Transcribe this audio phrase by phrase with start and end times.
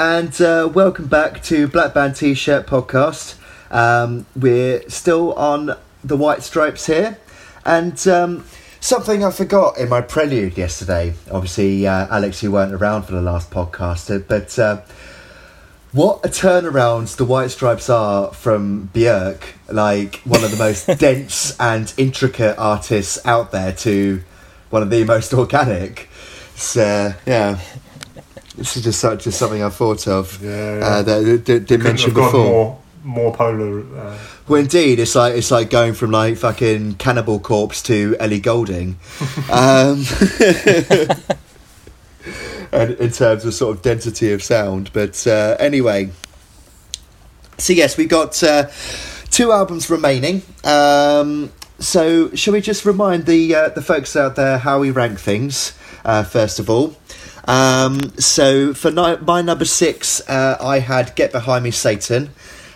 [0.00, 3.34] and uh, welcome back to Black Band T shirt podcast.
[3.70, 7.18] Um, we're still on the white stripes here,
[7.66, 8.46] and um,
[8.80, 11.12] something I forgot in my prelude yesterday.
[11.30, 14.80] Obviously, uh, Alex, you weren't around for the last podcast, uh, but uh,
[15.92, 21.54] what a turnaround the white stripes are from Björk, like one of the most dense
[21.60, 24.22] and intricate artists out there, to
[24.70, 26.08] one of the most organic.
[26.54, 27.60] So, yeah.
[28.60, 30.84] This is just, such, just something I thought of Yeah, yeah.
[30.84, 32.32] uh, that I didn't mention before.
[32.44, 33.80] more more polar.
[33.96, 38.38] Uh, Well, indeed, it's like it's like going from like fucking Cannibal Corpse to Ellie
[38.38, 38.98] Goulding,
[39.50, 40.04] um,
[42.72, 44.90] and in terms of sort of density of sound.
[44.92, 46.10] But uh, anyway,
[47.56, 48.66] so yes, we've got uh,
[49.30, 50.42] two albums remaining.
[50.64, 55.18] Um, so shall we just remind the uh, the folks out there how we rank
[55.18, 55.72] things
[56.04, 56.94] uh, first of all?
[57.50, 62.30] Um, so for ni- my number six, uh, I had "Get Behind Me, Satan,"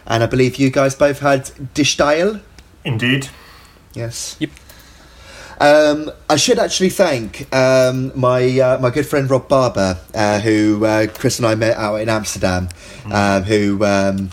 [0.04, 1.44] and I believe you guys both had
[1.74, 2.40] "Dishtail."
[2.84, 3.28] indeed.
[3.94, 4.36] Yes.
[4.40, 4.50] Yep.
[5.60, 10.84] Um, I should actually thank um, my uh, my good friend Rob Barber, uh, who
[10.84, 12.68] uh, Chris and I met out in Amsterdam,
[13.12, 14.30] um, who um,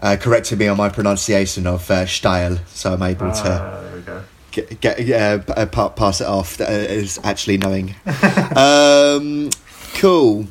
[0.00, 4.24] uh, corrected me on my pronunciation of uh, Stijl, so I'm able to
[4.62, 4.80] Uh, there we go.
[4.80, 7.94] get, get uh, p- uh, pa- pass it off uh, as actually knowing.
[8.56, 9.50] um,
[9.94, 10.46] cool.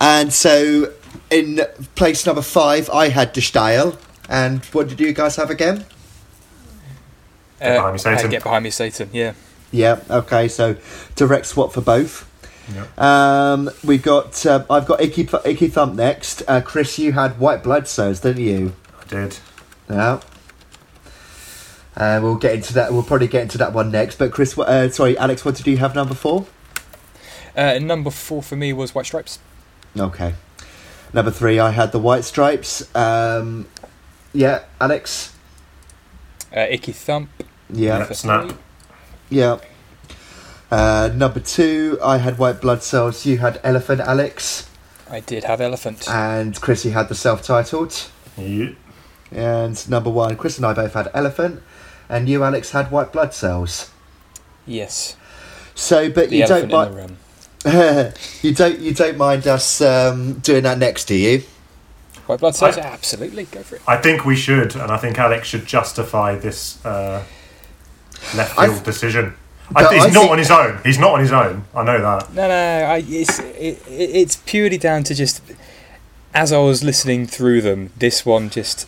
[0.00, 0.92] And so
[1.30, 1.60] in
[1.94, 3.98] place number five, I had De Stijl.
[4.28, 5.84] And what did you guys have again?
[7.58, 8.30] Get behind me, I Satan.
[8.30, 9.10] Get behind me, Satan.
[9.12, 9.34] Yeah.
[9.70, 10.00] Yeah.
[10.08, 10.48] Okay.
[10.48, 10.76] So
[11.16, 12.26] direct swap for both.
[12.74, 12.98] Yep.
[13.00, 14.46] Um, we've got.
[14.46, 16.42] Uh, I've got Icky, Icky Thump next.
[16.46, 18.74] Uh, Chris, you had White Blood Cells, didn't you?
[19.00, 19.38] I did.
[19.88, 20.20] Yeah.
[21.96, 22.92] Uh, we'll get into that.
[22.92, 24.16] We'll probably get into that one next.
[24.18, 26.46] But Chris, uh, sorry, Alex, what did you have number four?
[27.56, 29.38] Uh, number four for me was White Stripes.
[29.98, 30.34] Okay.
[31.12, 32.94] Number three, I had the White Stripes.
[32.94, 33.66] Um,
[34.32, 35.34] yeah, Alex.
[36.56, 37.28] Uh, Icky Thump.
[37.68, 38.12] Yeah, Yeah.
[38.12, 38.52] Snap.
[39.28, 39.58] yeah.
[40.70, 43.26] Uh, number two, I had White Blood Cells.
[43.26, 44.68] You had Elephant, Alex,
[45.10, 46.08] I did have Elephant.
[46.08, 48.06] and Chrissy had the self-titled.
[48.38, 48.68] Yeah.
[49.32, 51.60] And number one, Chris and I both had Elephant,
[52.10, 53.90] and you, Alex, had White Blood Cells.
[54.66, 55.16] yes.
[55.74, 57.16] So, but The you don't mind.
[57.62, 58.78] the you don't.
[58.80, 61.42] You don't mind us um, doing that next, do you?
[62.26, 62.76] White Blood Cells?
[62.76, 63.44] I- Absolutely.
[63.44, 63.82] Go for it.
[63.88, 67.24] I think we should, and I think Alex should justify this uh,
[68.36, 69.34] left field th- decision.
[69.74, 70.80] I, he's I not think- on his own.
[70.84, 71.64] He's not on his own.
[71.74, 72.34] I know that.
[72.34, 75.40] No, no, I, it's it, it- it's purely down to just
[76.34, 78.86] as I was listening through them, this one just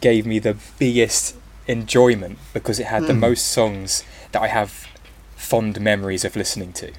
[0.00, 1.36] gave me the biggest
[1.66, 3.20] enjoyment because it had the Hmm.
[3.20, 4.86] most songs that I have
[5.36, 6.92] fond memories of listening to.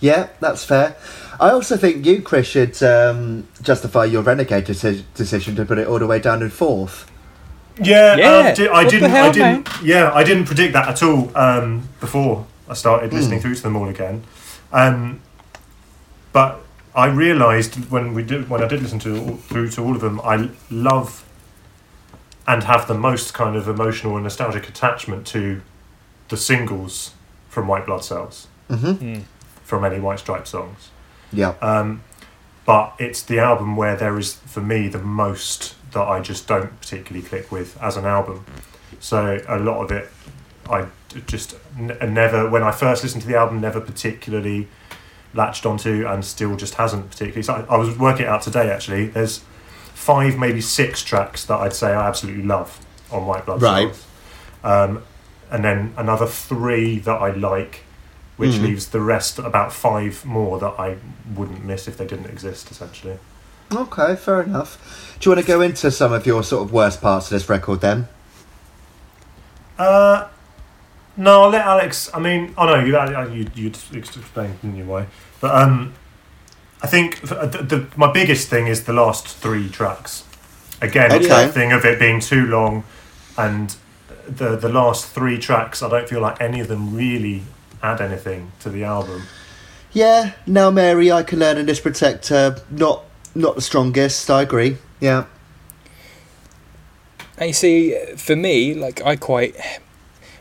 [0.00, 0.94] Yeah, that's fair.
[1.40, 5.86] I also think you, Chris, should um, justify your renegade deci- decision to put it
[5.86, 7.10] all the way down in fourth.
[7.82, 9.10] Yeah, Yeah, um, di- I what didn't.
[9.10, 9.68] I hell, didn't.
[9.82, 13.16] Yeah, I didn't predict that at all um, before I started Hmm.
[13.16, 14.22] listening through to them all again.
[14.72, 15.20] Um,
[16.32, 16.60] but
[16.94, 20.00] I realised when we did when I did listen to all, through to all of
[20.00, 21.22] them, I love
[22.46, 25.60] and have the most kind of emotional and nostalgic attachment to
[26.28, 27.12] the singles
[27.48, 28.86] from White Blood Cells Mm-hmm.
[29.16, 29.22] Mm.
[29.62, 30.90] from any White Stripe songs.
[31.32, 31.54] Yeah.
[31.62, 32.02] Um,
[32.64, 36.80] but it's the album where there is, for me, the most that I just don't
[36.80, 38.44] particularly click with as an album.
[38.98, 40.08] So a lot of it,
[40.68, 40.86] I
[41.28, 44.66] just n- never, when I first listened to the album, never particularly
[45.32, 47.42] latched onto, and still just hasn't particularly.
[47.44, 48.68] So I, I was working it out today.
[48.70, 49.44] Actually, there's
[50.06, 52.78] five, maybe six tracks that I'd say I absolutely love
[53.10, 53.88] on White Blood Right.
[53.94, 54.04] Cells.
[54.62, 55.02] Um,
[55.50, 57.82] and then another three that I like,
[58.36, 58.62] which Mhm.
[58.62, 60.96] leaves the rest about five more that I
[61.34, 62.70] wouldn't miss if they didn't exist.
[62.70, 63.18] Essentially,
[63.74, 64.78] Okay, fair enough.
[65.18, 67.48] Do you want to go into some of your sort of worst parts of this
[67.48, 68.06] record then?
[69.78, 70.28] uh,
[71.16, 72.10] no, I'll let Alex.
[72.14, 72.94] I mean, I know you.
[73.34, 75.06] You you'd explain in your way,
[75.40, 75.94] but um,
[76.82, 80.24] I think the, the, my biggest thing is the last three tracks.
[80.82, 81.46] Again, it's Okay.
[81.46, 82.84] that thing of it being too long,
[83.38, 83.74] and
[84.28, 85.82] the the last three tracks.
[85.82, 87.42] I don't feel like any of them really
[87.82, 89.22] add anything to the album.
[89.92, 92.56] Yeah, now Mary, I can learn and this protector.
[92.70, 94.28] Not not the strongest.
[94.30, 94.76] I agree.
[95.00, 95.24] Yeah.
[97.38, 99.56] And you see, for me, like I quite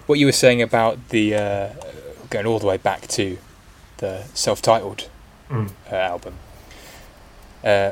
[0.06, 1.70] what you were saying about the uh,
[2.30, 3.38] going all the way back to
[3.98, 5.10] the self-titled
[5.50, 5.72] Mm.
[5.92, 6.34] uh, album,
[7.64, 7.92] uh,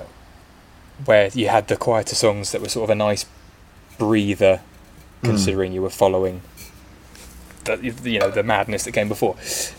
[1.06, 3.26] where you had the quieter songs that were sort of a nice
[3.98, 4.62] breather,
[5.22, 5.30] Mm.
[5.30, 6.42] considering you were following
[7.66, 9.36] the you know the madness that came before.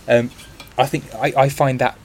[0.09, 0.31] Um,
[0.79, 1.99] I think I, I find that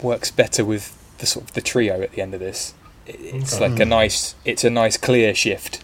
[0.00, 2.74] works better with the sort of the trio at the end of this.
[3.06, 3.68] It's Okay.
[3.68, 5.82] like a nice, it's a nice clear shift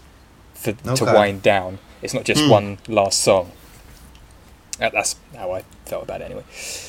[0.53, 1.79] for to wind down.
[2.01, 2.49] It's not just Hmm.
[2.49, 3.51] one last song.
[4.79, 6.43] That's how I felt about it anyway.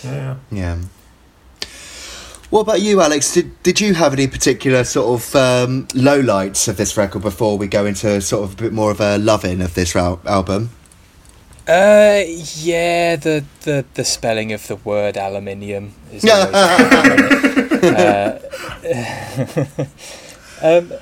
[0.04, 0.36] Yeah.
[0.50, 0.76] Yeah.
[2.54, 3.34] What about you, Alex?
[3.34, 7.66] Did did you have any particular sort of um, lowlights of this record before we
[7.66, 10.70] go into sort of a bit more of a loving of this al- album?
[11.66, 12.22] Uh,
[12.58, 16.54] yeah, the, the, the spelling of the word aluminium is always
[17.82, 18.38] uh,
[20.62, 20.92] um,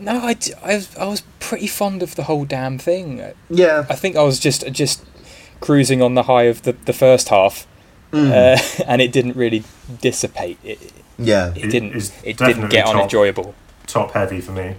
[0.00, 3.22] no, I, d- I, was- I was pretty fond of the whole damn thing.
[3.50, 3.84] Yeah.
[3.90, 5.04] I think I was just just
[5.60, 7.66] cruising on the high of the, the first half,
[8.12, 8.30] Mm.
[8.30, 9.64] uh, and it didn't really
[10.00, 10.58] dissipate.
[10.62, 11.50] It, yeah.
[11.54, 12.94] it It didn't is it didn't get top.
[12.96, 13.54] unenjoyable.
[13.86, 14.76] Top heavy for me.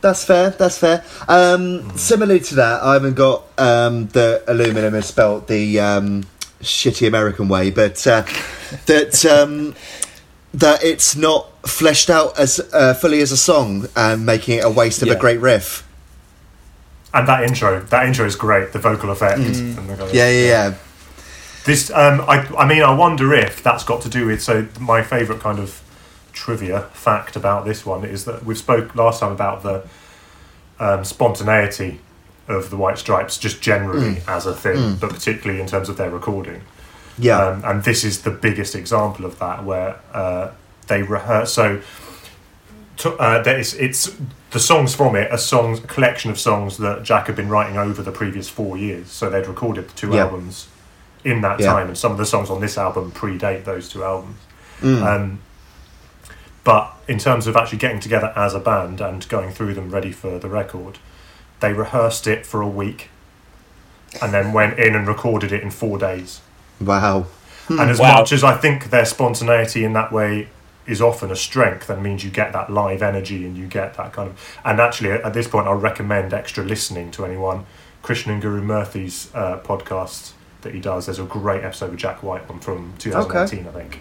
[0.00, 0.50] That's fair.
[0.50, 1.04] That's fair.
[1.28, 6.24] Um, Similarly to that, I haven't got um, the aluminum is spelt the um,
[6.60, 8.22] shitty American way, but uh,
[8.86, 9.74] that um,
[10.54, 14.70] that it's not fleshed out as uh, fully as a song and making it a
[14.70, 15.86] waste of a great riff.
[17.14, 18.72] And that intro, that intro is great.
[18.72, 19.38] The vocal effect.
[19.40, 19.78] Mm.
[19.78, 20.74] and the kind Yeah, yeah, yeah.
[21.64, 24.42] This, um, I, I mean, I wonder if that's got to do with.
[24.42, 25.80] So, my favourite kind of
[26.32, 29.84] trivia fact about this one is that we spoke last time about the
[30.80, 32.00] um, spontaneity
[32.48, 35.00] of the White Stripes, just generally as a thing, Mm.
[35.00, 36.62] but particularly in terms of their recording.
[37.18, 37.38] Yeah.
[37.38, 40.50] Um, and this is the biggest example of that, where uh,
[40.88, 41.52] they rehearse.
[41.52, 41.80] So,
[42.96, 44.10] to, uh, there is, it's
[44.50, 47.76] the songs from it are songs, a collection of songs that Jack had been writing
[47.76, 49.08] over the previous four years.
[49.10, 50.24] So they'd recorded the two Yeah.
[50.24, 50.66] albums
[51.24, 51.66] in that Yeah.
[51.72, 54.36] time, and some of the songs on this album predate those two albums.
[54.80, 55.02] Mm.
[55.02, 55.38] Um,
[56.64, 60.12] but in terms of actually getting together as a band and going through them ready
[60.12, 60.98] for the record,
[61.60, 63.08] they rehearsed it for a week,
[64.20, 66.40] and then went in and recorded it in four days.
[66.80, 67.26] wow.
[67.68, 68.14] And as Wow.
[68.18, 70.48] much as I think their spontaneity in that way
[70.84, 74.12] is often a strength and means you get that live energy and you get that
[74.12, 74.58] kind of.
[74.64, 77.64] And actually, at this point, I'll recommend extra listening to anyone.
[78.02, 80.32] Krishnan Guru Murthy's uh, podcast
[80.62, 84.00] that he does, there's a great episode with Jack White one from 2018, I think.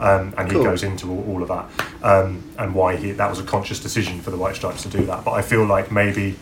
[0.00, 0.64] Um, and he Cool.
[0.64, 1.68] goes into all, all of that
[2.02, 5.06] um, and why he, that was a conscious decision for the White Stripes to do
[5.06, 5.24] that.
[5.24, 6.36] But I feel like maybe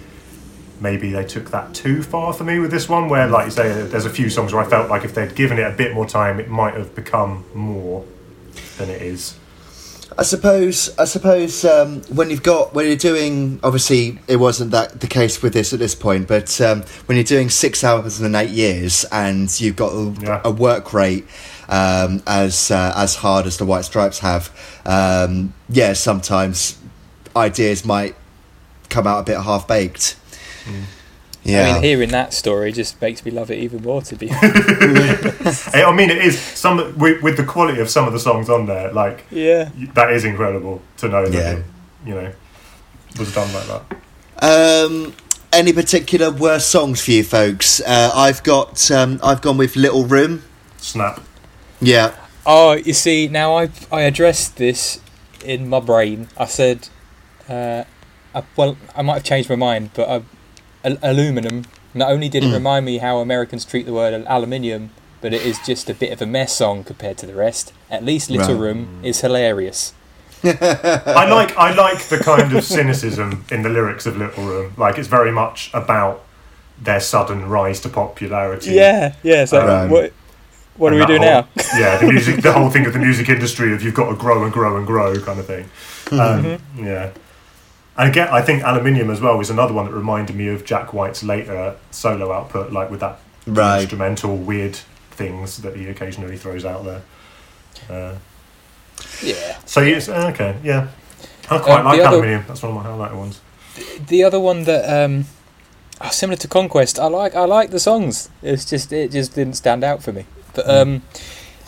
[0.80, 3.82] maybe they took that too far for me with this one where like you say
[3.82, 6.06] there's a few songs where i felt like if they'd given it a bit more
[6.06, 8.02] time it might have become more
[8.78, 9.36] than it is
[10.20, 10.94] I suppose.
[10.98, 15.40] I suppose um, when you've got when you're doing obviously it wasn't that the case
[15.40, 19.06] with this at this point, but um, when you're doing six albums in eight years
[19.10, 20.40] and you've got a, Yeah.
[20.44, 21.26] a work rate
[21.70, 24.50] um, as uh, as hard as the White Stripes have,
[24.84, 26.76] um, yeah, sometimes
[27.34, 28.14] ideas might
[28.90, 30.16] come out a bit half baked.
[31.42, 34.02] Yeah, I mean, hearing that story just makes me love it even more.
[34.02, 38.18] To be i mean it is some with, with the quality of some of the
[38.18, 39.70] songs on there like yeah.
[39.94, 41.52] that is incredible to know that Yeah.
[41.58, 41.64] it,
[42.06, 42.32] you know
[43.18, 43.82] was done like that
[44.42, 45.14] Um,
[45.52, 47.80] any particular worst songs for you folks?
[47.80, 48.90] Uh, I've got.
[48.90, 50.42] Um, I've gone with Little Room.
[50.78, 51.20] snap
[51.80, 52.14] Yeah.
[52.46, 55.00] Oh, you see, now I I addressed this
[55.44, 56.28] in my brain.
[56.38, 56.88] I said,
[57.48, 57.84] uh,
[58.34, 60.22] I, well, I might have changed my mind, but I,
[60.84, 61.64] al- aluminum.
[61.94, 62.54] Not only did it Mm.
[62.54, 66.22] remind me how Americans treat the word aluminium, but it is just a bit of
[66.22, 67.72] a mess song compared to the rest.
[67.90, 68.60] At least Little Right.
[68.62, 69.92] Room is hilarious.
[70.44, 74.96] i like i like the kind of cynicism in the lyrics of little room like
[74.96, 76.22] it's very much about
[76.80, 79.44] their sudden rise to popularity Yeah, yeah.
[79.44, 79.90] So Right.
[79.90, 80.12] what
[80.78, 81.62] what do we do that now?
[81.78, 84.42] yeah, the music, the whole thing of the music industry of you've got to grow
[84.44, 85.68] and grow and grow kind of thing.
[86.12, 87.10] Um, Yeah,
[88.00, 90.92] and again, I think Aluminium as well was another one that reminded me of Jack
[90.94, 93.80] White's later solo output, like with that Right.
[93.82, 94.76] instrumental weird
[95.10, 97.02] things that he occasionally throws out there.
[97.88, 98.14] Uh,
[99.22, 99.56] Yeah.
[99.66, 100.88] so yes, okay, yeah,
[101.50, 102.44] I quite Um, like the other- Aluminium.
[102.48, 103.40] That's one of my highlighted ones.
[104.08, 105.26] The other one that um,
[106.00, 108.28] oh, similar to Conquest, I like I like the songs.
[108.42, 110.24] It's just it just didn't stand out for me.
[110.54, 111.02] But um,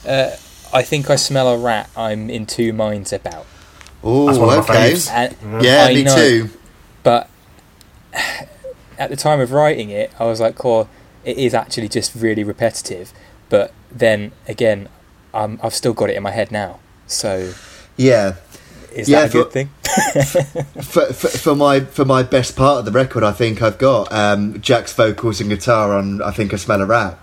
[0.07, 0.31] uh,
[0.73, 1.89] I think I smell a rat.
[1.97, 3.47] I'm in two minds about.
[4.04, 4.92] Oh, That's my okay.
[4.92, 5.11] faves.
[5.11, 6.14] And, Yeah, I me know.
[6.14, 6.49] too.
[7.02, 7.28] But
[8.99, 10.88] at the time of writing it, I was like, "Cool,
[11.25, 13.12] it is actually just really repetitive."
[13.49, 14.88] But then again,
[15.35, 16.78] um, I've still got it in my head now.
[17.06, 17.52] So
[17.97, 18.35] Yeah.
[18.92, 19.71] is Yeah, that a good thing?
[20.82, 24.11] For, for, for my for my best part of the record, I think I've got
[24.11, 26.23] um, Jack's vocals and guitar on.
[26.23, 27.18] I think I smell a rat.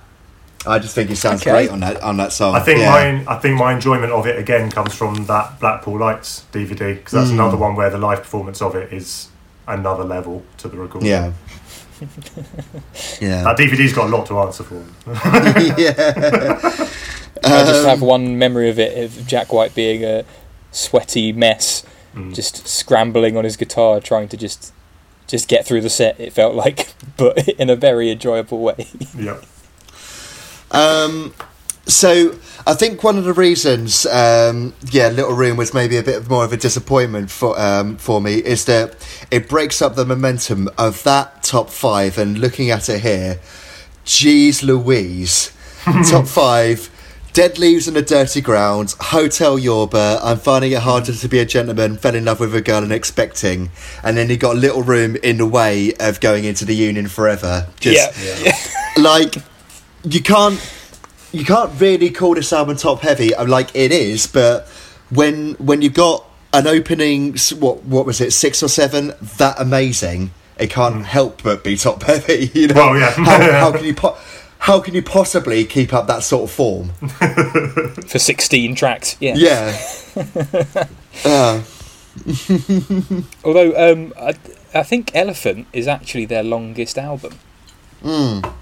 [0.67, 1.51] I just think he sounds Okay.
[1.51, 2.53] great on that on that song.
[2.55, 2.89] I think yeah.
[3.25, 7.13] my I think my enjoyment of it again comes from that Blackpool Lights DVD because
[7.13, 7.33] that's Mm.
[7.33, 9.29] another one where the live performance of it is
[9.67, 11.09] another level to the recording.
[11.09, 11.31] Yeah,
[13.21, 13.43] Yeah.
[13.43, 14.75] That DVD's got a lot to answer for.
[15.77, 16.63] yeah.
[17.43, 20.25] I just Um, have one memory of it of Jack White being a
[20.71, 21.83] sweaty mess,
[22.15, 22.33] Mm.
[22.33, 24.73] just scrambling on his guitar, trying to just
[25.27, 26.19] just get through the set.
[26.19, 28.87] It felt like, but in a very enjoyable way.
[29.17, 29.37] yeah.
[30.71, 31.33] Um,
[31.89, 32.35] so
[32.67, 36.43] I think one of the reasons, um, yeah, Little Room was maybe a bit more
[36.43, 38.95] of a disappointment for um, for me is that
[39.31, 42.17] it breaks up the momentum of that top five.
[42.17, 43.39] And looking at it here,
[44.05, 45.51] geez Louise,
[46.09, 46.91] top five.
[47.31, 51.45] Dead Leaves in the Dirty Ground, Hotel Yorba, I'm finding it harder to be a
[51.45, 53.69] gentleman, fell in love with a girl and expecting.
[54.03, 57.67] And then he got Little Room in the way of going into the Union forever.
[57.79, 58.51] Just, yeah.
[59.01, 59.35] like
[60.03, 60.59] you can't
[61.31, 64.67] you can't really call this album top heavy I'm like it is but
[65.09, 70.31] when when you've got an opening what what was it six or seven that amazing
[70.57, 73.11] it can't help but be top heavy you know Well, yeah.
[73.11, 74.17] how, how can you po-
[74.59, 76.89] how can you possibly keep up that sort of form
[78.07, 79.15] for 16 tracks.
[79.21, 79.35] Yeah.
[79.37, 80.85] yeah
[81.23, 81.63] uh,
[83.45, 84.35] Although um, I,
[84.73, 87.39] I think Elephant is actually their longest album,
[88.03, 88.53] mm.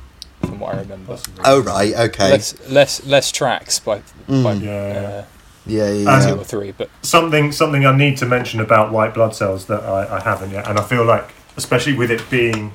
[0.47, 1.17] From what I remember.
[1.45, 4.61] oh right okay Less less less tracks by, by Mm.
[4.63, 5.25] Yeah, uh,
[5.65, 6.33] yeah yeah, Um, yeah.
[6.33, 9.83] two or three, but something something I need to mention about white blood cells that
[9.83, 12.71] I, I haven't yet, and I feel like, especially with it being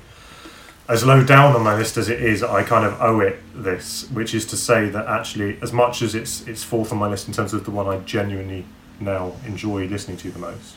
[0.88, 4.11] as low down on my list as it is, I kind of owe it this,
[4.11, 7.29] which is to say that actually, as much as it's it's fourth on my list
[7.29, 8.64] in terms of the one I genuinely
[9.00, 10.76] now enjoy listening to the most,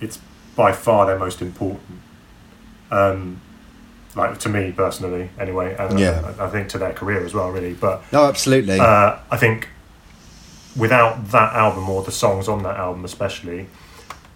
[0.00, 0.18] it's
[0.56, 2.00] by far their most important.
[2.90, 3.40] Um,
[4.14, 6.32] like to me personally, anyway, and Yeah.
[6.38, 7.72] I, I think to their career as well, really.
[7.74, 9.68] But no absolutely uh, I think
[10.76, 13.66] without that album or the songs on that album, especially,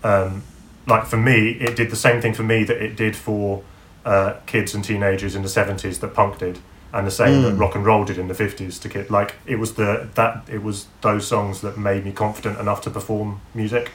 [0.05, 0.43] um,
[0.87, 3.63] like for me, it did the same thing for me that it did for
[4.05, 6.59] uh, kids and teenagers in the seventies that punk did,
[6.93, 7.59] and the same that Mm.
[7.61, 9.11] rock and roll did in the fifties to kid.
[9.11, 12.91] Like it was the that it was those songs that made me confident enough to
[12.91, 13.91] perform music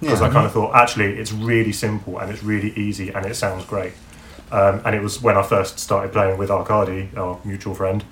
[0.00, 0.26] because Yeah.
[0.28, 3.64] I kind of thought actually it's really simple and it's really easy and it sounds
[3.64, 3.92] great.
[4.54, 8.04] Um, and it was when I first started playing with Arcady, our mutual friend.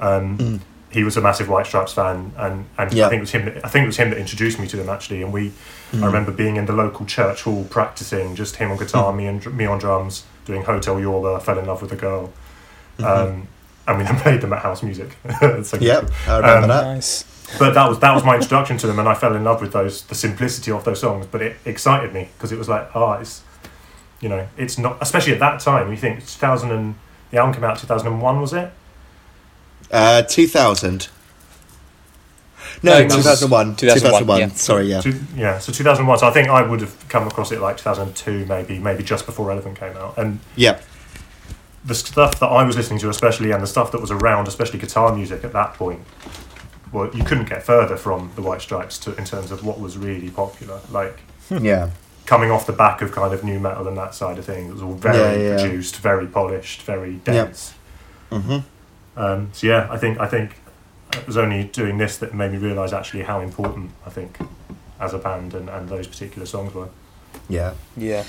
[0.00, 0.60] Um, Mm.
[0.92, 3.06] He was a massive White Stripes fan, and, and Yeah.
[3.06, 3.44] I think it was him.
[3.44, 5.22] That, I think it was him that introduced me to them actually.
[5.22, 5.52] And we,
[5.92, 6.02] Mm.
[6.02, 9.38] I remember being in the local church hall practicing, just him on guitar, me and
[9.56, 11.34] me on drums, doing Hotel Yorba.
[11.34, 12.32] I fell in love with a girl,
[12.98, 13.46] um,
[13.86, 15.16] and we then played them at house music.
[15.64, 17.24] So- yep I remember um, that nice.
[17.58, 19.72] but that was that was my introduction to them, and I fell in love with
[19.72, 21.26] those the simplicity of those songs.
[21.30, 23.42] But it excited me because it was like, oh, it's
[24.20, 25.90] you know, it's not especially at that time.
[25.90, 26.94] You think two thousand and
[27.30, 28.70] the album came out two thousand and one, was it?
[29.90, 31.08] Uh, 2000.
[32.82, 33.76] No, No, 2001.
[33.76, 34.40] 2001, 2001.
[34.40, 34.48] yeah.
[34.54, 35.00] Sorry, yeah.
[35.00, 35.58] Two, yeah.
[35.58, 36.18] So two thousand one.
[36.18, 38.78] So I think I would have come across it like two thousand and two, maybe,
[38.78, 40.78] maybe just before Elephant came out, and Yeah.
[41.84, 44.78] the stuff that I was listening to, especially, and the stuff that was around, especially
[44.78, 46.00] guitar music at that point.
[46.92, 49.96] Well, you couldn't get further from the White Stripes to, in terms of what was
[49.98, 50.80] really popular.
[50.90, 51.90] Like Yeah.
[52.26, 54.70] Coming off the back of kind of nu metal and that side of things.
[54.70, 55.62] It was all very Yeah, yeah.
[55.62, 57.74] produced, very polished, very dense.
[58.30, 58.58] hmm
[59.16, 60.56] Um, so yeah, I think I think
[61.12, 64.38] it was only doing this that made me realise actually how important I think
[65.00, 66.88] as a band and, and those particular songs were.
[67.48, 67.72] Yeah.
[67.96, 68.24] Yeah.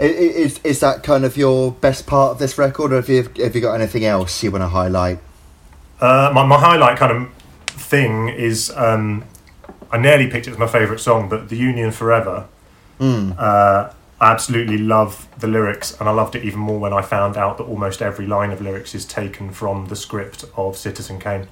[0.00, 3.08] I- i- Is, is that kind of your best part of this record, or have
[3.08, 5.18] you, have you got anything else you want to highlight?
[6.00, 7.28] Uh, my, my highlight kind of
[7.68, 9.24] thing is um,
[9.92, 12.46] I nearly picked it as my favourite song, but The Union Forever.
[13.00, 13.36] Mm.
[13.38, 17.36] Uh, I absolutely love the lyrics, and I loved it even more when I found
[17.36, 21.48] out that almost every line of lyrics is taken from the script of Citizen Kane.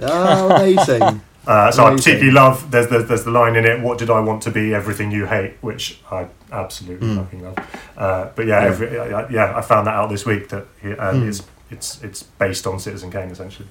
[0.00, 1.22] Oh, amazing.
[1.44, 3.80] Uh, so I particularly love there's, there's there's the line in it.
[3.80, 4.72] What did I want to be?
[4.72, 7.16] Everything you hate, which I absolutely Mm.
[7.16, 7.58] fucking love.
[7.98, 8.68] Uh, but yeah, Yeah.
[8.68, 11.28] every, yeah, yeah, I found that out this week that um, Mm.
[11.28, 13.66] it's it's it's based on Citizen Kane essentially.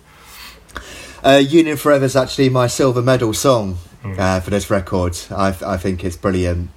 [1.24, 4.20] Uh, Union Forever is actually my silver medal song Mm.
[4.20, 5.18] uh, for this record.
[5.30, 6.72] I, I think it's brilliant.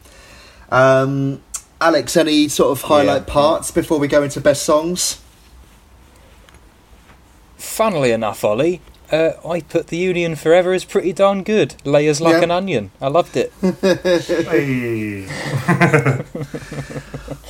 [0.75, 1.41] Um,
[1.81, 3.33] Alex, any sort of highlight Yeah.
[3.33, 5.19] parts before we go into best songs?
[7.57, 8.81] Funnily enough, Ollie,
[9.13, 11.77] uh, I put the Union Forever is pretty darn good.
[11.85, 12.43] Layers like Yeah.
[12.45, 12.91] an onion.
[13.01, 13.53] I loved it.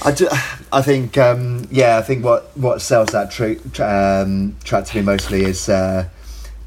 [0.03, 0.29] I, do,
[0.73, 4.97] I think um, yeah I think what what sells that tra- tra- um, track to
[4.97, 6.09] me mostly is uh,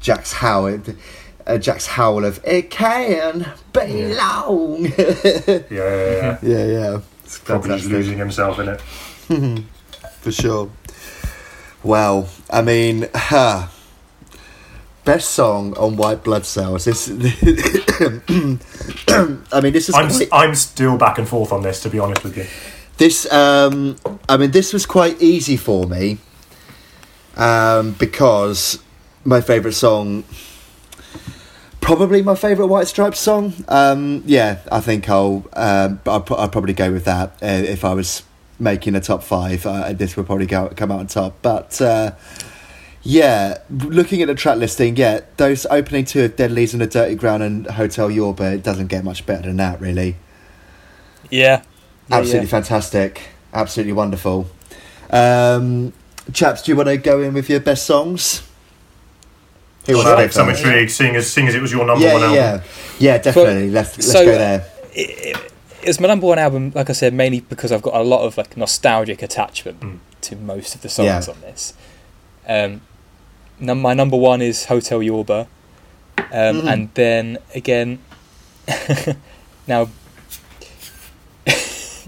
[0.00, 0.66] Jack's howl
[1.48, 4.14] uh, Jack's howl of it can be Yeah.
[4.16, 6.38] long yeah, yeah, yeah.
[6.42, 8.80] yeah yeah it's Probably just fantastic losing himself in it.
[10.20, 10.70] for sure
[11.82, 13.68] well I mean huh,
[15.04, 17.12] best song on White Blood Cells this I
[19.62, 22.24] mean this is I'm quite, I'm still back and forth on this to be honest
[22.24, 22.46] with you.
[22.98, 23.96] This, um,
[24.28, 26.18] I mean, this was quite easy for me
[27.36, 28.80] um, because
[29.24, 30.24] my favourite song,
[31.88, 33.54] probably my favourite White Stripes song.
[33.66, 37.94] Um, yeah, I think I'll, um, I'll, I'll probably go with that uh, if I
[37.94, 38.24] was
[38.60, 39.64] making a top five.
[39.64, 41.38] Uh, this would probably go, come out on top.
[41.40, 42.10] But uh,
[43.02, 46.86] yeah, looking at the track listing, yeah, those opening two of Dead Leaves in the
[46.86, 50.16] Dirty Ground and Hotel Yorba, it doesn't get much better than that, really.
[51.30, 51.62] Yeah.
[52.10, 52.50] Yeah, Absolutely yeah.
[52.50, 53.22] fantastic.
[53.54, 54.46] Absolutely wonderful.
[55.08, 55.94] Um,
[56.34, 58.42] chaps, do you want to go in with your best songs?
[59.88, 62.12] Who wants to Well, some intrigue, seeing as, seeing as it was your number Yeah,
[62.12, 62.66] one yeah, album.
[62.98, 63.70] yeah, yeah, definitely.
[63.70, 64.66] let's let's so, go uh, there.
[64.94, 65.52] It, it,
[65.82, 68.36] it's my number one album, like I said, mainly because I've got a lot of
[68.36, 69.98] like nostalgic attachment Mm.
[70.22, 71.32] to most of the songs Yeah.
[71.34, 71.72] on this.
[72.46, 72.80] Um,
[73.58, 75.46] num- my number one is Hotel Yorba,
[76.18, 76.72] um, Mhm.
[76.72, 77.98] and then again,
[79.66, 79.88] now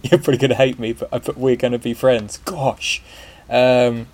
[0.03, 3.03] you're probably gonna hate me, but I put "We're Gonna Be Friends." Gosh,
[3.49, 4.07] um,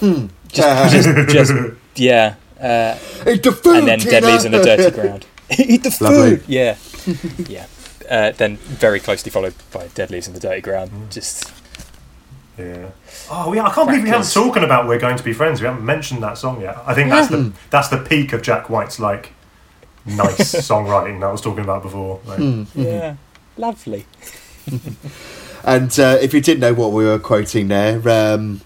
[0.00, 0.26] Hmm.
[0.48, 1.52] just, just, just
[1.94, 4.32] yeah, uh, Eat the food, and then Dead Tina!
[4.32, 5.26] Leaves in the Dirty Ground.
[5.58, 6.36] Eat the Lovely.
[6.36, 6.44] food.
[6.48, 6.76] Yeah,
[7.48, 7.66] yeah.
[8.10, 10.90] Uh, then very closely followed by Dead Leaves in the Dirty Ground.
[10.90, 11.10] Mm.
[11.12, 11.52] Just
[12.58, 12.90] Yeah.
[13.30, 13.64] Oh, yeah.
[13.64, 14.34] I can't believe we haven't Crackers.
[14.34, 16.76] talking about "We're Going to Be Friends." We haven't mentioned that song yet.
[16.86, 19.32] I think that's the that's the peak of Jack White's like
[20.06, 22.20] nice songwriting that I was talking about before.
[22.24, 22.84] Like, Hmm, mhm.
[22.84, 23.16] yeah,
[23.56, 24.06] lovely.
[25.64, 28.60] And uh, if you didn't know what we were quoting there, um,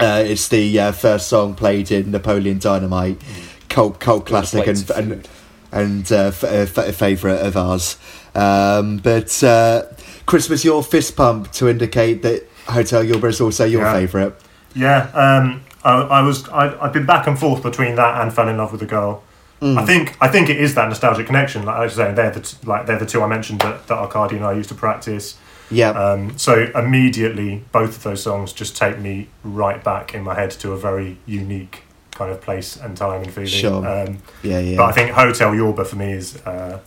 [0.00, 3.20] uh, it's the uh, first song played in Napoleon Dynamite,
[3.68, 5.28] cult cult classic and and,
[5.70, 7.96] and uh, f- uh, f- favourite of ours.
[8.34, 9.84] Um, but uh,
[10.26, 13.92] Christmas, your fist pump to indicate that Hotel Yorba is also your Yeah.
[13.92, 14.34] favourite.
[14.74, 18.48] Yeah, um, I, I was I, I've been back and forth between that and "Fell
[18.48, 19.22] in Love with a Girl."
[19.60, 19.78] Mm.
[19.78, 21.64] I think I think it is that nostalgic connection.
[21.64, 23.98] Like I was saying, they're the t- like they're the two I mentioned that, that
[23.98, 25.36] Arcadia and I used to practice.
[25.72, 30.34] Yeah, Um, so immediately, both of those songs just take me right back in my
[30.34, 31.82] head to a very unique
[32.12, 33.48] kind of place and time and feeling.
[33.48, 33.86] Sure.
[33.86, 34.76] Um, yeah, yeah.
[34.76, 36.80] But I think Hotel Yorba for me is uh,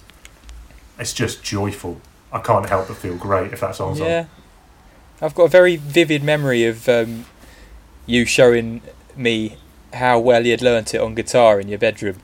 [1.00, 2.00] it's just joyful.
[2.32, 4.08] I can't help but feel great if that song's on.
[4.08, 4.26] Yeah,
[5.22, 7.26] I've got a very vivid memory of um,
[8.06, 8.82] you showing
[9.16, 9.58] me
[9.94, 12.18] how well you'd learnt it on guitar in your bedroom.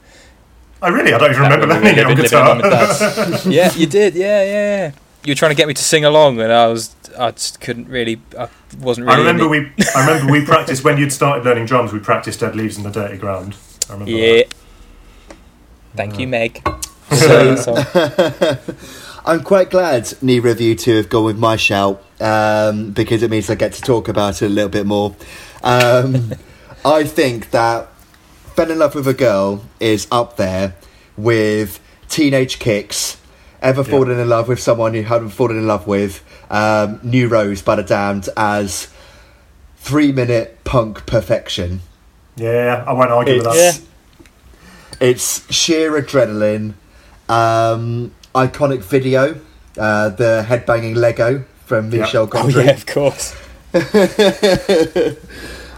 [0.81, 2.55] I really, I don't even Back remember learning it on living- living guitar.
[2.55, 3.45] Mum and Dad's.
[3.45, 4.15] yeah, you did.
[4.15, 4.91] Yeah, yeah.
[5.23, 5.27] Yeah.
[5.27, 7.87] You were trying to get me to sing along, and I was, I just couldn't
[7.89, 8.47] really, I
[8.79, 9.17] wasn't really.
[9.17, 11.93] I remember we, I remember we practiced when you'd started learning drums.
[11.93, 13.55] We practiced "Dead Leaves in the Dirty Ground."
[13.89, 14.43] I remember Yeah.
[14.43, 14.53] that.
[15.95, 16.61] Thank you, Meg.
[17.11, 18.57] So- So-
[19.25, 23.29] I'm quite glad neither of you two have gone with my shout um, because it
[23.29, 25.15] means I get to talk about it a little bit more.
[25.61, 26.31] Um,
[26.85, 27.89] I think that
[28.55, 30.73] Fell in Love with a Girl is up there
[31.17, 31.79] with
[32.09, 33.17] Teenage Kicks,
[33.61, 33.87] Ever Yeah.
[33.89, 37.75] Fallen in Love with Someone You Haven't Fallen in Love with, um, New Rose by
[37.75, 38.87] the Damned as
[39.77, 41.81] three minute punk perfection.
[42.35, 43.81] Yeah, I won't argue with that.
[44.99, 46.73] It's, it's sheer adrenaline,
[47.29, 49.39] um, iconic video,
[49.77, 52.01] uh, the headbanging Lego from Yeah.
[52.01, 52.65] Michel oh Gondry.
[52.65, 53.35] yeah, of course.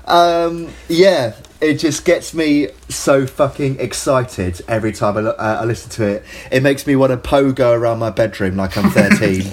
[0.06, 5.89] um, yeah, it just gets me so fucking excited every time I, uh, I listen
[5.91, 6.23] to it.
[6.52, 9.43] It makes me want to pogo around my bedroom like I'm 13.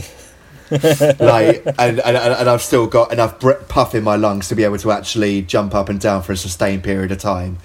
[1.21, 4.65] like, and, and, and I've still got enough br- puff in my lungs to be
[4.65, 7.59] able to actually jump up and down for a sustained period of time.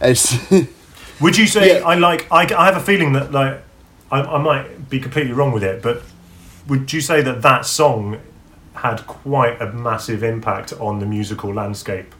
[0.00, 0.36] It's
[1.20, 1.86] Would you say Yeah.
[1.86, 2.30] I like?
[2.30, 3.62] I, I have a feeling that like
[4.10, 6.02] I, I might be completely wrong with it, but
[6.68, 8.20] would you say that that song
[8.74, 12.14] had quite a massive impact on the musical landscape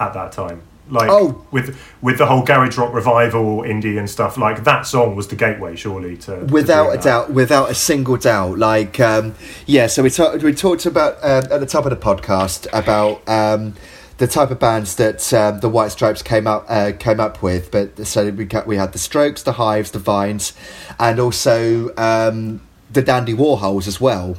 [0.00, 0.62] at that time?
[0.90, 1.44] Like Oh.
[1.50, 4.36] with with the whole garage rock revival, indie and stuff.
[4.38, 7.04] Like that song was the gateway, surely to to without doing a that.
[7.04, 9.34] doubt without a single doubt like um
[9.66, 13.26] yeah so we talked we talked about um, at the top of the podcast about
[13.28, 13.74] um
[14.18, 17.70] the type of bands that um, the White Stripes came up uh, came up with,
[17.70, 20.54] but so we got, we had the Strokes, the Hives, the Vines,
[20.98, 24.36] and also um, the Dandy Warhols as well.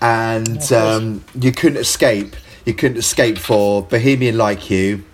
[0.00, 0.72] And course.
[0.72, 2.34] um, you couldn't escape.
[2.64, 5.04] You couldn't escape for Bohemian Like You,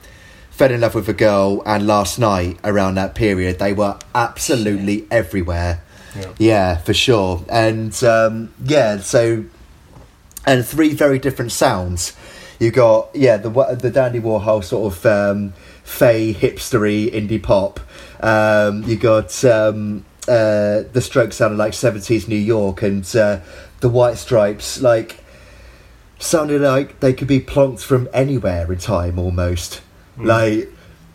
[0.56, 2.58] Fell in Love with a Girl, and Last Night.
[2.64, 5.82] Around that period, they were absolutely everywhere.
[6.18, 6.32] Yeah.
[6.38, 7.44] Yeah, for sure.
[7.50, 9.44] And um, yeah, so
[10.46, 12.16] and three very different sounds.
[12.58, 15.52] You got yeah the the Dandy Warhol sort of um,
[15.84, 17.78] fey hipstery indie pop.
[18.20, 23.40] Um, you got um, uh, the Strokes sounded like seventies New York, and uh,
[23.80, 25.18] the White Stripes like
[26.18, 29.82] sounded like they could be plonked from anywhere in time almost.
[30.18, 30.68] Like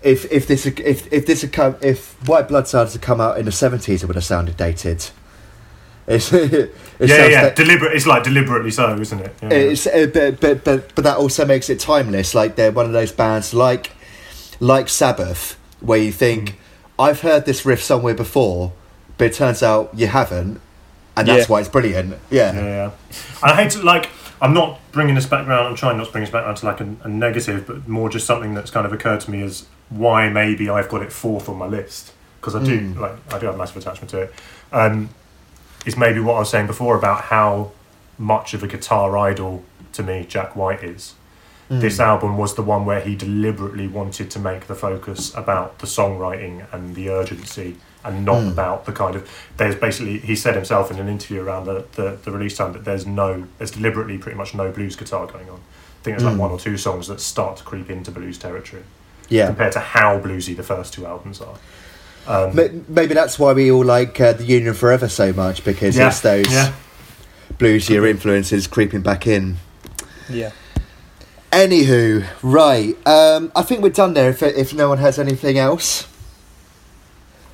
[0.04, 3.38] if if this if if this had come if White Blood Cells had come out
[3.38, 5.06] in the seventies, it would have sounded dated.
[6.08, 7.96] It's, it yeah, yeah, like- deliberate.
[7.96, 9.36] It's like deliberately so, isn't it?
[9.44, 12.34] Yeah, It's, uh, but, but but but that also makes it timeless.
[12.34, 13.92] Like they're one of those bands like
[14.60, 16.60] like Sabbath, where you think
[17.00, 18.74] I've heard this riff somewhere before,
[19.18, 20.60] but it turns out you haven't,
[21.16, 21.54] and that's Yeah.
[21.54, 22.16] why it's brilliant.
[22.30, 22.92] Yeah, yeah, yeah.
[23.44, 24.10] I hate to like.
[24.42, 25.68] I'm not bringing this back around.
[25.68, 28.10] I'm trying not to bring this back around to like a, a negative, but more
[28.10, 31.48] just something that's kind of occurred to me is why maybe I've got it fourth
[31.48, 33.00] on my list because I do Mm.
[33.00, 34.34] like I do have a massive attachment to it.
[34.72, 35.10] Um,
[35.86, 37.72] is maybe what I was saying before about how
[38.18, 41.14] much of a guitar idol to me Jack White is.
[41.70, 45.88] This album was the one where he deliberately wanted to make the focus about the
[45.88, 48.52] songwriting and the urgency and not Mm.
[48.52, 52.18] about the kind of there's basically he said himself in an interview around the, the,
[52.24, 55.60] the release time that there's no there's deliberately pretty much no blues guitar going on.
[55.60, 56.40] I think there's like Mm.
[56.40, 58.84] one or two songs that start to creep into blues territory
[59.30, 59.46] yeah.
[59.48, 61.58] compared to how bluesy the first two albums are.
[62.28, 62.56] Um,
[62.88, 66.22] Maybe that's why we all like uh, the Union Forever so much because yeah, it's
[66.22, 66.74] those yeah.
[67.58, 69.58] bluesier influences creeping back in.
[70.30, 70.52] Yeah.
[71.52, 72.96] Anywho, right.
[73.08, 74.30] Um, I think we're done there.
[74.30, 76.08] If if no one has anything else,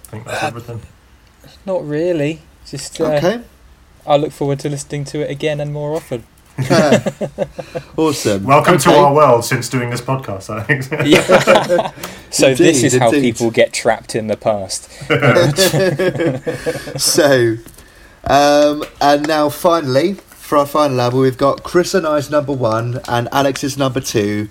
[0.08, 0.82] I think that's everything.
[1.66, 2.40] Not really.
[2.66, 3.42] Just uh, okay.
[4.06, 6.24] I look forward to listening to it again and more often.
[7.98, 8.46] awesome.
[8.46, 10.50] Welcome to our world since doing this podcast.
[10.50, 10.88] I think.
[11.06, 11.92] Yeah.
[12.30, 14.90] so this Indeed, is how people get trapped in the past.
[16.98, 17.58] so,
[18.24, 23.02] um, and now finally, for our final album, we've got Chris and I's number one
[23.10, 24.48] and Alex's number two,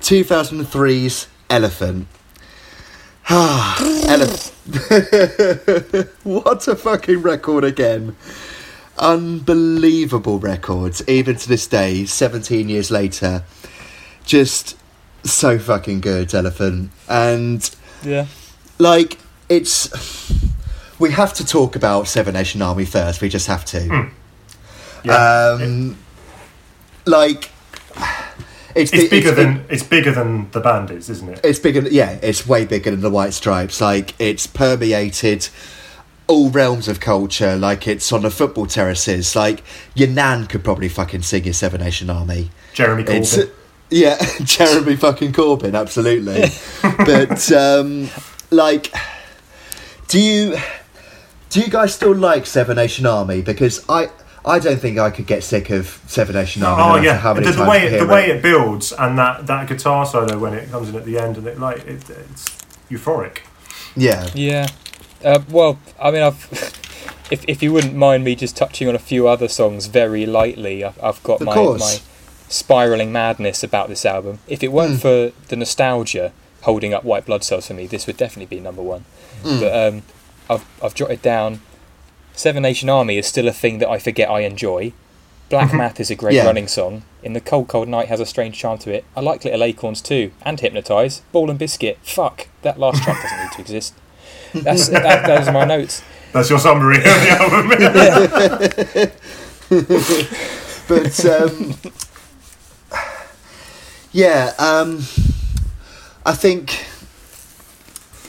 [0.00, 2.06] 2003's Elephant.
[3.28, 3.76] Ah,
[4.08, 4.54] Elephant.
[6.24, 8.14] what a fucking record again.
[8.98, 13.44] Unbelievable records, even to this day, 17 years later.
[14.24, 14.76] Just
[15.24, 16.90] so fucking good, Elephant.
[17.08, 17.68] And
[18.02, 18.26] Yeah.
[18.78, 19.88] like it's
[20.98, 23.20] we have to talk about Seven Nation Army first.
[23.22, 23.80] We just have to.
[23.80, 24.08] Hmm.
[25.04, 25.56] Yeah.
[25.60, 25.96] Um,
[27.06, 27.50] like
[28.74, 31.40] it's, it's bigger it's, than it's bigger than the band is, isn't it?
[31.44, 31.80] it's bigger.
[31.88, 33.80] Yeah, it's way bigger than the White Stripes.
[33.80, 35.48] Like it's permeated
[36.26, 37.56] all realms of culture.
[37.56, 39.34] Like it's on the football terraces.
[39.34, 42.50] Like your nan could probably fucking sing your Seven Nation Army.
[42.74, 43.50] Jeremy It's Corbyn.
[43.90, 46.44] yeah, Jeremy fucking Corbyn, absolutely.
[47.04, 48.08] but um,
[48.50, 48.92] like,
[50.06, 50.56] do you
[51.50, 53.42] do you guys still like Seven Nation Army?
[53.42, 54.10] Because I
[54.44, 56.82] I don't think I could get sick of Seven Nation Army.
[56.82, 58.36] Oh matter yeah, how the, many the times way hear the way it.
[58.36, 61.46] it builds and that, that guitar solo when it comes in at the end and
[61.46, 62.48] it like it, it's
[62.90, 63.38] euphoric.
[63.96, 64.68] yeah, Yeah.
[65.24, 66.74] Uh, well, I mean, I've.
[67.30, 70.82] If, if you wouldn't mind me just touching on a few other songs very lightly,
[70.82, 71.80] I've, I've got Of my, course.
[72.00, 72.00] my
[72.48, 74.38] spiraling madness about this album.
[74.48, 75.00] If it weren't Mm.
[75.32, 78.80] for the nostalgia holding up White Blood Cells for me, this would definitely be number
[78.80, 79.04] one.
[79.42, 79.60] Mm.
[79.60, 80.02] But um,
[80.48, 81.60] I've, I've jotted down
[82.38, 84.92] Seven Nation Army is still a thing that I forget I enjoy.
[85.50, 86.44] Black Math is a great Yeah.
[86.46, 87.02] running song.
[87.20, 89.04] In the Cold Cold Night has a strange charm to it.
[89.16, 91.22] I like Little Acorns too, and Hypnotise.
[91.32, 91.98] Ball and Biscuit.
[92.04, 93.92] Fuck, that last track doesn't need to exist.
[94.54, 96.00] That's that, those are my notes.
[96.32, 97.68] That's your summary of the album.
[100.88, 101.74] but um,
[104.12, 104.98] yeah, um,
[106.24, 106.86] I think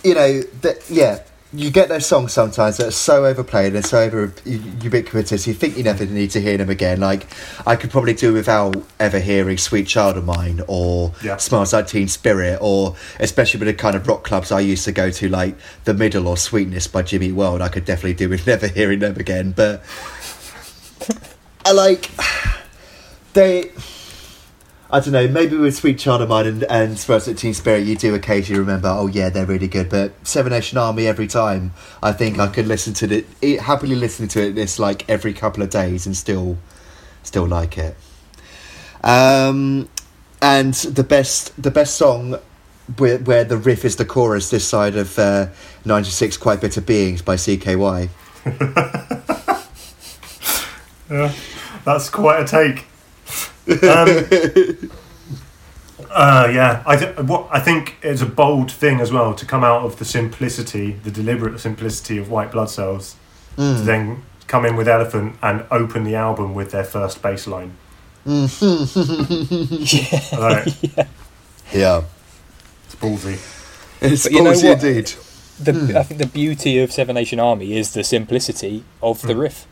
[0.04, 0.90] you know that.
[0.90, 1.20] Yeah,
[1.52, 5.48] you get those songs sometimes that are so overplayed and so over ubiquitous.
[5.48, 7.00] You think you never need to hear them again.
[7.00, 7.26] Like
[7.66, 11.38] I could probably do without ever hearing "Sweet Child of Mine" or Yeah.
[11.38, 14.92] "Smells Like Teen Spirit," or especially with the kind of rock clubs I used to
[14.92, 17.62] go to, like "The Middle" or "Sweetness" by Jimmy World.
[17.62, 19.52] I could definitely do with never hearing them again.
[19.52, 19.84] But
[21.66, 22.12] I like
[23.34, 23.72] they.
[24.92, 25.28] I don't know.
[25.28, 28.60] Maybe with Sweet Child of Mine and, and Smells Like Teen Spirit, you do occasionally
[28.60, 28.88] remember.
[28.88, 29.90] Oh yeah, they're really good.
[29.90, 33.96] But Seven Nation Army, every time I think I could listen to it, it happily
[33.96, 36.58] listen to it this like every couple of days and still,
[37.22, 37.96] still like it.
[39.04, 39.90] Um,
[40.42, 42.40] and the best, the best song.
[42.98, 45.50] Where, where the riff is the chorus this side of uh,
[45.86, 48.10] 96 Quite Bitter Beings by CKY.
[51.10, 51.34] Yeah,
[51.86, 52.86] that's quite a take.
[53.70, 54.90] Um,
[56.12, 59.64] uh, yeah, I th- what I think it's a bold thing as well to come
[59.64, 63.16] out of the simplicity, the deliberate simplicity of White Blood Cells,
[63.56, 63.86] to Mm.
[63.86, 67.74] then come in with Elephant and open the album with their first bass line.
[70.34, 70.68] Like,
[71.74, 72.04] Yeah.
[72.86, 73.38] it's ballsy.
[74.02, 74.84] It's But you know ballsy what?
[74.84, 75.14] indeed.
[75.60, 75.98] The, Hmm.
[75.98, 79.40] I think the beauty of Seven Nation Army is the simplicity of the Mm.
[79.42, 79.66] riff.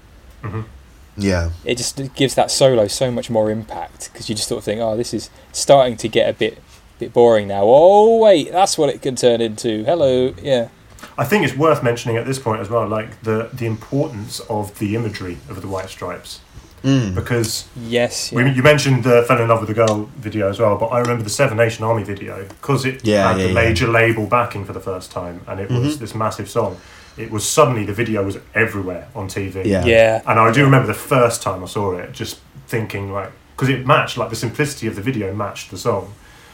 [1.18, 1.50] Yeah.
[1.66, 4.64] It just it gives that solo so much more impact because you just sort of
[4.66, 6.60] think, oh, this is starting to get a bit
[7.00, 7.62] bit boring now.
[7.64, 9.84] Oh wait, that's what it can turn into.
[9.84, 10.70] Hello, yeah.
[11.18, 14.78] I think it's worth mentioning at this point as well, like the the importance of
[14.80, 16.40] the imagery of the White Stripes,
[16.84, 17.16] Mm.
[17.16, 18.32] because Yes.
[18.32, 21.00] we, you mentioned the "Fell in Love with a Girl" video as well, but I
[21.00, 23.54] remember the Seven Nation Army video because it Yeah, had yeah, the yeah.
[23.70, 26.00] major label backing for the first time, and it was Mhm.
[26.00, 26.78] this massive song.
[27.18, 29.66] It was suddenly the video was everywhere on TV.
[29.66, 29.86] Yeah.
[29.86, 30.22] Yeah.
[30.28, 33.86] And I do remember the first time I saw it, just thinking like, because it
[33.88, 36.14] matched, like the simplicity of the video matched the song.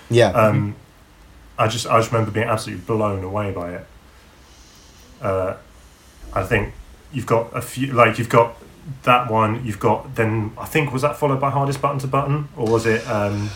[0.09, 0.29] Yeah.
[0.29, 0.75] Um,
[1.57, 3.85] I just I just remember being absolutely blown away by it.
[5.21, 5.55] Uh,
[6.33, 6.73] I think
[7.11, 8.57] you've got a few, like you've got
[9.03, 9.65] that one.
[9.65, 12.85] You've got then I think was that followed by hardest button to button, or was
[12.85, 13.07] it?
[13.07, 13.49] Um,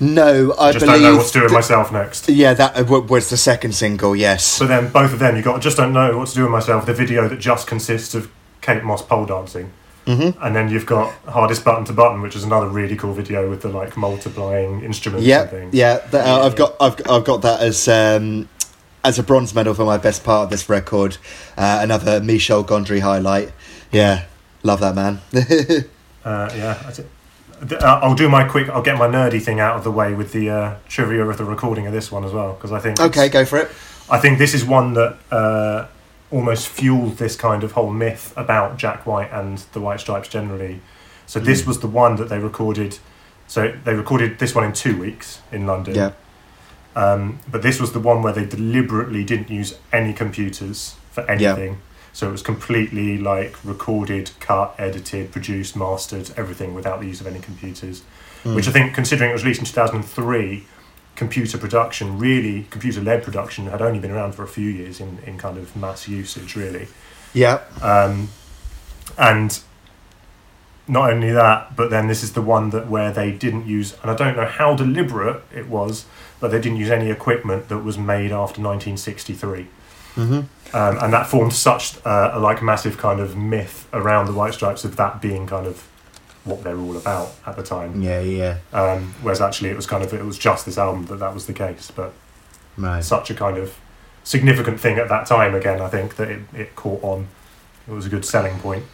[0.00, 2.28] no, I just don't know what to do with th- myself next.
[2.28, 4.16] yeah, that uh, w- was the second single.
[4.16, 4.44] Yes.
[4.44, 6.86] So then both of them, you got just don't know what to do with myself.
[6.86, 8.30] The video that just consists of
[8.62, 9.72] Kate Moss pole dancing.
[10.06, 13.48] hmm And then you've got Hardest Button to Button, which is another really cool video
[13.50, 15.74] with the like multiplying instruments and Yeah, things.
[15.74, 16.00] yeah.
[16.12, 18.48] uh, I've got, I've, I've got that as um,
[19.04, 21.16] as a bronze medal for my best part of this record.
[21.56, 23.52] Uh, another Michel Gondry highlight.
[23.92, 24.24] Yeah,
[24.62, 25.20] love that man.
[26.22, 26.90] Uh, yeah.
[27.60, 27.78] That's it.
[27.78, 28.68] Th- uh, I'll do my quick.
[28.68, 31.44] I'll get my nerdy thing out of the way with the uh, trivia of the
[31.44, 33.70] recording of this one as well, because I think okay, go for it.
[34.10, 35.86] I think this is one that uh,
[36.30, 40.80] almost fueled this kind of whole myth about Jack White and the White Stripes generally.
[41.26, 41.66] So this Mm.
[41.68, 42.98] was the one that they recorded.
[43.46, 45.94] So they recorded this one in two weeks in London.
[45.94, 46.10] Yeah.
[46.96, 51.78] Um, but this was the one where they deliberately didn't use any computers for anything.
[52.12, 57.26] So it was completely like recorded, cut, edited, produced, mastered, everything without the use of
[57.26, 58.02] any computers.
[58.44, 58.56] Mm.
[58.56, 60.64] Which I think, considering it was released in 2003,
[61.14, 65.18] computer production, really, computer led production, had only been around for a few years in,
[65.26, 66.88] in kind of mass usage, really.
[67.34, 67.60] Yeah.
[67.82, 68.30] Um,
[69.18, 69.60] and
[70.88, 74.10] not only that, but then this is the one that where they didn't use, and
[74.10, 76.06] I don't know how deliberate it was,
[76.40, 79.68] but they didn't use any equipment that was made after 1963,
[80.14, 80.40] hmm
[80.72, 84.54] um, and that formed such uh, a like massive kind of myth around the White
[84.54, 85.80] Stripes of that being kind of
[86.44, 88.00] what they're all about at the time.
[88.00, 88.58] Yeah, yeah.
[88.72, 91.46] Um, whereas actually it was kind of it was just this album that that was
[91.46, 92.12] the case, but
[92.76, 93.02] Right.
[93.02, 93.76] such a kind of
[94.22, 95.80] significant thing at that time again.
[95.80, 97.26] I think that it, it caught on.
[97.88, 98.84] It was a good selling point.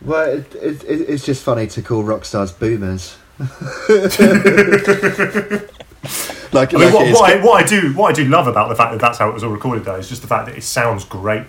[0.00, 3.16] Well, it, it, it's just funny to call rock stars boomers.
[6.52, 8.68] like, I mean, like what, what, I, what I do what I do love about
[8.68, 10.56] the fact that that's how it was all recorded though is just the fact that
[10.56, 11.44] it sounds great.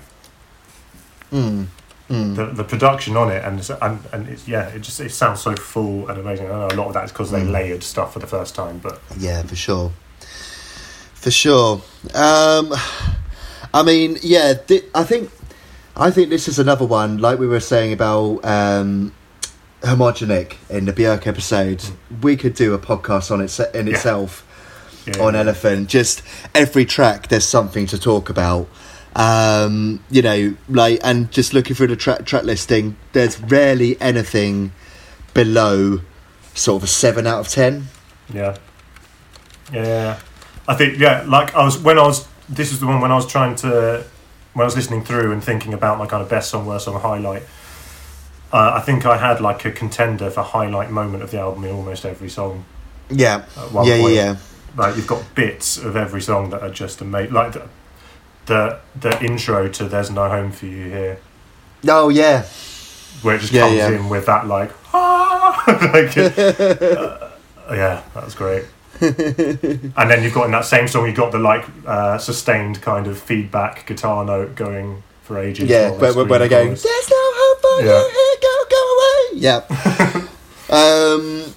[1.31, 1.65] Mm,
[2.09, 2.35] mm.
[2.35, 5.41] The, the production on it and it's- and and it's yeah it just it sounds
[5.41, 6.45] so full and amazing.
[6.45, 7.51] I know a lot of that is because they Mm.
[7.51, 9.91] layered stuff for the first time, but Yeah, for sure.
[11.15, 11.81] For sure.
[12.13, 12.73] Um,
[13.73, 15.31] I mean, yeah, thi- I think
[15.95, 19.13] I think this is another one, like we were saying about um,
[19.83, 21.83] Homogenic in the Björk episode.
[22.21, 24.47] We could do a podcast on it in itself
[25.05, 25.41] yeah, on yeah.
[25.41, 25.89] Elephant.
[25.89, 26.23] Just
[26.55, 28.67] every track, there's something to talk about.
[29.15, 34.71] Um, you know, like, and just looking through the track track listing, there's rarely anything
[35.33, 35.99] below
[36.53, 37.87] sort of a seven out of ten.
[38.33, 38.57] Yeah.
[39.71, 40.19] Yeah, yeah, yeah.
[40.67, 43.15] I think yeah, like I was when I was this is the one when I
[43.15, 44.05] was trying to
[44.53, 46.99] when I was listening through and thinking about my kind of best song, worst song,
[46.99, 47.43] highlight.
[48.53, 51.71] Uh, I think I had like a contender for highlight moment of the album in
[51.71, 52.65] almost every song.
[53.09, 54.13] Yeah, yeah, yeah, point.
[54.15, 54.35] yeah.
[54.77, 57.33] Like you've got bits of every song that are just amazing.
[57.33, 57.67] Like the,
[58.45, 61.19] the the intro to "There's No Home for You Here,"
[61.87, 62.43] Oh yeah,
[63.23, 63.89] where it just Yeah, comes yeah.
[63.89, 65.63] in with that like, ah!
[65.93, 67.29] like uh,
[67.71, 68.65] yeah, that's great.
[69.01, 73.07] and then you've got in that same song, you've got the like uh, sustained kind
[73.07, 75.69] of feedback guitar note going for ages.
[75.69, 75.89] yeah.
[75.89, 77.31] while Where, where, where they go, there's no
[77.81, 78.07] Yeah.
[78.07, 79.39] you, go, go away.
[79.39, 80.27] Yeah.
[80.69, 81.53] um,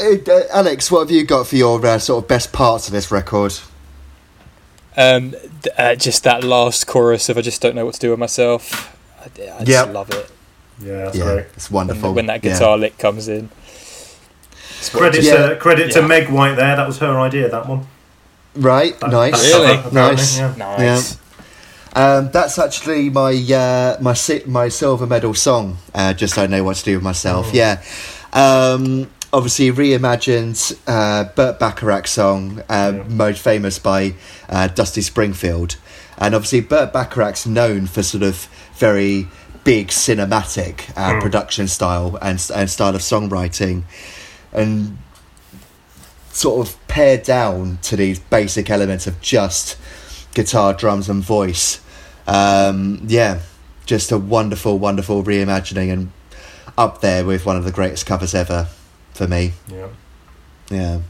[0.00, 3.10] uh, Alex, what have you got for your uh, sort of best parts of this
[3.10, 3.54] record?
[4.96, 8.10] Um, th- uh, just that last chorus of "I just don't know what to do
[8.10, 9.92] with myself." I, I just Yep.
[9.94, 10.30] love it.
[10.80, 11.46] Yeah, yeah, great.
[11.54, 12.12] it's wonderful.
[12.14, 12.52] when that Yeah.
[12.52, 13.50] guitar lick comes in.
[14.92, 15.48] Credit Yeah.
[15.48, 16.06] to credit to Yeah.
[16.06, 16.76] Meg White there.
[16.76, 17.48] That was her idea.
[17.50, 17.86] That one.
[18.54, 19.32] Right, That- nice.
[19.32, 19.76] that Really?
[19.76, 20.38] cover, Nice.
[20.38, 20.54] Yeah.
[20.56, 21.16] Nice.
[21.96, 25.78] Um, that's actually my uh, my si- my silver medal song.
[25.94, 27.46] Uh, just so I know what to do with myself.
[27.48, 27.54] Oh.
[27.54, 27.82] Yeah.
[28.34, 33.02] Um, obviously reimagined uh, Burt Bacharach song, uh, Yeah.
[33.08, 34.14] most famous by
[34.50, 35.76] uh, Dusty Springfield,
[36.18, 39.26] and obviously Burt Bacharach's known for sort of very
[39.64, 41.20] big cinematic uh, Mm.
[41.22, 43.84] production style and and style of songwriting,
[44.52, 44.98] and
[46.30, 49.76] sort of pared down to these basic elements of just
[50.34, 51.80] guitar, drums, and voice.
[52.26, 53.40] Um, yeah,
[53.84, 56.12] just a wonderful, wonderful reimagining and
[56.76, 58.68] up there with one of the greatest covers ever
[59.14, 59.52] for me.
[59.68, 59.88] Yeah.
[60.70, 61.00] Yeah.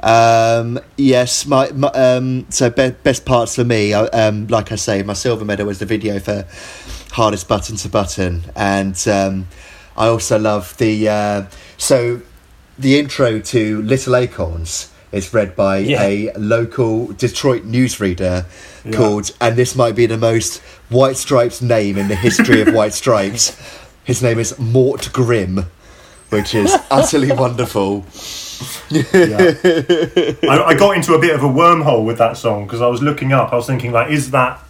[0.00, 3.92] Um, yes, my, my um, so be- best parts for me.
[3.92, 6.46] Um, like I say, my silver medal was the video for
[7.12, 9.48] hardest button to button, and um,
[9.96, 12.22] I also love the uh, so
[12.78, 16.02] the intro to Little Acorns is read by Yeah.
[16.02, 18.44] a local Detroit newsreader
[18.84, 18.92] Yeah.
[18.92, 22.94] called, and this might be the most White Stripes name in the history of White
[22.94, 23.56] Stripes.
[24.04, 25.66] His name is Mort Grimm,
[26.30, 28.04] which is utterly wonderful.
[28.90, 29.52] Yeah.
[30.50, 33.02] I, I got into a bit of a wormhole with that song because I was
[33.02, 33.52] looking up.
[33.52, 34.60] I was thinking, like, is that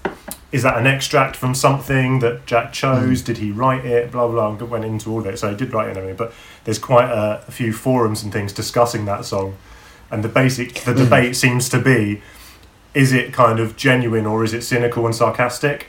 [0.51, 3.21] is that an extract from something that Jack chose?
[3.23, 3.25] Mm.
[3.27, 4.11] Did he write it?
[4.11, 4.51] Blah blah.
[4.53, 4.67] blah.
[4.67, 6.17] Went into all of it, so he did write it and everything.
[6.17, 6.33] But
[6.65, 9.57] there's quite a, a few forums and things discussing that song,
[10.11, 12.23] and the basic the debate seems to be:
[12.95, 15.87] is it kind of genuine or is it cynical and sarcastic?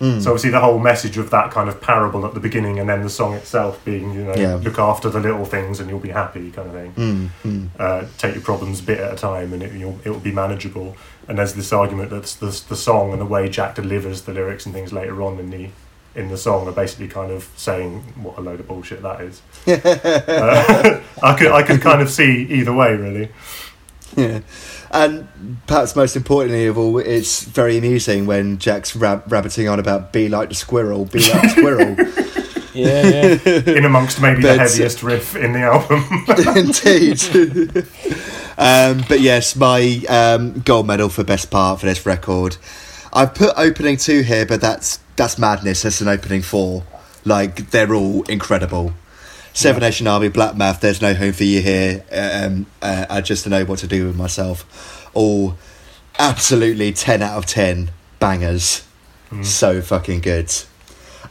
[0.00, 0.20] Mm.
[0.22, 3.02] So obviously the whole message of that kind of parable at the beginning, and then
[3.02, 4.56] the song itself being, you know, Yeah.
[4.56, 7.68] look after the little things and you'll be happy, kind of thing Mm, mm.
[7.78, 10.32] uh, take your problems a bit at a time and it, you'll, it will be
[10.32, 10.98] manageable.
[11.26, 14.66] And there's this argument that the, the song and the way Jack delivers the lyrics
[14.66, 15.70] and things later on in the
[16.16, 19.42] in the song are basically kind of saying what a load of bullshit that is.
[19.66, 23.30] uh, I could I could kind of see either way really.
[24.16, 24.40] Yeah.
[24.90, 25.28] And
[25.66, 30.28] perhaps most importantly of all, it's very amusing when Jack's rab- rabbiting on about be
[30.28, 31.96] like the squirrel, be like the squirrel.
[32.76, 33.74] Yeah, yeah.
[33.74, 36.04] In amongst maybe the heaviest riff in the album.
[36.54, 37.86] Indeed.
[38.58, 42.58] um, but yes, my um, gold medal for best part for this record.
[43.14, 45.82] I've put opening two here, but that's that's madness.
[45.82, 46.84] That's an opening four.
[47.24, 48.92] Like they're all incredible.
[49.52, 49.88] Seven Yeah.
[49.88, 50.80] Nation Army, Black Math.
[50.80, 52.04] There's no home for you here.
[52.12, 55.08] Um, uh, I just don't know what to do with myself.
[55.14, 55.56] All
[56.18, 58.82] absolutely ten out of ten bangers.
[59.42, 60.52] So fucking good.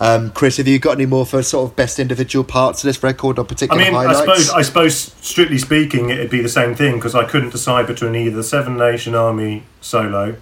[0.01, 3.01] Um, Chris, have you got any more for sort of best individual parts of this
[3.01, 4.19] record or I particular mean, I highlights?
[4.19, 8.13] suppose I suppose strictly speaking, it'd be the same thing because I couldn't decide between
[8.15, 10.35] either Seven Nation Army solo,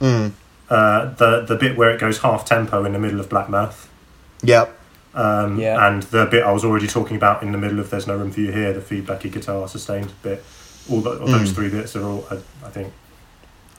[0.00, 0.32] Mm,
[0.70, 3.88] uh, the the bit where it goes half tempo in the middle of Black Math.
[4.42, 4.76] yep.
[5.12, 5.84] Um, Yeah.
[5.88, 8.30] And the bit I was already talking about in the middle of "There's No Room
[8.30, 10.44] for You Here," the feedbacky guitar sustained bit.
[10.90, 11.54] All, the, all those Mm.
[11.54, 12.92] three bits are all, I, I think.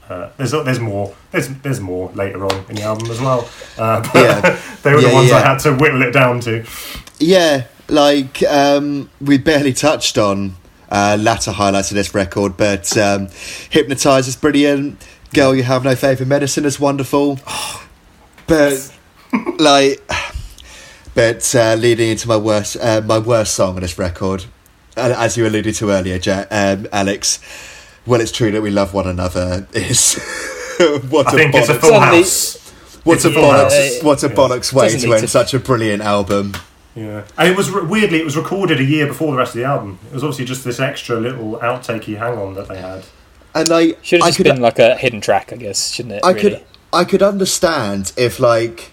[0.09, 4.01] Uh, there's there's more there's there's more later on in the album as well, uh,
[4.13, 4.59] but Yeah.
[4.83, 6.65] they were the Yeah, ones I had to whittle it down to.
[7.19, 10.57] Yeah, like um, we barely touched on
[10.89, 13.29] uh, latter highlights of this record, but um,
[13.69, 15.01] "Hypnotize" is brilliant.
[15.33, 17.39] "Girl, You Have No Faith in Medicine" is wonderful,
[18.47, 18.91] but
[19.59, 20.01] like,
[21.13, 24.45] but uh, leading into my worst, uh, my worst song on this record,
[24.97, 27.39] as you alluded to earlier, Jack, um, Alex.
[28.05, 29.67] Well, it's true that we love one another.
[29.73, 30.15] Is
[31.09, 32.57] what I a think it's a bollocks- full Suddenly- house.
[33.03, 33.93] what it's a a bollocks!
[33.93, 34.03] house.
[34.03, 34.33] What a Yeah.
[34.33, 36.53] bollocks way to end to- such a brilliant album.
[36.95, 39.59] Yeah, and it was re- weirdly it was recorded a year before the rest of
[39.61, 39.97] the album.
[40.09, 43.05] It was obviously just this extra little outtakey hang on that they had.
[43.53, 46.15] And I Should have I just could been like a hidden track, I guess, shouldn't
[46.15, 46.21] it?
[46.23, 46.41] I really?
[46.41, 46.61] could
[46.93, 48.91] I could understand if like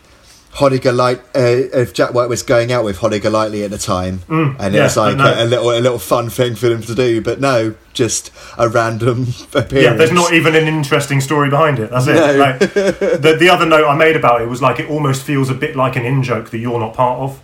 [0.53, 1.41] Holly Light uh,
[1.81, 4.79] if Jack White was going out with Holly Golightly at the time, Mm, and it
[4.79, 5.25] yeah, was like no.
[5.33, 7.21] a, a little a little fun thing for them to do.
[7.21, 9.73] But no, just a random appearance.
[9.73, 11.91] Yeah, there's not even an interesting story behind it.
[11.91, 12.15] That's it.
[12.15, 12.37] No.
[12.37, 15.55] Like, the the other note I made about it was like it almost feels a
[15.55, 17.41] bit like an in joke that you're not part of.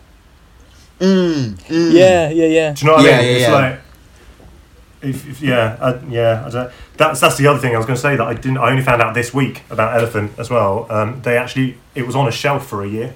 [0.99, 1.93] Mm, mm.
[1.93, 2.73] Yeah, yeah, yeah.
[2.73, 3.27] Do you know what Yeah, I mean?
[3.27, 3.53] yeah, it's yeah.
[3.55, 3.81] like,
[5.05, 6.45] if, if yeah, I, yeah.
[6.47, 8.59] I don't, that's that's the other thing I was going to say that I didn't.
[8.59, 10.87] I only found out this week about Elephant as well.
[10.91, 13.15] Um, they actually it was on a shelf for a year,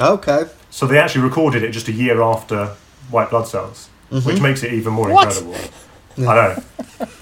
[0.00, 0.44] Okay.
[0.70, 2.66] so they actually recorded it just a year after
[3.10, 4.26] White Blood Cells, Mm-hmm.
[4.28, 5.28] which makes it even more What?
[5.36, 5.70] incredible.
[6.18, 6.62] I know,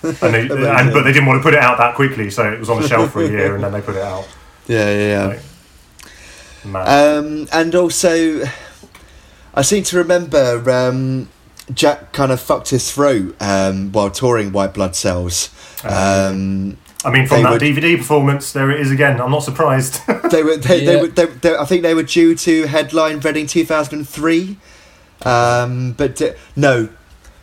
[0.02, 2.58] and, they, and but they didn't want to put it out that quickly, so it
[2.58, 4.26] was on a shelf for a year, and then they put it out.
[4.66, 5.26] Yeah, yeah, yeah.
[5.28, 5.40] Like,
[6.66, 7.16] mad.
[7.18, 8.42] Um, and also,
[9.54, 11.28] I seem to remember um,
[11.74, 15.50] Jack kind of fucked his throat um, while touring White Blood Cells.
[15.84, 19.20] Uh, Um, I mean, from that would- DVD performance, there it is again.
[19.20, 20.00] I'm not surprised.
[20.30, 23.46] they were they, they were they, they, I think they were due to headline Reading
[23.46, 24.56] 2003
[25.24, 26.88] um but uh, no.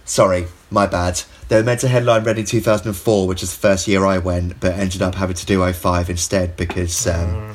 [0.06, 1.22] Sorry my bad.
[1.48, 4.74] They were meant to headline Reading 2004 which is the first year I went but
[4.74, 7.54] ended up having to do 05 instead because um,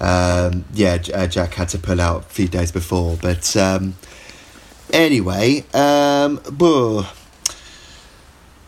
[0.00, 3.16] um yeah J- uh, Jack had to pull out a few days before.
[3.20, 3.94] But um
[4.92, 7.02] anyway um boo.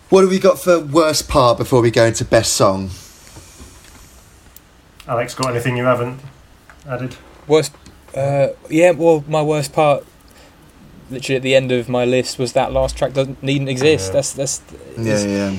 [0.08, 2.90] what have we got for worst part before we go into best song
[5.08, 6.20] Alex, got anything you haven't
[6.88, 7.16] added?
[7.48, 7.72] Worst,
[8.14, 8.92] uh, yeah.
[8.92, 10.04] Well, my worst part,
[11.10, 14.08] literally at the end of my list, was that last track doesn't needn't exist.
[14.08, 14.12] Yeah.
[14.12, 14.62] That's that's.
[14.96, 15.58] yeah It's, yeah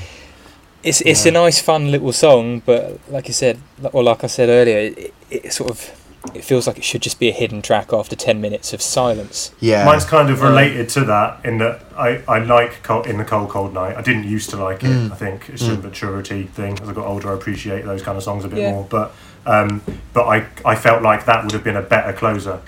[0.84, 1.32] it's, it's Yeah.
[1.32, 3.59] a nice, fun little song, but like you said,
[3.91, 6.00] or like I said earlier, it, it sort of
[6.36, 9.53] it feels like it should just be a hidden track after ten minutes of silence.
[9.59, 9.86] Yeah.
[9.86, 13.26] Mine's kind of Um, related to that in that I, I like cold, in the
[13.26, 13.95] cold cold night.
[13.97, 14.88] I didn't used to like it.
[14.88, 15.11] Mm.
[15.11, 16.80] I think it's just a maturity thing.
[16.82, 18.72] As I got older, I appreciate those kind of songs a bit Yeah.
[18.72, 18.86] more.
[18.89, 19.13] But
[19.45, 19.82] um,
[20.13, 22.59] but I I felt like that would have been a better closer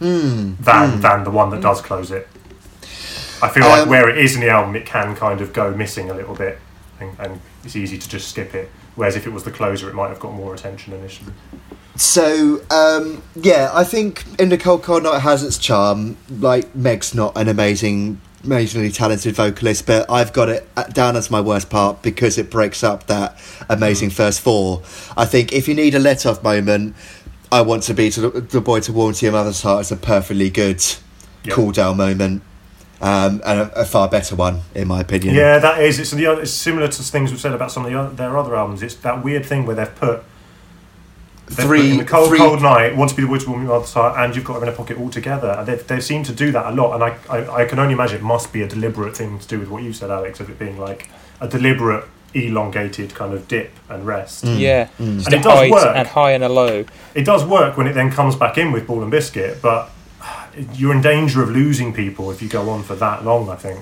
[0.00, 0.56] Mm.
[0.58, 1.00] than Mm.
[1.02, 2.26] than the one that does close it.
[3.40, 5.70] I feel like Um, where it is in the album, it can kind of go
[5.70, 6.58] missing a little bit,
[7.00, 8.70] and, and it's easy to just skip it.
[8.96, 11.32] Whereas if it was the closer, it might have got more attention initially.
[11.94, 16.16] So, um, yeah, I think In the Cold Cold Night has its charm.
[16.30, 21.30] Like, Meg's not an amazing, amazingly talented vocalist, but I've got it uh, down as
[21.30, 23.38] my worst part because it breaks up that
[23.68, 24.82] amazing first four.
[25.16, 26.96] I think if you need a let off moment,
[27.50, 29.92] I Want to Be to the, the Boy to Warm to Your Mother's Heart is
[29.92, 30.82] a perfectly good
[31.44, 31.54] Yeah.
[31.54, 32.42] cool down moment.
[33.02, 35.34] Um, and a, a far better one, in my opinion.
[35.34, 35.98] Yeah, that is.
[35.98, 38.80] It's the it's similar to things we've said about some of the their other albums.
[38.80, 40.22] It's that weird thing where they've put
[41.54, 44.18] Three, in the cold, three, cold night, want to be the woods woman mother's heart,
[44.18, 45.50] and you've got them in a pocket all together.
[45.58, 46.94] And they they seem to do that a lot.
[46.94, 49.58] And I, I I can only imagine it must be a deliberate thing to do
[49.60, 51.08] with what you said, Alex, of it being like
[51.40, 54.44] a deliberate elongated kind of dip and rest.
[54.44, 54.58] Mm.
[54.58, 55.24] Yeah, Mm.
[55.26, 55.96] And it does work.
[55.96, 56.84] and high and a low.
[57.14, 59.90] It does work when it then comes back in with Ball and Biscuit, but
[60.74, 63.48] you're in danger of losing people if you go on for that long.
[63.50, 63.80] I think.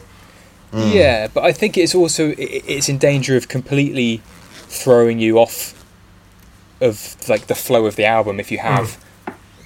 [0.73, 0.93] Mm.
[0.95, 4.21] Yeah, but I think it's also i- i- it's in danger of completely
[4.69, 5.75] throwing you off
[6.81, 8.99] of like the flow of the album if you have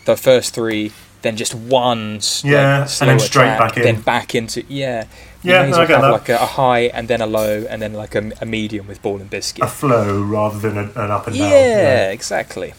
[0.06, 0.92] the first three,
[1.22, 3.82] then just one, s- like, Yeah, and then straight track, back in.
[3.82, 5.04] then back into yeah.
[5.42, 6.10] You Yeah, may as no, I get have that.
[6.12, 9.00] like a, a high and then a low and then like a, a medium with
[9.02, 9.64] ball and biscuit.
[9.64, 11.50] A flow rather than a, an up and down.
[11.50, 12.74] yeah, exactly.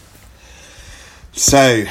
[1.32, 1.84] So,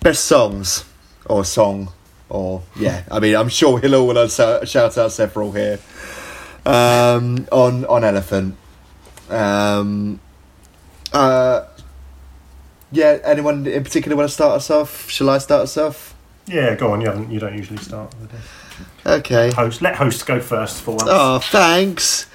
[0.00, 0.84] best songs
[1.26, 1.92] or song
[2.28, 5.78] or yeah, I mean, I'm sure we'll all want shout out several here
[6.66, 8.56] um, on on Elephant.
[9.30, 10.20] Um,
[11.12, 11.66] uh,
[12.92, 15.10] yeah, anyone in particular want to start us off?
[15.10, 16.14] Shall I start us off?
[16.46, 17.00] Yeah, go on.
[17.00, 17.30] You haven't.
[17.30, 18.14] You don't usually start.
[18.20, 18.32] With.
[19.06, 19.50] Okay.
[19.52, 19.82] Host.
[19.82, 21.04] Let host go first for once.
[21.06, 22.26] Oh, thanks.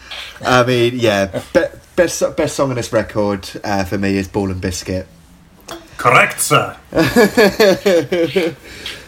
[0.46, 1.66] I mean, yeah, be-
[1.96, 5.08] best best song on this record uh, for me is Ball and Biscuit.
[5.98, 6.78] Correct, sir.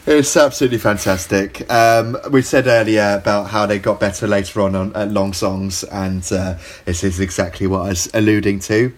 [0.07, 1.67] It's absolutely fantastic.
[1.71, 5.83] Um, we said earlier about how they got better later on on at long songs,
[5.83, 8.93] and uh, this is exactly what I was alluding to.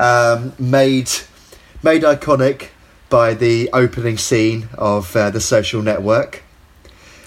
[0.00, 1.10] Um, made
[1.82, 2.68] made iconic
[3.10, 6.42] by the opening scene of uh, the Social Network,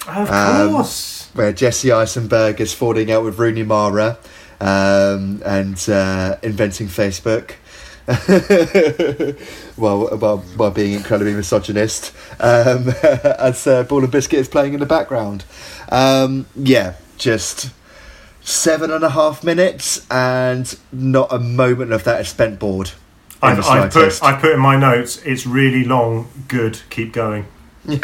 [0.07, 1.30] Of Um, course.
[1.34, 4.17] where Jesse Eisenberg is falling out with Rooney Mara
[4.59, 7.51] um, and uh, inventing Facebook.
[9.76, 14.80] while, while, while being incredibly misogynist, um, as uh, Ball and Biscuit is playing in
[14.80, 15.45] the background.
[15.89, 17.69] Um, yeah, just
[18.44, 22.91] seven and a half minutes, and not a moment of that is spent bored.
[23.41, 24.24] I've, I've put.
[24.24, 25.22] I've put in my notes.
[25.26, 26.30] It's really long.
[26.48, 26.82] Good.
[26.89, 27.46] Keep going.
[27.86, 28.00] yeah,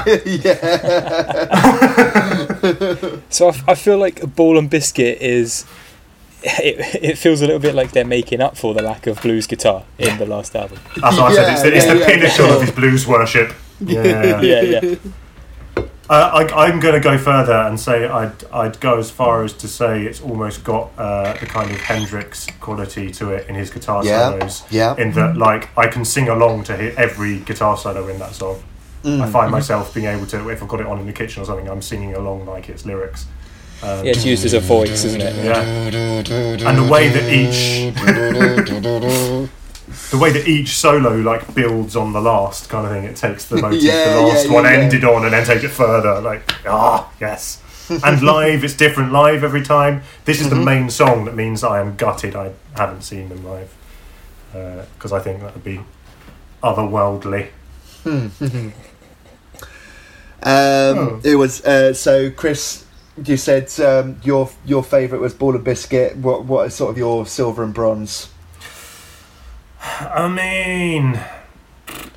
[3.29, 5.65] So I feel like a ball and biscuit is.
[6.41, 9.45] It, it feels a little bit like they're making up for the lack of blues
[9.45, 10.79] guitar in the last album.
[11.01, 11.51] That's what I said.
[11.51, 12.55] It's the, it's the yeah, pinnacle yeah.
[12.55, 13.53] of his blues worship.
[13.81, 14.41] Yeah.
[14.41, 14.95] Yeah, yeah.
[16.09, 19.53] Uh, I, I'm going to go further and say I'd, I'd go as far as
[19.53, 23.69] to say it's almost got uh, the kind of Hendrix quality to it in his
[23.69, 24.31] guitar Yeah.
[24.31, 24.63] solos.
[24.71, 24.95] yeah.
[24.97, 28.59] In that, like, I can sing along to hit every guitar solo in that song.
[29.03, 29.21] Mm.
[29.21, 31.45] I find myself being able to, if I've got it on in the kitchen or
[31.45, 33.27] something, I'm singing along like it's lyrics.
[33.83, 35.35] Um, Yeah, it's used as a voice, isn't it?
[35.45, 35.61] yeah.
[36.67, 37.93] And the way that each
[40.11, 43.45] the way that each solo like builds on the last kind of thing, it takes
[43.45, 46.21] the motif Yeah, the last yeah, one yeah, ended on and then takes it further.
[46.21, 47.61] Like ah yes.
[47.89, 50.01] and live, it's different live every time.
[50.25, 50.59] This is Mm-hmm.
[50.59, 52.35] the main song that means I am gutted.
[52.35, 53.73] I haven't seen them live
[54.51, 55.79] because I think that would be
[56.63, 57.49] otherworldly.
[60.41, 61.21] Um, Oh.
[61.23, 62.85] It was uh, so, Chris.
[63.25, 66.15] You said um, your your favourite was Ball and Biscuit.
[66.15, 68.29] What what is sort of your silver and bronze?
[69.81, 71.19] I mean,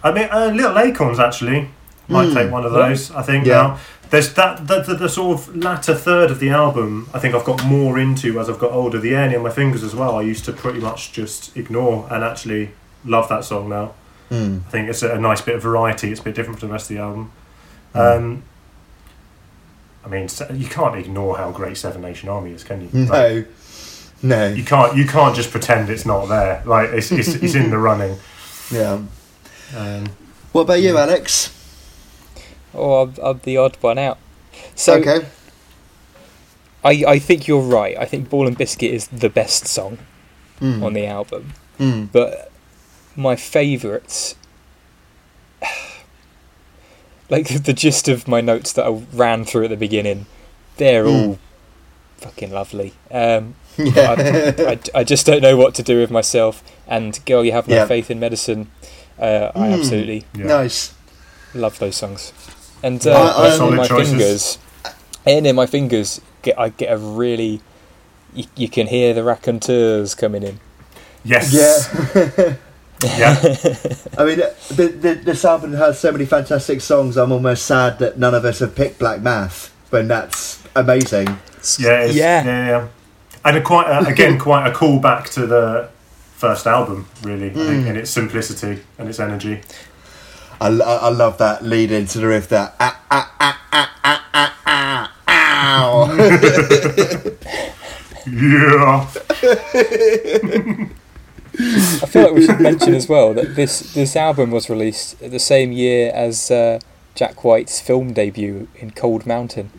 [0.02, 1.68] I mean, uh, Little Acorns actually
[2.08, 2.34] might Mm.
[2.34, 3.10] take one of those.
[3.12, 3.54] I think Yeah.
[3.54, 3.78] now
[4.10, 7.08] there's that the, the, the sort of latter third of the album.
[7.14, 8.98] I think I've got more into as I've got older.
[8.98, 10.16] The Air Near My Fingers as well.
[10.16, 12.72] I used to pretty much just ignore and actually
[13.04, 13.92] love that song now.
[14.28, 14.58] Hmm.
[14.66, 16.10] I think it's a, a nice bit of variety.
[16.10, 17.30] It's a bit different from the rest of the album.
[17.94, 18.16] Mm.
[18.16, 18.42] Um,
[20.04, 23.04] I mean, you can't ignore how great Seven Nation Army is, can you?
[23.06, 23.46] Like,
[24.22, 24.96] No, no, you can't.
[24.96, 26.62] You can't just pretend it's not there.
[26.64, 28.18] Like it's it's, it's in the running.
[28.70, 29.02] yeah.
[29.76, 30.06] Um,
[30.52, 31.50] What about you, Alex?
[32.74, 34.18] Oh, I'm, I'm the odd one out.
[34.74, 35.26] So okay.
[36.84, 37.96] I, I think you're right.
[37.98, 39.98] I think Ball and Biscuit is the best song
[40.60, 40.82] Mm.
[40.84, 41.54] on the album.
[41.80, 42.08] Mm.
[42.12, 42.52] But
[43.16, 44.36] my favourites,
[47.30, 50.26] like the gist of my notes that I ran through at the beginning,
[50.76, 51.28] they're Mm.
[51.28, 51.38] all
[52.18, 52.94] fucking lovely.
[53.10, 54.14] Um, Yeah.
[54.18, 56.62] I, I, I just don't know what to do with myself.
[56.86, 57.86] And girl, you have no Yeah.
[57.86, 58.70] faith in medicine.
[59.18, 59.74] Uh, I Mm.
[59.78, 60.46] absolutely Yeah.
[60.46, 60.92] Nice.
[61.54, 62.32] love those songs.
[62.82, 64.10] And Yeah, uh, I- in my choices.
[64.10, 64.58] fingers,
[65.26, 67.60] and in my fingers, get I get a really.
[68.34, 70.58] You, you can hear the raconteurs coming in.
[71.24, 71.52] Yes.
[71.52, 72.54] Yeah.
[73.02, 73.34] Yeah.
[74.18, 74.38] I mean,
[74.70, 77.16] the, the, this album has so many fantastic songs.
[77.16, 81.26] I'm almost sad that none of us have picked Black Math, when that's amazing.
[81.26, 82.06] Yeah, it's, Yeah.
[82.14, 82.88] yeah, yeah, yeah.
[83.44, 85.88] And a quite a, again, quite a callback to the
[86.36, 89.60] first album, really, I think, in its simplicity and its energy.
[90.60, 92.48] I, lo- I love that lead into the riff.
[92.48, 96.12] That ah ah ah ah ah ah ah ow.
[98.24, 99.10] Yeah.
[101.54, 105.38] I feel like we should mention as well that this this album was released the
[105.38, 106.78] same year as uh,
[107.14, 109.70] Jack White's film debut in Cold Mountain.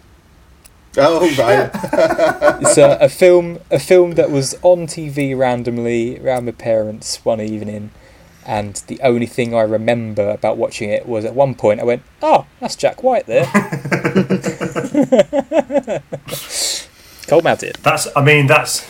[0.97, 1.69] Oh right.
[2.61, 7.41] It's a, a film a film that was on TV randomly around my parents one
[7.41, 7.91] evening,
[8.45, 12.03] and the only thing I remember about watching it was at one point I went,
[12.21, 13.45] "Oh, that's Jack White there."
[17.27, 17.73] Cold Mountain.
[17.81, 18.07] That's.
[18.15, 18.87] I mean, that's.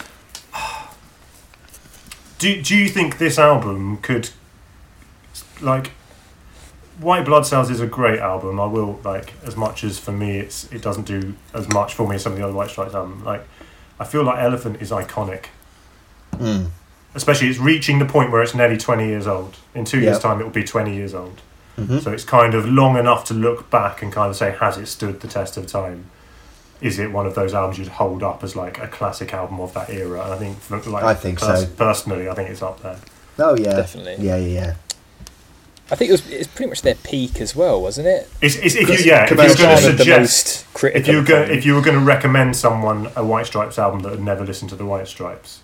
[2.38, 4.30] Do Do you think this album could,
[5.62, 5.91] like,
[7.04, 8.60] White Blood Cells is a great album.
[8.60, 12.08] I will like as much as for me, it's it doesn't do as much for
[12.08, 13.24] me as some of the other White Stripes albums.
[13.24, 13.43] Like,
[13.99, 15.45] I feel like Elephant is iconic.
[16.34, 16.70] Mm.
[17.16, 19.58] Especially, it's reaching the point where it's nearly twenty years old.
[19.76, 21.41] In two years' time, it will be twenty years old.
[21.78, 22.01] Mhm.
[22.04, 24.86] So it's kind of long enough to look back and kind of say, has it
[24.88, 26.06] stood the test of time?
[26.82, 29.74] Is it one of those albums you'd hold up as like a classic album of
[29.74, 30.24] that era?
[30.24, 31.66] And I think, for, like, I think so.
[31.78, 32.97] Personally, I think it's up there.
[33.39, 33.76] Oh yeah.
[33.76, 34.24] Definitely.
[34.24, 34.74] Yeah, yeah, yeah.
[35.93, 38.27] I think it was it's pretty much their peak as well, wasn't it?
[38.41, 41.17] It's, it's, if you, yeah, if you're going to Kind of the suggest, if you
[41.17, 44.19] were going, if you were going to recommend someone a White Stripes album that had
[44.19, 45.61] never listened to the White Stripes,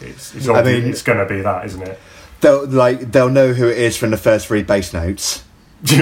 [0.00, 1.98] it's it's, I mean- it's going to be that, isn't it?
[2.40, 5.44] They'll like they'll know who it is from the first three bass notes.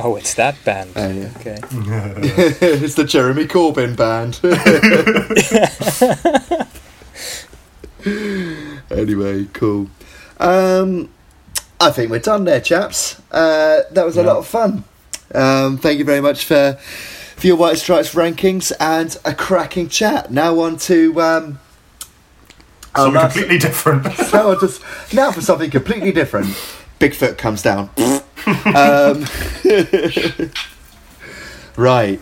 [0.00, 0.92] Oh, it's that band.
[0.94, 1.32] Oh, yeah.
[1.40, 1.58] Okay.
[2.62, 4.38] it's the Jeremy Corbyn band.
[8.90, 9.88] anyway, cool.
[10.38, 11.10] Um,
[11.80, 13.20] I think we're done there, chaps.
[13.30, 14.84] Uh, that was a lot of fun.
[15.34, 16.78] Um, thank you very much for
[17.36, 20.30] for your White Stripes rankings and a cracking chat.
[20.32, 21.58] Now on to um,
[22.96, 24.04] Something last- completely different.
[24.32, 24.72] now, to,
[25.12, 26.48] now for something completely different.
[26.98, 27.90] Bigfoot comes down.
[28.74, 29.24] um,
[31.76, 32.20] right.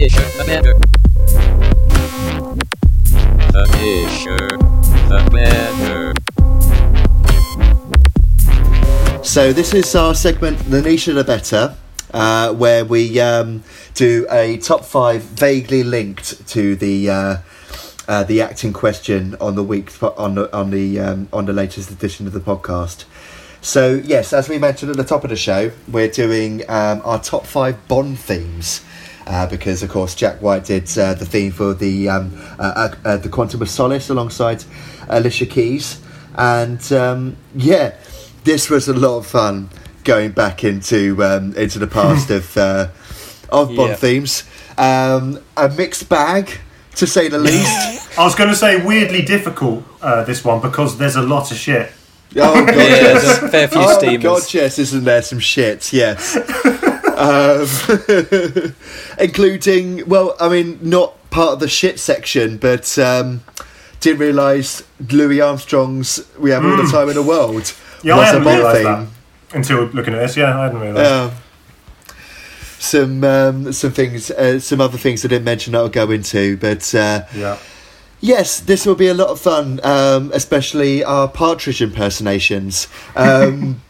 [0.00, 0.72] The harsher, the better.
[3.52, 4.48] The harsher,
[5.10, 5.20] the
[9.12, 9.22] better.
[9.22, 11.76] So this is our segment, the niche the better,
[12.14, 17.36] uh, where we um, do a top five vaguely linked to the uh,
[18.08, 21.90] uh, the acting question on the week on the on the um, on the latest
[21.90, 23.04] edition of the podcast.
[23.60, 27.20] So yes, as we mentioned at the top of the show, we're doing um, our
[27.20, 28.80] top five Bond themes.
[29.30, 32.94] Uh, because of course Jack White did uh, the theme for the um, uh, uh,
[33.04, 34.64] uh, the Quantum of Solace alongside
[35.08, 36.00] Alicia Keys,
[36.34, 37.94] and um, yeah,
[38.42, 39.70] this was a lot of fun
[40.02, 42.88] going back into um, into the past of uh,
[43.50, 43.94] of Bond Yeah.
[43.96, 44.42] themes.
[44.76, 46.50] Um, a mixed bag,
[46.96, 48.18] to say the least.
[48.18, 51.56] I was going to say weirdly difficult uh, this one because there's a lot of
[51.56, 51.92] shit.
[52.36, 53.22] oh god, Yeah, yes.
[53.22, 54.22] there's a fair few oh steamers.
[54.22, 55.92] god, yes, isn't there some shit?
[55.92, 56.34] Yes,
[57.20, 58.74] um,
[59.18, 63.42] including well, I mean, not part of the shit section, but um,
[64.00, 68.08] didn't realise Louis Armstrong's "We Have All the Time in the World" Hmm.
[68.08, 68.84] Yeah, was a hadn't Bond realised theme.
[68.84, 70.36] that until looking at this.
[70.36, 71.12] Yeah, I hadn't realised.
[71.12, 71.32] Um,
[72.78, 76.56] some um, some things, uh, some other things I didn't mention that I'll go into,
[76.56, 77.58] but uh, yeah.
[78.20, 83.82] yes, this will be a lot of fun, um, especially our partridge impersonations, um,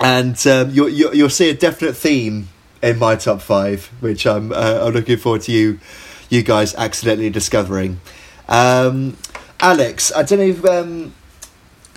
[0.00, 2.48] and um, you'll, you'll you'll see a definite theme
[2.82, 5.80] in my top five, which I'm uh, I'm looking forward to you
[6.28, 8.00] you guys accidentally discovering.
[8.48, 9.16] Um,
[9.60, 11.14] Alex, I don't know if um,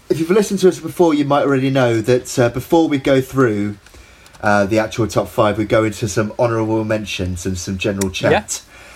[0.10, 3.20] if you've listened to us before, you might already know that uh, before we go
[3.22, 3.78] through
[4.42, 8.32] uh, the actual top five, we go into some honourable mentions and some general chat.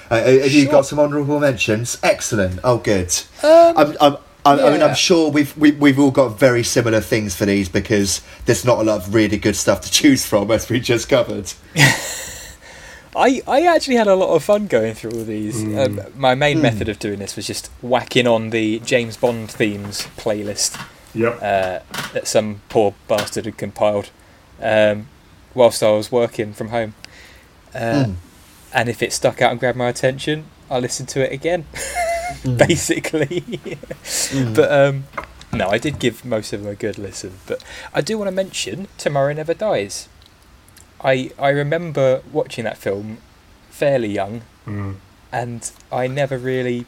[0.10, 1.98] Uh, have you got some honourable mentions?
[2.04, 2.60] Excellent.
[2.64, 3.14] Oh, good.
[3.44, 7.00] Um, I'm, I'm, I, I mean, I'm sure we've we, we've all got very similar
[7.02, 10.50] things for these because there's not a lot of really good stuff to choose from,
[10.50, 11.52] as we just covered.
[13.16, 15.62] I, I actually had a lot of fun going through all these.
[15.78, 16.62] Um, my main Mm.
[16.62, 20.82] method of doing this was just whacking on the James Bond themes playlist
[21.14, 21.36] Yep.
[21.42, 21.80] uh,
[22.14, 24.10] that some poor bastard had compiled
[24.62, 25.08] um,
[25.54, 26.94] whilst I was working from home.
[27.76, 28.16] Uh, Mm.
[28.74, 31.66] And if it stuck out and grabbed my attention, I listened to it again,
[32.44, 32.58] Mm.
[32.68, 33.42] basically.
[33.42, 34.56] Mm.
[34.56, 35.04] But um,
[35.54, 37.34] no, I did give most of them a good listen.
[37.48, 37.64] But
[37.94, 40.08] I do want to mention Tomorrow Never Dies.
[41.04, 43.18] I I remember watching that film
[43.70, 44.96] fairly young, Mm.
[45.32, 46.86] and I never really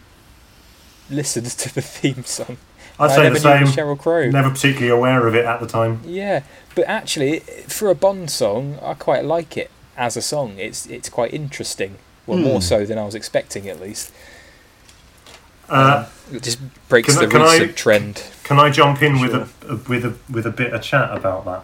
[1.10, 2.58] listened to the theme song.
[3.00, 3.64] I'd I say the same.
[3.66, 4.30] Sheryl Crow.
[4.30, 6.02] Never particularly aware of it at the time.
[6.06, 6.44] Yeah,
[6.76, 10.60] but actually, for a Bond song, I quite like it as a song.
[10.60, 11.98] It's it's quite interesting.
[12.28, 12.44] Well, Hmm.
[12.46, 14.12] more so than I was expecting, at least.
[15.74, 16.60] Uh, It just
[16.90, 18.24] breaks Can the can I- trend.
[18.44, 21.46] can I jump in with a, a with a with a bit of chat about
[21.46, 21.64] that?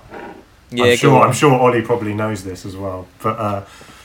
[0.72, 1.22] Yeah, I'm sure.
[1.26, 3.07] I'm sure Ollie probably knows this as well.
[3.24, 3.62] But uh,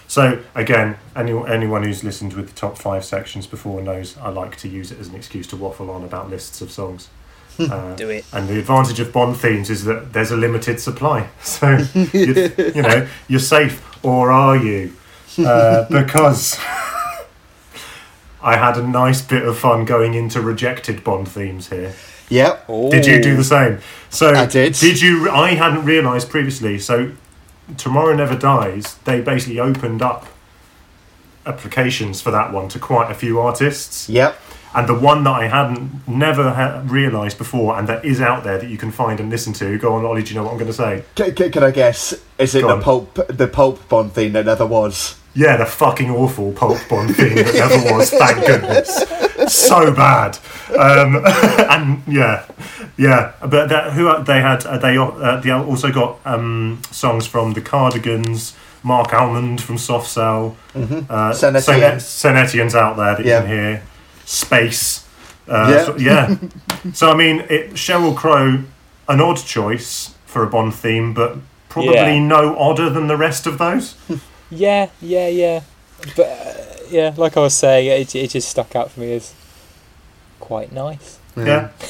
[0.06, 4.56] so again, any, anyone who's listened with the top five sections before knows I like
[4.58, 7.08] to use it as an excuse to waffle on about lists of songs.
[7.58, 8.24] Uh, Do it.
[8.32, 12.82] and the advantage of Bond themes is that there's a limited supply, so you, you
[12.82, 14.92] know you're safe, or are you?
[15.38, 16.58] Uh, because
[18.44, 21.94] I had a nice bit of fun going into rejected Bond themes here.
[22.28, 22.66] Yep.
[22.90, 23.78] Did you do the same?
[24.10, 24.74] So I did.
[24.74, 25.30] Did you?
[25.30, 26.78] I hadn't realised previously.
[26.78, 27.12] So
[27.76, 28.96] Tomorrow Never Dies.
[29.04, 30.26] They basically opened up
[31.46, 34.38] applications for that one to quite a few artists, Yep.
[34.74, 38.58] and the one that I hadn't never ha- realised before, and that is out there
[38.58, 39.76] that you can find and listen to.
[39.78, 40.22] Go on, Ollie.
[40.22, 41.04] Do you know what I'm going to say?
[41.14, 42.14] Can, can, can I guess?
[42.38, 42.82] Is it Go the on.
[42.82, 45.16] pulp the pulp Bond theme that never was?
[45.34, 48.10] Yeah, the fucking awful pulp Bond thing that never was.
[48.10, 49.04] Thank goodness.
[49.52, 50.38] So bad.
[50.78, 52.46] Um, and yeah,
[52.96, 53.32] yeah.
[53.40, 54.64] But that, who they had?
[54.64, 58.54] Uh, they uh, they also got um, songs from the Cardigans,
[58.84, 61.10] Marc Almond from Soft Cell, Mm-hmm.
[61.10, 62.00] uh, Saint Saint- Etienne.
[62.00, 63.40] Saint Etienne's out there that Yeah.
[63.40, 63.82] you can hear.
[64.24, 65.04] Space.
[65.48, 65.84] Uh, Yeah.
[65.84, 66.36] so, yeah.
[66.94, 68.62] so I mean, it, Sheryl Crow,
[69.08, 72.18] an odd choice for a Bond theme, but probably Yeah.
[72.20, 73.96] no odder than the rest of those.
[74.54, 75.60] Yeah, yeah, yeah.
[76.16, 76.54] But uh,
[76.90, 79.34] yeah, like I was saying, it, it just stuck out for me as
[80.40, 81.18] quite nice.
[81.36, 81.70] Yeah.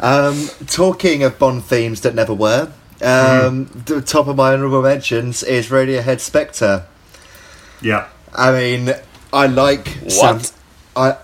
[0.00, 2.72] Um, talking of Bond themes that never were,
[3.02, 6.86] um, the top of my honourable mentions is Radiohead Spectre.
[7.82, 8.08] Yeah.
[8.34, 8.94] I mean,
[9.32, 10.40] I like Sam.
[10.96, 11.18] I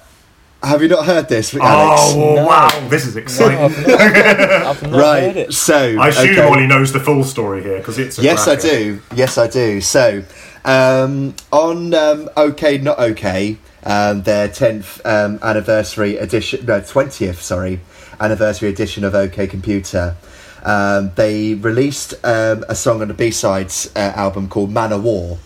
[0.62, 2.02] have you not heard this, Alex?
[2.14, 2.46] Oh No.
[2.46, 3.58] wow, this is No, exciting.
[3.58, 5.36] I've not, I've not heard right.
[5.36, 5.54] it.
[5.54, 6.42] So I assume okay.
[6.42, 9.00] Ollie knows the full story here because it's a Yes, I do.
[9.14, 9.80] Yes, I do.
[9.80, 10.22] So,
[10.64, 17.80] um, on um, OKNOTOK, um, their 10th um, anniversary edition, no, 20th, sorry,
[18.20, 20.16] anniversary edition of OK Computer,
[20.62, 25.38] um, they released um, a song on the B-Sides uh, album called Man of War,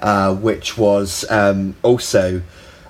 [0.00, 2.42] uh, which was um, also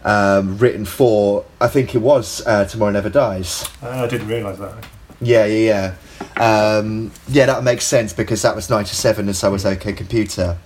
[0.05, 3.68] um, written for, I think it was uh, Tomorrow Never Dies.
[3.83, 4.87] Uh, I didn't realise that.
[5.20, 5.95] Yeah, yeah,
[6.37, 6.77] yeah.
[6.77, 10.59] Um, yeah, that makes sense because that was 97 and so was OK Computer.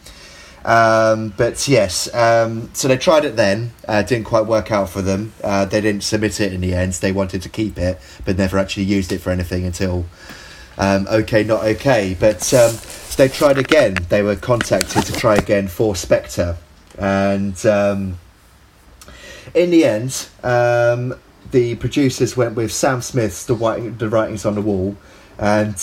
[0.69, 5.01] Um, but yes, um, so they tried it then, uh, didn't quite work out for
[5.01, 5.33] them.
[5.43, 8.59] Uh, they didn't submit it in the end, they wanted to keep it, but never
[8.59, 10.05] actually used it for anything until
[10.77, 12.21] um, OKNOTOK.
[12.21, 12.77] But um,
[13.17, 16.59] they tried again, they were contacted to try again for Spectre.
[16.99, 18.19] And um,
[19.55, 21.15] in the end, um,
[21.51, 24.99] the producers went with Sam Smith's The, Writing, the Writings on the Wall,
[25.39, 25.77] and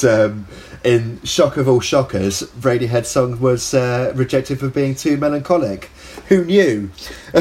[0.86, 5.86] in shock of all shockers, Radiohead song was uh, rejected for being too melancholic.
[6.30, 6.92] Who knew?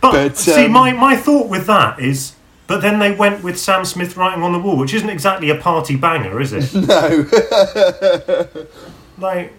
[0.00, 2.34] But, But, see, um, my, my thought with that is,
[2.66, 5.56] but then they went with Sam Smith writing on the wall, which isn't exactly a
[5.56, 6.74] party banger, is it?
[6.74, 7.26] No.
[9.18, 9.52] like,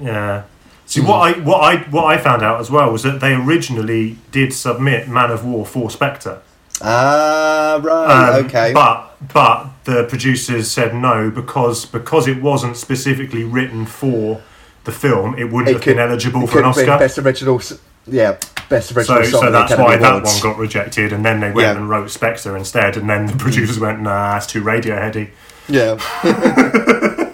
[0.00, 0.44] yeah.
[0.86, 4.16] See, what I what I what I found out as well was that they originally
[4.32, 6.40] did submit Man of War for Spectre.
[6.82, 8.38] Ah, right.
[8.38, 8.72] Um, okay.
[8.72, 14.42] But but the producers said no because because it wasn't specifically written for
[14.84, 16.98] the film, it wouldn't It have could- been eligible for an could have been Oscar.
[17.04, 17.62] best original.
[18.06, 18.36] Yeah,
[18.70, 19.40] best original So, song.
[19.42, 21.76] so that's why that one got rejected, and then they went Yeah.
[21.76, 25.28] and wrote Spectre instead, and then the producers went, "Nah, it's too radio Radioheady."
[25.68, 25.98] Yeah.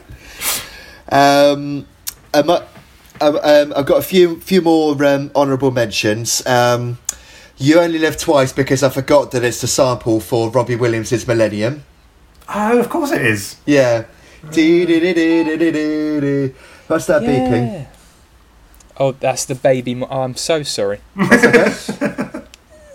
[1.11, 1.87] um,
[2.33, 2.61] um, uh,
[3.21, 6.45] um, um, I've got a few few more um, honourable mentions.
[6.47, 6.99] Um,
[7.57, 11.85] you only live twice because I forgot that it's the sample for Robbie Williams' Millennium.
[12.49, 13.57] Oh, of course it is.
[13.65, 14.05] Yeah.
[14.43, 14.57] What's
[17.07, 17.87] that beeping?
[18.97, 19.95] Oh, that's the baby.
[19.95, 21.01] Mo- oh, I'm so sorry.
[21.17, 22.45] there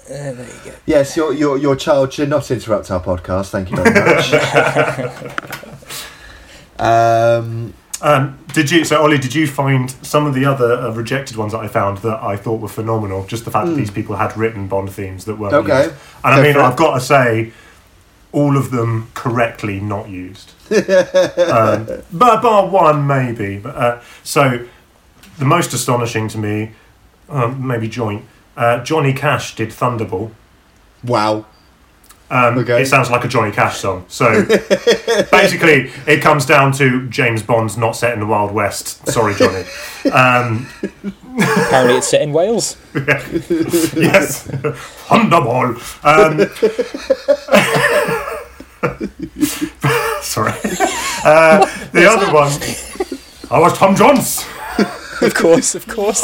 [0.08, 0.36] you
[0.66, 0.72] go.
[0.86, 3.50] Yes, your, your, your child should not interrupt our podcast.
[3.50, 4.34] Thank you very much.
[6.80, 8.86] um, Um, did you?
[8.86, 11.98] So, Ollie, did you find some of the other uh, rejected ones that I found
[12.00, 13.26] that I thought were phenomenal?
[13.26, 15.72] Just the fact that these people had written Bond themes that weren't Hmm.
[15.72, 15.84] Okay.
[15.88, 15.96] used.
[16.24, 16.56] And I mean.
[16.58, 17.52] I've got to say,
[18.32, 20.54] all of them correctly not used.
[20.72, 23.58] um, but bar one, maybe.
[23.58, 24.66] But, uh, so,
[25.38, 26.72] the most astonishing to me,
[27.28, 28.24] um, maybe joint.
[28.56, 30.32] Uh, Johnny Cash did Thunderball.
[31.04, 31.46] wow.
[32.32, 32.82] Um, Okay.
[32.84, 34.06] It sounds like a Johnny Cash song.
[34.08, 34.46] So
[35.32, 39.08] basically, it comes down to James Bond's not set in the Wild West.
[39.08, 39.64] Sorry, Johnny.
[40.14, 40.68] Um,
[41.42, 42.78] Apparently, it's set in Wales.
[42.96, 44.48] yes,
[45.08, 45.76] Thunderball.
[46.06, 46.40] Um,
[50.22, 50.54] sorry.
[51.24, 52.52] Uh, the other one,
[53.52, 54.46] I was Tom Jones.
[55.22, 56.24] Of course, of course.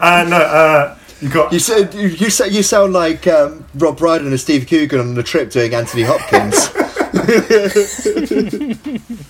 [0.00, 3.98] And uh, uh, you got You said you you, sa- you sound like um, Rob
[3.98, 6.70] Brydon and Steve Coogan on the trip doing Anthony Hopkins.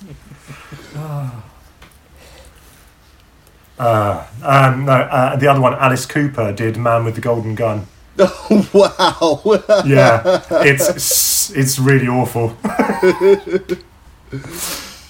[3.79, 5.75] uh, um, no, uh, the other one.
[5.75, 7.87] Alice Cooper did Man with the Golden Gun.
[8.19, 9.43] oh, wow.
[9.87, 12.57] Yeah, it's it's really awful.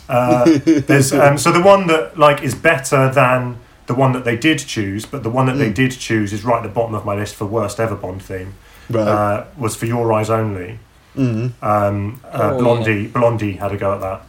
[0.08, 4.36] uh, there's um, so the one that like is better than the one that they
[4.36, 5.58] did choose, but the one that Mm.
[5.58, 8.22] they did choose is right at the bottom of my list for worst ever Bond
[8.22, 8.54] theme.
[8.90, 9.06] right.
[9.06, 10.78] Uh, was for Your Eyes Only.
[11.16, 11.52] mm.
[11.62, 14.22] Um, uh, Oh, Blondie, Blondie had a go at that.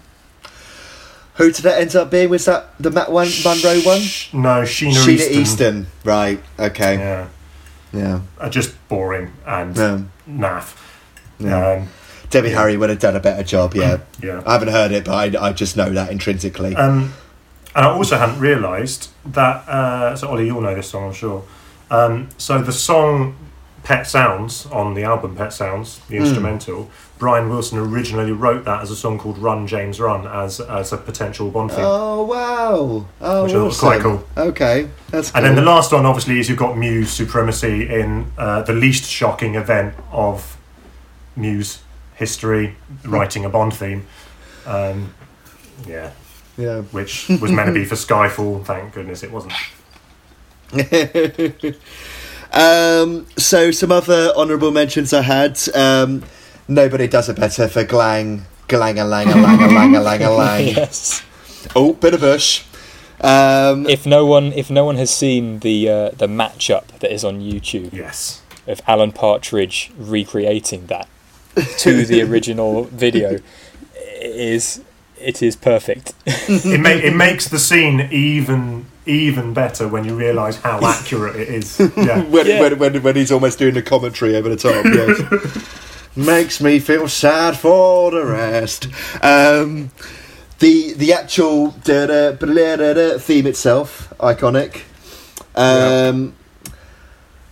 [1.35, 2.29] Who did that end up being?
[2.29, 3.99] Was that the Matt Wan- Monro one?
[4.01, 5.41] Sh- No, Sheena, Sheena Easton.
[5.41, 5.87] Easton.
[6.03, 6.39] Right.
[6.59, 6.97] Okay.
[6.97, 7.25] Yeah,
[7.93, 8.19] Yeah.
[8.39, 9.99] uh, just boring and Yeah.
[10.29, 10.73] naff.
[11.39, 11.71] Yeah.
[11.73, 11.87] Um,
[12.31, 12.57] Debbie yeah.
[12.57, 13.75] Harry would have done a better job.
[13.75, 13.97] Yeah.
[14.23, 14.41] yeah.
[14.47, 16.75] I haven't heard it, but I, I just know that intrinsically.
[16.75, 17.13] Um,
[17.75, 19.67] and I also hadn't realised that.
[19.67, 21.43] Uh, so Ollie, you'll know this song, I'm sure.
[21.89, 23.35] Um, so the song
[23.83, 28.91] "Pet Sounds" on the album "Pet Sounds," the instrumental, Brian Wilson originally wrote that as
[28.91, 31.79] a song called "Run James Run" as as a potential Bond theme.
[31.83, 33.05] oh wow!
[33.21, 34.25] Oh, Which thought was quite awesome.
[34.37, 35.37] Okay, that's cool.
[35.37, 39.09] And then the last one, obviously, is you've got Muse Supremacy in uh, the least
[39.09, 40.57] shocking event of
[41.35, 41.81] Muse
[42.15, 44.05] history, writing a Bond theme.
[44.65, 45.13] Um,
[45.87, 46.11] yeah,
[46.57, 46.81] yeah.
[46.91, 48.65] which was meant to be for Skyfall.
[48.65, 49.53] Thank goodness it wasn't.
[52.53, 55.59] um, so some other honourable mentions I had.
[55.73, 56.23] Um,
[56.67, 60.23] nobody does it better for Glang, Glang a lang a lang a lang a lang
[60.23, 60.67] a lang.
[60.75, 61.23] yes.
[61.75, 62.63] Oh, bit of bush.
[63.21, 67.23] Um, If no one, if no one has seen the uh, the matchup that is
[67.23, 68.41] on YouTube Yes.
[68.67, 71.07] of Alan Partridge recreating that
[71.79, 73.39] to the original video,
[73.95, 74.83] it is
[75.19, 76.13] it is perfect.
[76.25, 81.47] it, ma- it makes the scene even even better when you realise how accurate it
[81.47, 81.79] is.
[81.95, 82.23] Yeah.
[82.23, 82.59] when, Yeah.
[82.59, 84.83] when, when, when he's almost doing the commentary over the top.
[84.83, 85.83] Yes.
[86.17, 88.87] Makes me feel sad for the rest.
[89.23, 89.91] Um,
[90.59, 94.81] the the actual theme itself, iconic.
[95.55, 96.35] Um,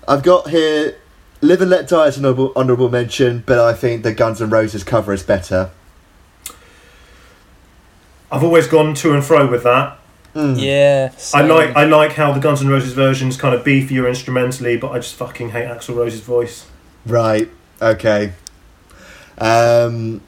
[0.07, 0.95] I've got here
[1.41, 4.49] Live and Let Die as an honourable, honourable mention, but I think the Guns N'
[4.49, 5.69] Roses cover is better.
[8.31, 9.99] I've always gone to and fro with that.
[10.35, 14.75] Yeah, I like I like how the Guns N' Roses version's kind of beefier instrumentally,
[14.75, 16.67] but I just fucking hate Axl Rose's voice.
[17.05, 17.49] Right.
[17.81, 18.33] Okay.
[19.37, 20.21] Um,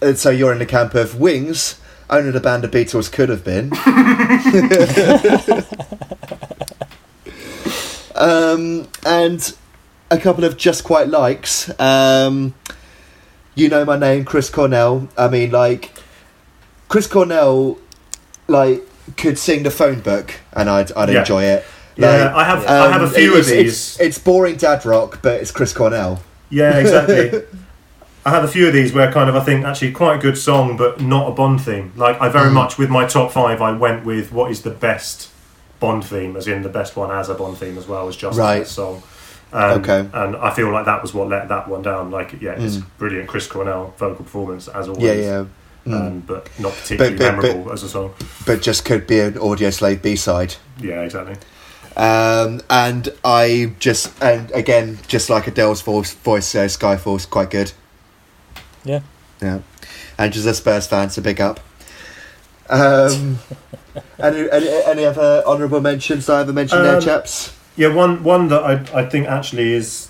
[0.00, 1.80] and so you're in the camp of Wings.
[2.10, 3.72] Only the band the Beatles could have been.
[8.14, 9.54] um, and
[10.10, 11.70] a couple of just quite likes.
[11.80, 12.54] Um,
[13.54, 15.08] you know my name, Chris Cornell.
[15.16, 15.98] I mean, like
[16.92, 17.78] Chris Cornell,
[18.48, 18.82] like
[19.16, 21.20] could sing the phone book, and I'd I'd Yeah.
[21.20, 21.64] enjoy it.
[21.96, 24.00] Yeah, I have I have a um, few it's, of it's- these.
[24.08, 26.20] It's, boring dad rock, but it's Chris Cornell.
[26.50, 27.44] Yeah, exactly.
[28.26, 30.36] I have a few of these where kind of I think actually quite a good
[30.36, 31.92] song, but not a Bond theme.
[31.96, 32.32] Like I Mm.
[32.32, 35.30] very much with my top five, I went with what is the best
[35.80, 38.38] Bond theme, as in the best one as a Bond theme as well as just
[38.38, 38.58] Right.
[38.58, 39.02] that song.
[39.54, 40.06] Um, Okay.
[40.12, 42.10] and I feel like that was what let that one down.
[42.10, 42.84] Like, yeah, it's Mm.
[42.98, 45.02] brilliant Chris Cornell vocal performance as always.
[45.04, 45.44] Yeah, yeah.
[45.86, 45.94] Mm.
[45.94, 48.14] Um, but not particularly But- but- memorable as a song.
[48.46, 50.54] but just could be an Audioslave B side.
[50.80, 51.34] Yeah, exactly.
[51.96, 57.72] Um, and I just and again, just like Adele's voice, voice uh, Skyfall's quite good.
[58.84, 59.00] Yeah.
[59.42, 59.58] Yeah,
[60.18, 61.58] and just a Spurs fan, so big up.
[62.70, 63.40] Um,
[64.20, 67.52] any, any any other honourable mentions I haven't mentioned there, Um, chaps?
[67.76, 70.08] Yeah, one one that I I think actually is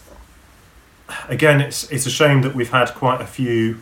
[1.29, 3.79] again it's it's a shame that we've had quite a few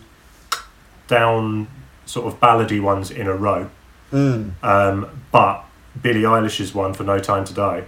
[1.08, 1.66] down
[2.10, 3.70] sort of ballady ones in a row.
[4.12, 4.52] Mm.
[4.62, 5.64] Um, but
[6.02, 7.84] Billie Eilish's one for No Time to Die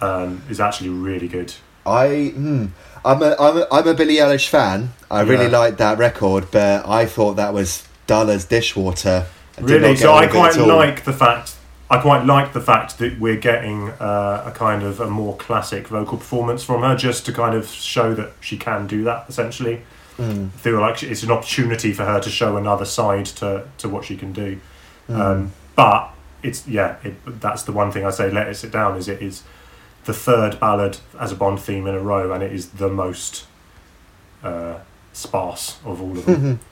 [0.00, 1.52] um, is actually really good.
[1.84, 2.66] I, hmm,
[3.04, 4.92] I'm a, I'm a, I'm a Billie Eilish fan.
[5.10, 5.58] I really Yeah.
[5.58, 9.26] liked that record, but I thought that was dull as dishwater.
[9.56, 11.54] I Really, so I quite like the fact.
[11.90, 15.88] I quite like the fact that we're getting uh, a kind of a more classic
[15.88, 19.24] vocal performance from her, just to kind of show that she can do that.
[19.28, 19.82] Essentially,
[20.18, 20.46] Mm.
[20.46, 24.04] I feel like it's an opportunity for her to show another side to, to what
[24.04, 24.60] she can do.
[25.08, 25.18] Mm.
[25.18, 26.10] Um, but
[26.42, 28.30] it's yeah, it, that's the one thing I say.
[28.30, 28.96] Let it sit down.
[28.96, 29.44] Is it is
[30.04, 33.46] the third ballad as a Bond theme in a row, and it is the most
[34.42, 34.78] uh,
[35.12, 36.60] sparse of all of them.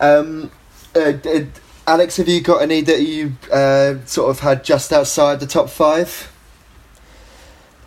[0.00, 0.50] Um,
[0.96, 1.46] uh, d-
[1.86, 5.70] Alex, have you got any that you uh, sort of had just outside the top
[5.70, 6.32] five?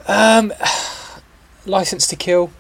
[0.08, 0.54] Um,
[1.66, 2.52] License to Kill.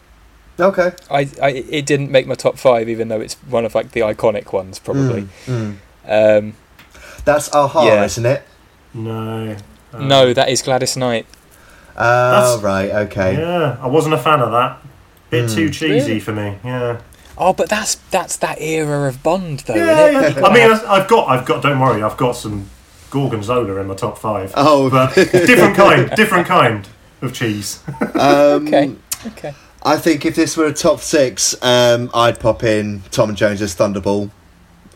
[0.59, 3.91] Okay, I, I it didn't make my top five, even though it's one of like
[3.91, 5.23] the iconic ones, probably.
[5.45, 5.75] Mm,
[6.07, 6.37] mm.
[6.39, 6.53] Um,
[7.25, 8.03] That's Aha, Yeah.
[8.05, 8.43] isn't it?
[8.93, 9.57] no,
[9.93, 11.25] um, no, that is Gladys Knight.
[11.97, 13.37] Oh, That's- right, okay.
[13.37, 14.77] Yeah, I wasn't a fan of that.
[15.29, 16.19] Bit too cheesy Really?
[16.19, 16.57] for me.
[16.63, 16.99] Yeah.
[17.37, 19.75] Oh, but that's that's that era of Bond, though.
[19.75, 20.13] Yeah, innit?
[20.13, 20.27] yeah.
[20.29, 21.61] You've I mean, I've got, I've got.
[21.63, 22.69] Don't worry, I've got some
[23.09, 24.53] gorgonzola in my top five.
[24.55, 26.87] Oh, But different kind, different kind
[27.21, 27.79] of cheese.
[28.13, 28.95] um, Okay.
[29.27, 29.53] okay.
[29.85, 34.31] I think if this were a top six, um, I'd pop in Tom Jones's Thunderball.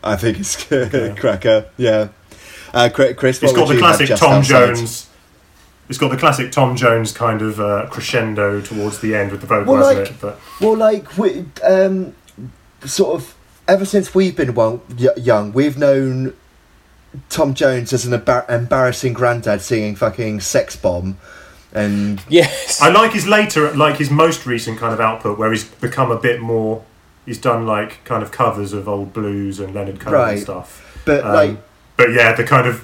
[0.03, 1.15] I think it's Okay.
[1.15, 1.69] cracker.
[1.77, 2.09] Yeah,
[2.73, 4.75] uh, Chris, It's got the classic Tom outside?
[4.75, 5.05] Jones.
[5.89, 9.47] It's got the classic Tom Jones kind of uh, crescendo towards the end with the
[9.47, 10.21] vocal, Well, hasn't like- it?
[10.21, 12.15] But Well, like we, um,
[12.85, 13.35] sort of,
[13.67, 16.33] ever since we've been well, y- young, we've known
[17.29, 21.17] Tom Jones as an embar- embarrassing granddad singing fucking "Sex Bomb,"
[21.73, 22.81] and Yes.
[22.81, 26.17] I like his later, like his most recent kind of output, where he's become a
[26.17, 26.83] bit more.
[27.25, 30.31] He's done like kind of covers of old blues and Leonard Cohen Right.
[30.33, 31.01] and stuff.
[31.05, 31.57] but Um, like,
[31.97, 32.83] but yeah, the kind of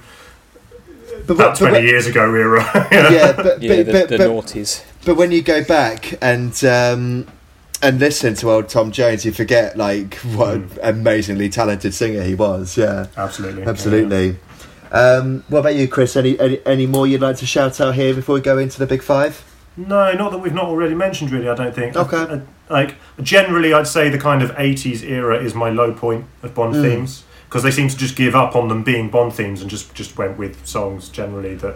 [1.26, 2.64] but, about but- twenty but- years ago era.
[2.92, 4.84] yeah, but yeah, but, the, but, the but, noughties.
[5.06, 7.26] but when you go back and um,
[7.82, 10.80] and listen to old Tom Jones, you forget like what an Mm.
[10.84, 12.78] amazingly talented singer he was.
[12.78, 14.38] Yeah, Absolutely, absolutely.
[14.92, 16.16] Um, what about you, Chris?
[16.16, 18.86] Any, any any more you'd like to shout out here before we go into the
[18.88, 19.44] big five?
[19.78, 21.32] No, not that we've not already mentioned.
[21.32, 21.96] Really, I don't think.
[21.96, 22.18] Okay.
[22.18, 26.54] Uh, like generally, I'd say the kind of '80s era is my low point of
[26.56, 26.82] Bond Mm.
[26.82, 29.94] themes because they seem to just give up on them being Bond themes and just
[29.94, 31.76] just went with songs generally that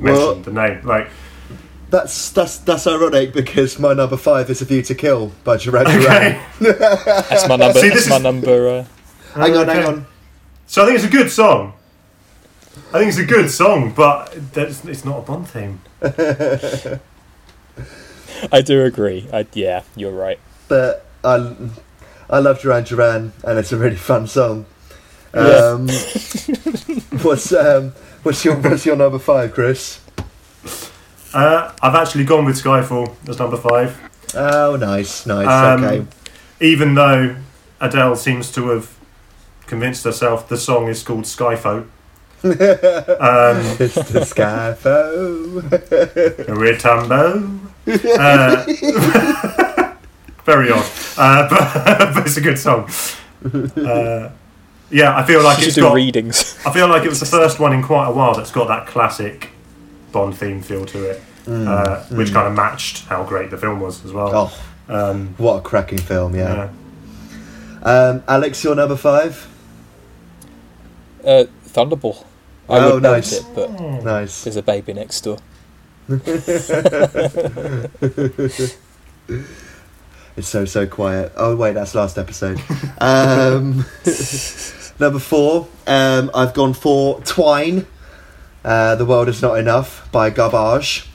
[0.00, 0.80] Well- mentioned the name.
[0.84, 1.08] Like,
[1.90, 5.84] That's that's that's ironic because my number five is "A View to Kill" by Duran
[5.86, 6.00] Duran.
[6.06, 7.78] okay, That's my number.
[7.80, 8.68] See, this that's my is- number.
[8.68, 8.84] Uh,
[9.34, 9.74] Hang on, Okay.
[9.80, 10.06] hang on.
[10.66, 11.72] so I think it's a good song.
[12.88, 15.82] I think it's a good song, but that's, it's not a Bond theme.
[18.50, 19.28] I do agree.
[19.30, 20.38] I, yeah, you're right.
[20.68, 21.54] But I
[22.30, 24.64] I love Duran Duran, and it's a really fun song.
[25.34, 25.40] Yeah.
[25.40, 25.88] Um,
[27.22, 30.00] what's um, what's your what's your number five, Chris?
[31.34, 34.00] Uh, I've actually gone with Skyfall as number five.
[34.34, 35.46] Oh, nice, nice.
[35.46, 36.06] Um, okay.
[36.60, 37.36] even though
[37.80, 38.96] Adele seems to have
[39.66, 41.86] convinced herself the song is called Skyfo.
[42.44, 42.52] Um,
[43.80, 45.60] It's the Skyfo.
[46.46, 47.58] Ritambo.
[48.18, 48.64] Uh,
[50.44, 50.84] very odd,
[51.16, 52.88] uh, but, but it's a good song.
[53.44, 54.30] Uh,
[54.90, 55.94] yeah, I feel like you it's should do got.
[55.94, 56.58] readings.
[56.66, 58.86] I feel like it was the first one in quite a while that's got that
[58.86, 59.50] classic
[60.12, 64.04] Bond theme feel to it, uh, which kind of matched how great the film was
[64.04, 64.30] as well.
[64.34, 64.52] Oh,
[64.94, 66.34] Um, what a cracking film!
[66.34, 66.70] Yeah.
[67.82, 67.88] yeah.
[67.90, 69.46] Um, Alex, your number five.
[71.24, 72.24] Uh, Thunderball.
[72.68, 73.32] I Oh, would note nice.
[73.32, 73.70] it, but
[74.04, 74.44] Nice.
[74.44, 75.38] there's a baby next door.
[80.36, 81.32] It's so so quiet.
[81.36, 82.60] Oh wait, that's last episode.
[83.00, 83.84] um,
[85.00, 87.86] number four, um, I've gone for Twine.
[88.64, 91.08] Uh, the world is not enough by Garbage.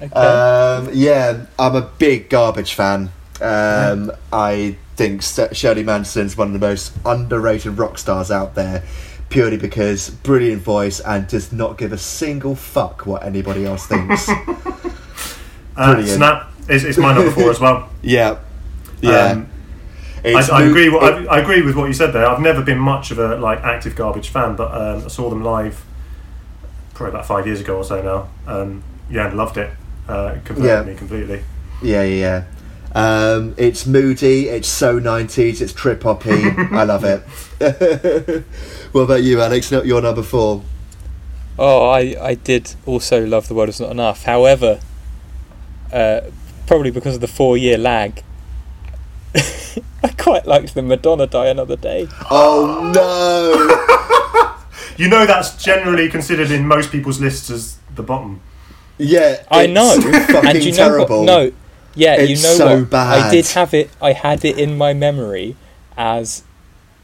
[0.00, 0.06] Okay.
[0.14, 3.10] Um, yeah, I'm a big Garbage fan.
[3.42, 8.82] Um, I think S- Shirley Manson's one of the most underrated rock stars out there,
[9.28, 14.28] purely because brilliant voice and does not give a single fuck what anybody else thinks.
[15.76, 16.02] Uh.
[16.06, 17.90] Snap is, is my number four as well.
[18.00, 18.38] yeah,
[19.02, 19.32] yeah.
[19.32, 19.48] Um,
[20.24, 20.88] I, I agree.
[20.88, 22.24] What, I, I agree with what you said there.
[22.26, 25.44] I've never been much of a like active garbage fan, but um, I saw them
[25.44, 25.84] live
[26.94, 28.28] probably about five years ago or so now.
[28.50, 29.70] Um, yeah, and loved it.
[30.08, 30.82] Uh, converted Yeah.
[30.92, 31.44] me completely.
[31.82, 32.44] Yeah, yeah, yeah.
[32.96, 34.48] Um, it's moody.
[34.48, 35.60] It's so nineties.
[35.60, 36.30] It's trip hoppy.
[36.72, 37.20] I love it.
[38.92, 39.70] what about you, Alex?
[39.70, 40.62] Not your number four.
[41.58, 44.22] Oh, I, I did also love The World Is Not Enough.
[44.24, 44.80] However,
[45.92, 46.22] uh,
[46.66, 48.22] probably because of the four year lag,
[49.34, 52.08] I quite liked the Madonna Die Another Day.
[52.30, 53.82] Oh no!
[54.98, 58.40] You know that's generally considered in most people's lists as the bottom.
[58.96, 61.18] Yeah, I it's know, Fucking and you know terrible.
[61.18, 61.26] what?
[61.26, 61.52] No,
[61.96, 62.90] yeah, you know so what?
[62.90, 63.18] bad.
[63.26, 63.90] I did have it.
[64.00, 65.56] I had it in my memory
[65.96, 66.44] as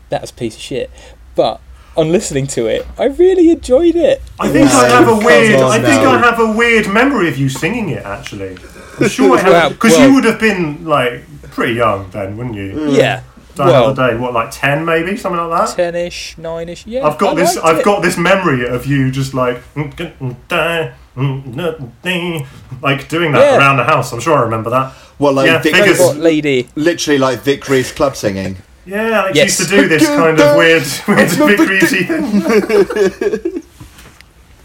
[0.09, 0.91] that's a piece of shit.
[1.35, 1.61] But
[1.97, 4.23] on listening to it, I really enjoyed it.
[4.39, 5.55] I think No, I have a weird.
[5.61, 6.13] on I think now.
[6.13, 8.05] I have a weird memory of you singing it.
[8.05, 8.57] Actually,
[9.01, 12.55] I'm sure I have because well- you would have been like pretty young then, wouldn't
[12.57, 12.73] you?
[12.73, 12.97] Mm.
[12.97, 13.23] Yeah,
[13.55, 15.77] Die well, Another day, what like ten maybe, something like that.
[15.77, 16.87] ten-ish, nine-ish.
[16.87, 17.57] Yeah, I've got I this.
[17.57, 17.85] liked I've it.
[17.85, 23.59] got this memory of you just like mm, mm, like doing that Yeah.
[23.59, 24.13] around the house.
[24.13, 24.93] I'm sure I remember that.
[25.19, 25.99] Well, like Yeah, Vic, figures.
[25.99, 26.69] Robot lady.
[26.75, 28.57] literally like Vic Reeves club singing.
[28.87, 29.59] Yeah, Alex Yes.
[29.61, 33.63] used to do this kind of weird, weird Vic Reevesy thing.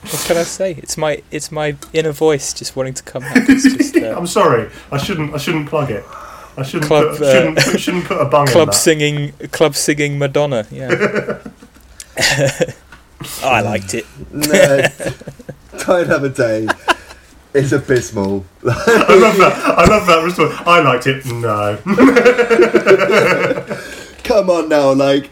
[0.10, 0.72] What can I say?
[0.78, 3.36] It's my it's my inner voice just wanting to come out.
[3.50, 4.70] It's just uh, I'm sorry.
[4.89, 5.34] I shouldn't.
[5.34, 6.06] I shouldn't plug it.
[6.56, 6.86] I shouldn't.
[6.86, 8.74] Club, put, uh, shouldn't, put, shouldn't put a bung in club that.
[8.76, 10.66] singing club singing Madonna.
[10.72, 11.39] Yeah,
[13.43, 14.06] I liked it.
[14.32, 14.88] No,
[15.86, 16.68] Don't have a day.
[17.53, 18.45] It's abysmal.
[18.63, 19.53] I love that.
[19.78, 20.53] I love that response.
[20.65, 21.26] I liked it.
[21.26, 21.78] No.
[24.24, 25.30] Come on now, like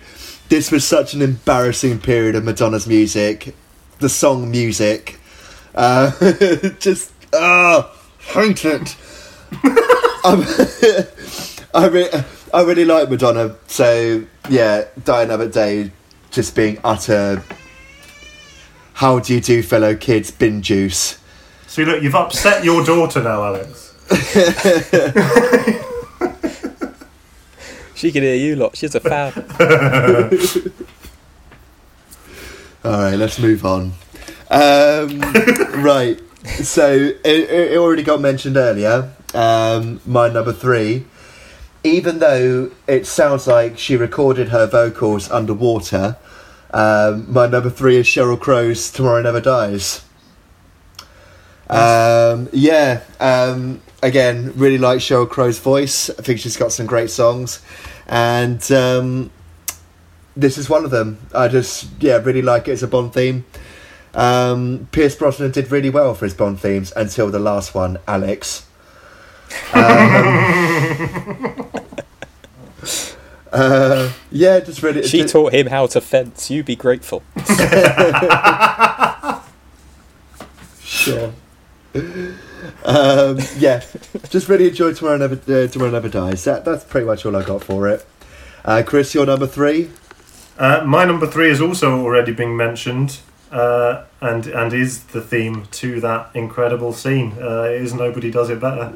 [0.49, 3.55] this was such an embarrassing period of Madonna's music,
[3.99, 5.19] the song music.
[5.73, 6.11] Uh,
[6.79, 8.95] just ah, hate it.
[11.73, 12.23] I re-
[12.53, 15.91] I really like Madonna, so yeah, Die Another Day,
[16.31, 17.43] just being utter.
[18.95, 20.31] How do you do, fellow kids?
[20.31, 21.19] Bin juice.
[21.67, 23.93] See, look, you've upset your daughter now, Alex.
[27.95, 28.75] She can hear you lot.
[28.75, 29.31] She's a fan.
[32.83, 33.93] All right, let's move on.
[34.51, 35.21] Um,
[35.81, 36.19] right,
[36.61, 39.13] so it, it already got mentioned earlier.
[39.33, 41.05] Um, my number three,
[41.83, 46.17] even though it sounds like she recorded her vocals underwater,
[46.75, 50.03] um, my number three is Sheryl Crow's "Tomorrow Never Dies."
[51.69, 56.09] Um, yeah, um, again, really like Sheryl Crow's voice.
[56.09, 57.61] I think she's got some great songs,
[58.07, 59.31] and um,
[60.35, 61.17] this is one of them.
[61.33, 63.45] I just yeah really like it It's a Bond theme.
[64.13, 68.65] Um, Pierce Brosnan did really well for his Bond themes until the last one, Alex.
[73.55, 75.01] Uh, yeah, just really.
[75.07, 76.51] She just- taught him how to fence.
[76.51, 77.23] You be grateful.
[80.83, 81.33] Sure.
[82.83, 83.83] um, yeah,
[84.29, 86.43] just really enjoyed Tomorrow Never uh, Tomorrow Never Dies.
[86.43, 88.05] That, that's pretty much all I got for it.
[88.63, 89.89] Uh, Chris, your number three.
[90.57, 93.19] Uh, my number three has also already been mentioned,
[93.51, 97.33] uh, and and is the theme to that incredible scene.
[97.41, 98.93] Uh, it is nobody does it better.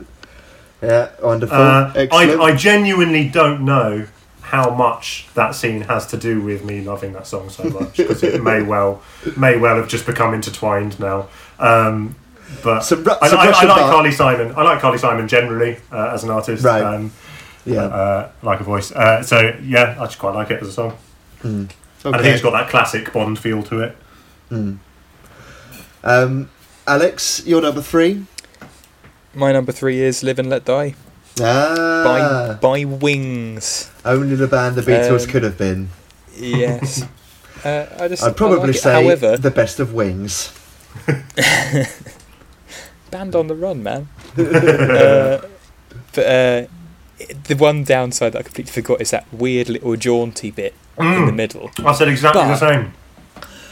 [0.81, 1.55] Yeah, wonderful.
[1.57, 4.07] Uh, I, I genuinely don't know
[4.49, 8.23] how much that scene has to do with me loving that song so much because
[8.23, 9.01] it may well
[9.37, 11.27] may well have just become intertwined now.
[11.59, 12.15] Um,
[12.63, 14.53] but Some Ru- I, some I- I Russian like bar- Carly Simon.
[14.55, 16.63] I like Carly Simon generally uh, as an artist.
[16.65, 16.81] Right.
[16.81, 17.11] Um,
[17.65, 17.83] yeah.
[17.83, 18.91] uh, like a voice.
[18.91, 20.97] Uh, so yeah, I just quite like it as a song.
[21.43, 21.69] Mm.
[22.05, 23.97] And I think it's got that classic Bond feel to it.
[24.49, 24.79] Mm.
[26.03, 26.49] Um,
[26.87, 28.25] Alex, your number three.
[29.35, 30.95] My number three is "Live and Let Die" by
[31.41, 33.89] Ah, by Wings.
[34.05, 35.89] only the band the Beatles Um, could have been.
[36.37, 37.03] Yes.
[37.65, 38.23] uh, I just.
[38.23, 40.51] I'd I probably like say However, the best of Wings.
[43.11, 44.07] band on the run, man.
[44.37, 45.41] uh,
[46.13, 46.65] but uh,
[47.45, 51.31] the one downside that I completely forgot is that weird little jaunty bit in the
[51.31, 51.35] Mm.
[51.35, 51.71] middle.
[51.85, 52.93] I said exactly But- the same.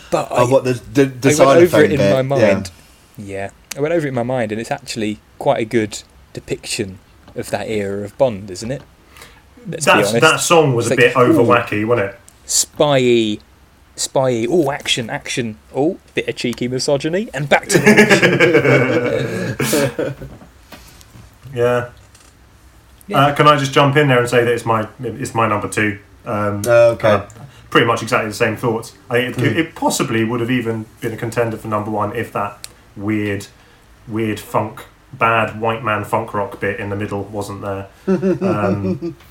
[0.09, 2.71] But I, Oh, what the the, the I went over it in bit, my mind.
[3.17, 3.49] Yeah.
[3.75, 6.01] I went over it in my mind, and it's actually quite a good
[6.31, 6.99] depiction
[7.37, 8.81] of that era of Bond, isn't it?
[9.67, 10.21] Let's That's, honest.
[10.21, 12.19] that song was It's a like, bit over wacky, wasn't it?
[12.45, 13.37] Spy,
[13.95, 14.45] spy.
[14.49, 15.57] Oh, action, action.
[15.75, 20.29] Oh, bit of cheeky misogyny, and back to the action.
[21.53, 21.89] Yeah.
[23.07, 23.17] Yeah.
[23.27, 25.67] Uh, can I just jump in there and say that it's my it's my number
[25.69, 25.99] two?
[26.25, 27.07] Um, Oh, okay.
[27.09, 27.25] uh,
[27.69, 28.93] pretty much exactly the same thoughts.
[29.09, 29.55] I, it, Mm.
[29.55, 32.67] it possibly would have even been a contender for number one if that
[32.97, 33.47] weird,
[34.07, 34.85] weird funk,
[35.17, 37.87] bad white man funk rock bit in the middle wasn't there.
[38.07, 39.15] Um,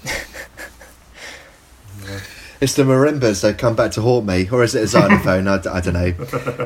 [2.59, 5.47] It's the marimbas that come back to haunt me, or is it a xylophone?
[5.47, 6.15] I don't know.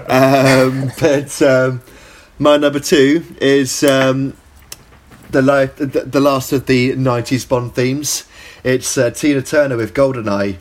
[0.06, 1.82] Um, but um,
[2.38, 4.36] my number two is um,
[5.30, 8.24] the, li- the the last of the '90s Bond themes.
[8.62, 10.58] It's uh, Tina Turner with Goldeneye.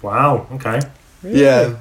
[0.00, 0.46] wow.
[0.52, 0.80] Okay.
[1.24, 1.76] Yeah.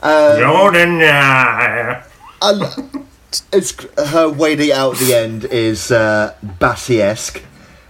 [0.00, 2.04] Um, Golden Eye.
[2.40, 3.06] I l-
[3.52, 3.74] it's
[4.10, 7.42] her wailing out at the end is uh, Bassey-esque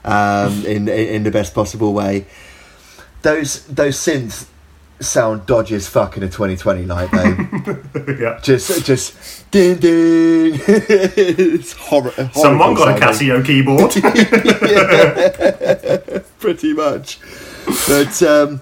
[0.05, 2.27] um, in, in the best possible way.
[3.23, 4.47] Those those synth
[5.01, 8.15] sound dodgy as fuck in a 2020 light though.
[8.19, 8.39] yeah.
[8.43, 10.55] just, just ding ding.
[10.67, 12.13] it's horror.
[12.33, 13.01] Someone got a.
[13.01, 13.93] Casio keyboard.
[16.39, 17.19] pretty much.
[17.89, 18.61] But um,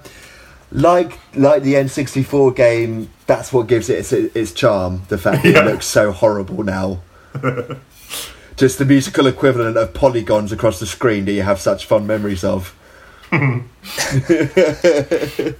[0.72, 5.02] like like the N64 game, that's what gives it its, its charm.
[5.08, 5.62] The fact that Yeah.
[5.62, 7.00] it looks so horrible now.
[8.56, 12.42] Just the musical equivalent of polygons across the screen that you have such fond memories
[12.44, 12.74] of.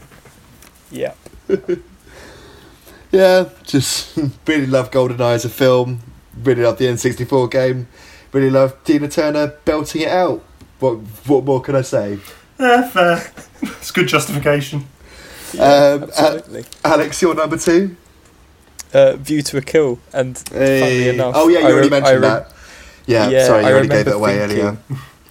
[0.91, 1.15] Yeah.
[3.13, 4.17] Yeah, just
[4.47, 5.99] really love GoldenEye as a film.
[6.45, 7.89] Really love the N64 game.
[8.33, 10.45] Really love Tina Turner belting it out.
[10.79, 12.21] What what more can I say?
[12.61, 13.33] yeah, fair.
[13.63, 14.87] It's good justification.
[15.55, 15.61] Um,
[16.05, 16.65] uh, Absolutely.
[16.85, 17.97] Alex, your number two.
[18.93, 22.07] Uh, View to a Kill, and funnily enough, oh yeah, you I already rem- I
[22.09, 22.53] mentioned rem- that.
[23.07, 24.79] Yeah, Yeah, sorry, you I already gave it remember away thinking-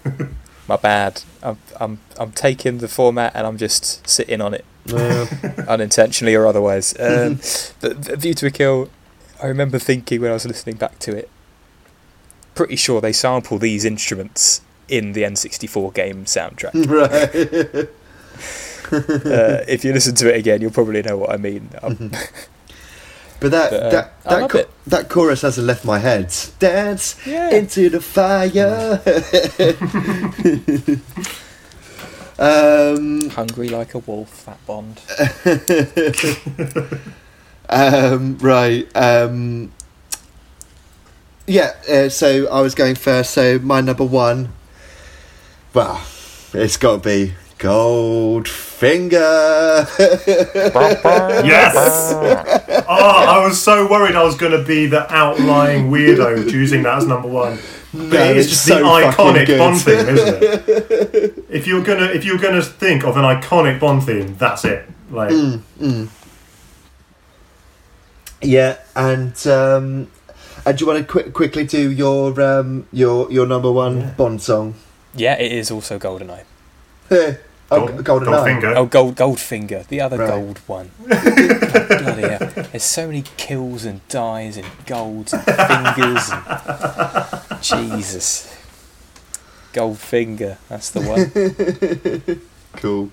[0.05, 0.29] earlier.
[0.67, 1.23] My bad.
[1.43, 4.63] I'm I'm I'm taking the format and I'm just sitting on it
[4.93, 5.25] Uh,
[5.67, 6.93] unintentionally or otherwise.
[6.99, 7.39] Um,
[7.81, 8.89] but View to a Kill,
[9.43, 11.29] I remember thinking when I was listening back to it.
[12.55, 16.73] Pretty sure they sample these instruments in the N64 game soundtrack.
[16.87, 17.89] right.
[18.91, 21.69] uh, if you listen to it again, you'll probably know what I mean.
[21.81, 22.11] Um,
[23.39, 24.69] But that But, uh, that that, it.
[24.87, 26.33] that chorus hasn't left my head.
[26.59, 27.51] Dance yeah.
[27.51, 29.01] into the fire.
[32.39, 34.99] um, Hungry like a wolf, that Bond.
[37.69, 38.89] um, right.
[38.93, 39.71] Um,
[41.47, 41.75] yeah.
[41.89, 43.31] Uh, so I was going first.
[43.31, 44.51] So my number one.
[45.73, 46.01] Well,
[46.51, 49.85] it's got to be Goldfinger.
[51.45, 52.13] Yes!
[52.15, 56.97] oh, I was so worried I was going to be the outlying weirdo choosing that
[56.99, 57.59] as number one.
[57.93, 59.57] But No, it is it's just so the iconic good.
[59.57, 61.45] Bond theme, isn't it?
[61.49, 64.87] if you're gonna if you're gonna think of an iconic Bond theme, that's it.
[65.09, 66.09] Like Mm.
[68.41, 70.07] Yeah, and um,
[70.65, 74.09] and do you want to quick, quickly do your um, your your number one Yeah.
[74.11, 74.75] Bond song?
[75.15, 76.43] Yeah, it is also Goldeneye.
[77.71, 78.37] Oh, Gold, Golden Eye.
[78.37, 78.75] Goldfinger.
[78.75, 80.29] Oh, Gold Goldfinger, the other Right.
[80.29, 80.91] gold one.
[81.07, 82.39] Bloody hell.
[82.71, 86.29] There's so many kills and dies and golds and fingers.
[86.31, 87.61] And...
[87.61, 88.55] Jesus.
[89.73, 92.41] Goldfinger, that's the one.
[92.73, 93.09] Cool.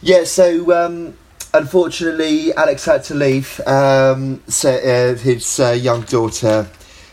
[0.00, 1.16] Yeah, so um,
[1.52, 3.60] unfortunately, Alex had to leave.
[3.66, 6.68] Um, so uh, his uh, young daughter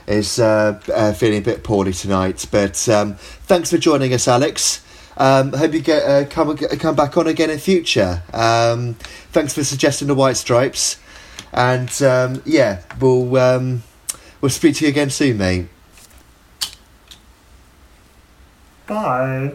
[0.08, 2.46] is uh, uh, feeling a bit poorly tonight.
[2.52, 4.82] But um, thanks for joining us, Alex.
[5.18, 8.24] Um, hope you get uh, come come back on again in future.
[8.34, 8.96] Um,
[9.32, 10.98] thanks for suggesting the White Stripes,
[11.52, 13.84] and um, yeah, we'll um,
[14.42, 15.68] we'll speak to you again soon, mate.
[18.88, 19.54] Bye.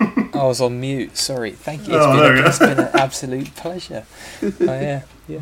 [0.00, 1.50] I was on mute, sorry.
[1.52, 1.94] Thank you.
[1.94, 2.48] Oh, It's there we been, go.
[2.48, 4.04] it's been an absolute pleasure.
[4.42, 5.40] Oh, yeah, yeah.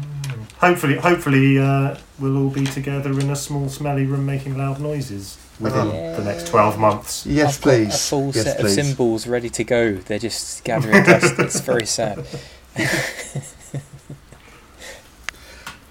[0.58, 5.36] Hopefully, hopefully uh, we'll all be together in a small, smelly room making loud noises
[5.58, 7.24] Within- for the next twelve months.
[7.26, 7.94] Yes, I've got please.
[7.94, 8.78] A full yes, set please.
[8.78, 9.94] of symbols ready to go.
[9.94, 11.34] They're just gathering dust.
[11.38, 12.18] It's very sad.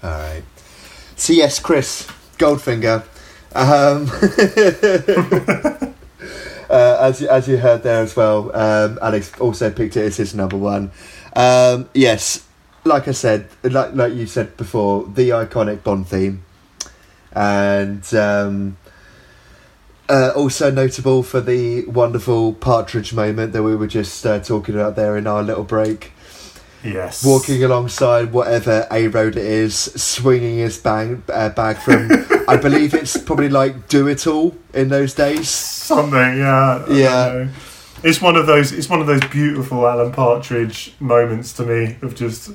[0.02, 0.42] All right.
[1.16, 2.06] So yes, Chris
[2.38, 3.02] Goldfinger.
[3.54, 4.10] Um,
[6.70, 10.16] uh, as you- as you heard there as well, um, Alex also picked it as
[10.18, 10.90] his number one.
[11.34, 12.44] Um, yes,
[12.84, 16.44] like I said, like like you said before, the iconic Bond theme,
[17.32, 18.76] and um,
[20.08, 24.96] uh, also notable for the wonderful partridge moment that we were just uh, talking about
[24.96, 26.12] there in our little break
[26.84, 27.24] Yes.
[27.24, 32.08] walking alongside whatever A road it is, swinging his bag, uh, bag from,
[32.48, 35.48] I believe it's probably like Do It All in those days.
[35.48, 36.84] Something, yeah.
[36.86, 37.48] I Yeah.
[38.04, 38.72] It's one of those.
[38.72, 42.50] It's one of those beautiful Alan Partridge moments to me of just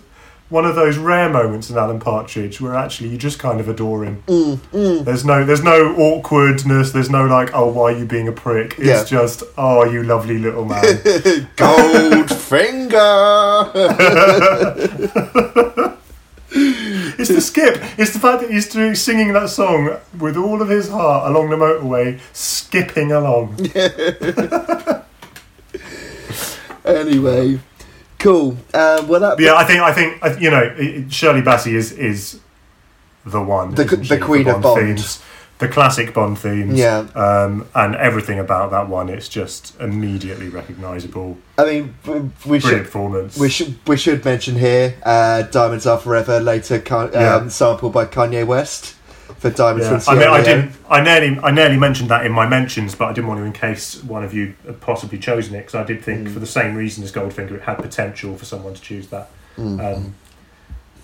[0.51, 4.03] one of those rare moments in Alan Partridge where actually you just kind of adore
[4.03, 4.21] him.
[4.27, 6.91] Mm, There's no, there's no awkwardness.
[6.91, 8.75] There's no like, oh, why are you being a prick?
[8.77, 9.03] It's Yeah.
[9.21, 10.83] just, oh, you lovely little man.
[11.55, 13.71] Goldfinger!
[16.51, 17.77] it's the skip.
[17.97, 21.49] It's the fact that he's doing singing that song with all of his heart along
[21.49, 23.55] the motorway, skipping along.
[26.85, 27.59] anyway,
[28.22, 28.52] cool.
[28.73, 32.39] Um, well, that, yeah, I think I think you know Shirley Bassey is is
[33.26, 34.81] the one, The- the queen of Bond.
[34.81, 35.22] themes,
[35.60, 36.77] the classic Bond themes.
[36.80, 37.06] Yeah.
[37.15, 41.38] um, and everything about that one, it's just immediately recognisable.
[41.57, 42.84] I mean, we Brilliant should.
[42.85, 43.38] performance.
[43.38, 47.48] We should we should mention here, uh, "Diamonds Are Forever" later um, Yeah.
[47.49, 48.95] sampled by Kanye West
[49.37, 49.99] for "Diamonds Yeah.
[49.99, 50.71] from I mean, I didn't.
[50.89, 53.53] I nearly, I nearly mentioned that in my mentions, but I didn't want to in
[53.53, 56.33] case one of you had possibly chosen it because I did think, Mm.
[56.33, 59.29] for the same reason as Goldfinger, it had potential for someone to choose that.
[59.57, 60.15] Um,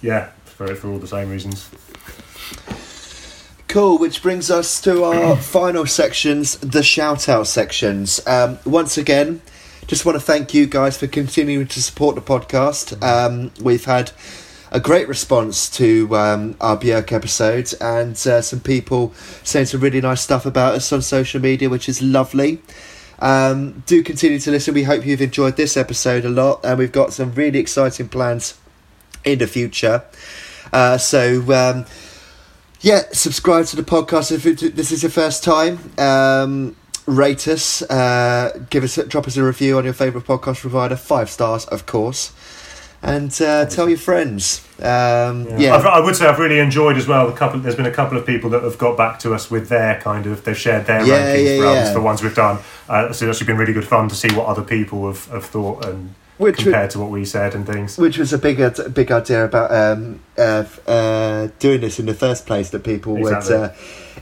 [0.02, 1.70] yeah, for for all the same reasons.
[3.68, 8.26] Cool, which brings us to our final sections, the shout out sections.
[8.26, 9.42] Um, once again,
[9.88, 13.02] just want to thank you guys for continuing to support the podcast.
[13.04, 14.12] Um, we've had
[14.72, 19.14] a great response to um, our Björk episodes and uh, some people
[19.44, 22.62] saying some really nice stuff about us on social media, which is lovely.
[23.20, 24.74] Um, do continue to listen.
[24.74, 28.58] We hope you've enjoyed this episode a lot, and we've got some really exciting plans
[29.24, 30.04] in the future.
[30.72, 31.86] Uh, so, um,
[32.82, 35.80] yeah, subscribe to the podcast if this is your first time.
[35.98, 36.76] Um,
[37.08, 41.30] rate us, uh, give us, drop us a review on your favourite podcast provider, five
[41.30, 42.34] stars, of course,
[43.04, 44.66] and uh, tell your friends.
[44.80, 47.30] Um, yeah, I've, I would say I've really enjoyed as well.
[47.30, 49.70] A couple, there's been a couple of people that have got back to us with
[49.70, 51.94] their kind of they've shared their Yeah, rankings yeah, for yeah.
[51.94, 52.60] for ones we've done.
[52.90, 55.46] Uh, so it's actually been really good fun to see what other people have, have
[55.46, 57.98] thought and Which compared to what we said and things.
[57.98, 62.14] which was a big, a big idea about um, uh, uh, doing this in the
[62.14, 63.56] first place that people Exactly.
[63.58, 63.74] would uh,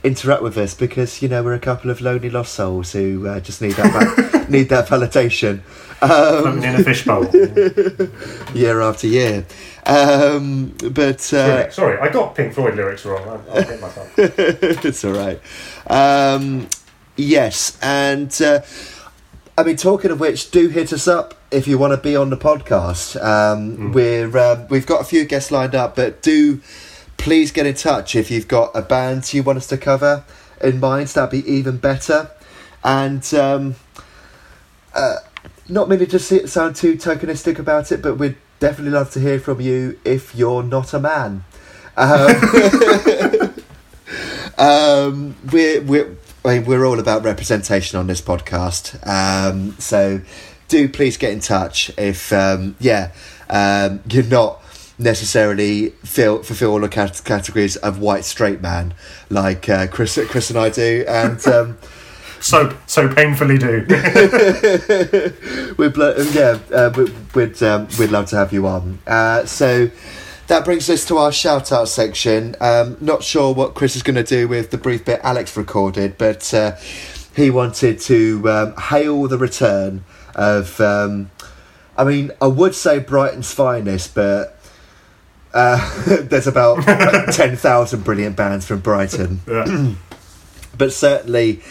[0.03, 3.39] interact with us because you know we're a couple of lonely lost souls who uh,
[3.39, 5.61] just need that va- need that validation.
[6.01, 6.09] Um,
[6.41, 7.25] Floating in a fishbowl.
[8.55, 9.45] year after year.
[9.85, 13.21] Um, but uh, Sorry, I got Pink Floyd lyrics wrong.
[13.49, 14.13] I, I'll myself.
[14.17, 15.39] it's all right.
[15.87, 16.67] Um,
[17.15, 18.61] yes, and uh,
[19.57, 22.29] I mean, talking of which, do hit us up if you want to be on
[22.29, 23.21] the podcast.
[23.23, 26.61] Um, We're um, we've got a few guests lined up, but do
[27.17, 30.25] please get in touch if you've got a band you want us to cover
[30.61, 31.07] in mind.
[31.09, 32.31] That'd be even better.
[32.83, 33.75] And um,
[34.93, 35.17] uh,
[35.67, 39.39] not meaning to see- sound too tokenistic about it, but we'd definitely love to hear
[39.39, 41.43] from you if you're not a man.
[41.97, 43.53] Um,
[44.57, 48.95] um, we're we're I mean, we're all about representation on this podcast.
[49.07, 50.21] Um, so
[50.67, 53.11] do please get in touch if um, yeah
[53.49, 54.61] um, you're not
[54.97, 58.93] necessarily feel fulfill all the cat- categories of white straight man
[59.29, 61.39] like uh, Chris Chris and I do and.
[62.53, 63.85] Um, So so painfully do.
[65.77, 68.99] we'd blo- yeah, uh, we- we'd um, we'd love to have you on.
[69.07, 69.89] Uh, so
[70.47, 72.55] that brings us to our shout out section.
[72.61, 76.17] Um, not sure what Chris is going to do with the brief bit Alex recorded,
[76.17, 76.75] but uh,
[77.35, 80.03] he wanted to um, hail the return
[80.35, 80.79] of.
[80.79, 81.31] Um,
[81.97, 84.51] I mean, I would say Brighton's finest, but.
[85.53, 85.79] Uh,
[86.23, 86.83] there's about
[87.31, 89.93] 10,000 brilliant bands from Brighton Yeah.
[90.77, 91.61] but certainly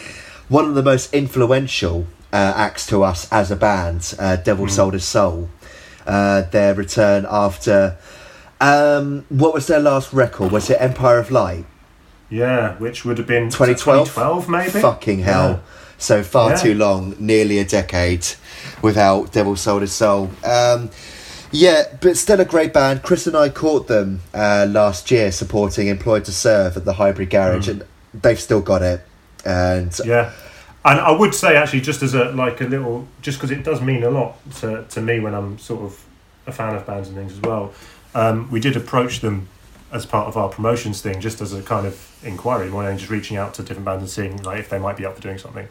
[0.48, 4.94] one of the most influential uh, acts to us as a band, uh, Devil Sold
[4.94, 5.48] His Soul.
[6.06, 7.96] Uh, their return after
[8.60, 10.52] um, what was their last record?
[10.52, 11.64] Was it Empire of Light?
[12.28, 14.08] Yeah, which would have been 2012?
[14.08, 14.80] 2012 maybe.
[14.80, 15.62] Fucking hell!
[15.96, 16.56] So far Yeah.
[16.56, 18.26] too long, nearly a decade
[18.82, 20.30] without Devil Sold His Soul.
[20.44, 20.90] Um,
[21.50, 23.02] yeah, but still a great band.
[23.02, 27.30] Chris and I caught them uh, last year supporting Employed to Serve at the Hybrid
[27.30, 29.00] Garage, and they've still got it.
[29.44, 30.32] And Yeah,
[30.84, 33.80] and I would say actually, just as a like a little, just because it does
[33.80, 36.04] mean a lot to to me when I'm sort of
[36.46, 37.72] a fan of bands and things as well.
[38.14, 39.48] Um, we did approach them
[39.92, 43.10] as part of our promotions thing, just as a kind of inquiry, more than just
[43.10, 45.38] reaching out to different bands and seeing like if they might be up for doing
[45.38, 45.68] something.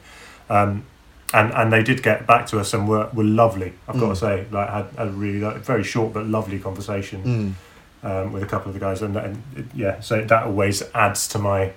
[0.49, 0.85] Um,
[1.33, 3.73] and and they did get back to us and were were lovely.
[3.87, 7.55] I've got to say, like had a really like, very short but lovely conversation
[8.03, 8.09] Mm.
[8.09, 9.41] um, with a couple of the guys, and, and
[9.73, 11.71] yeah, so that always adds to my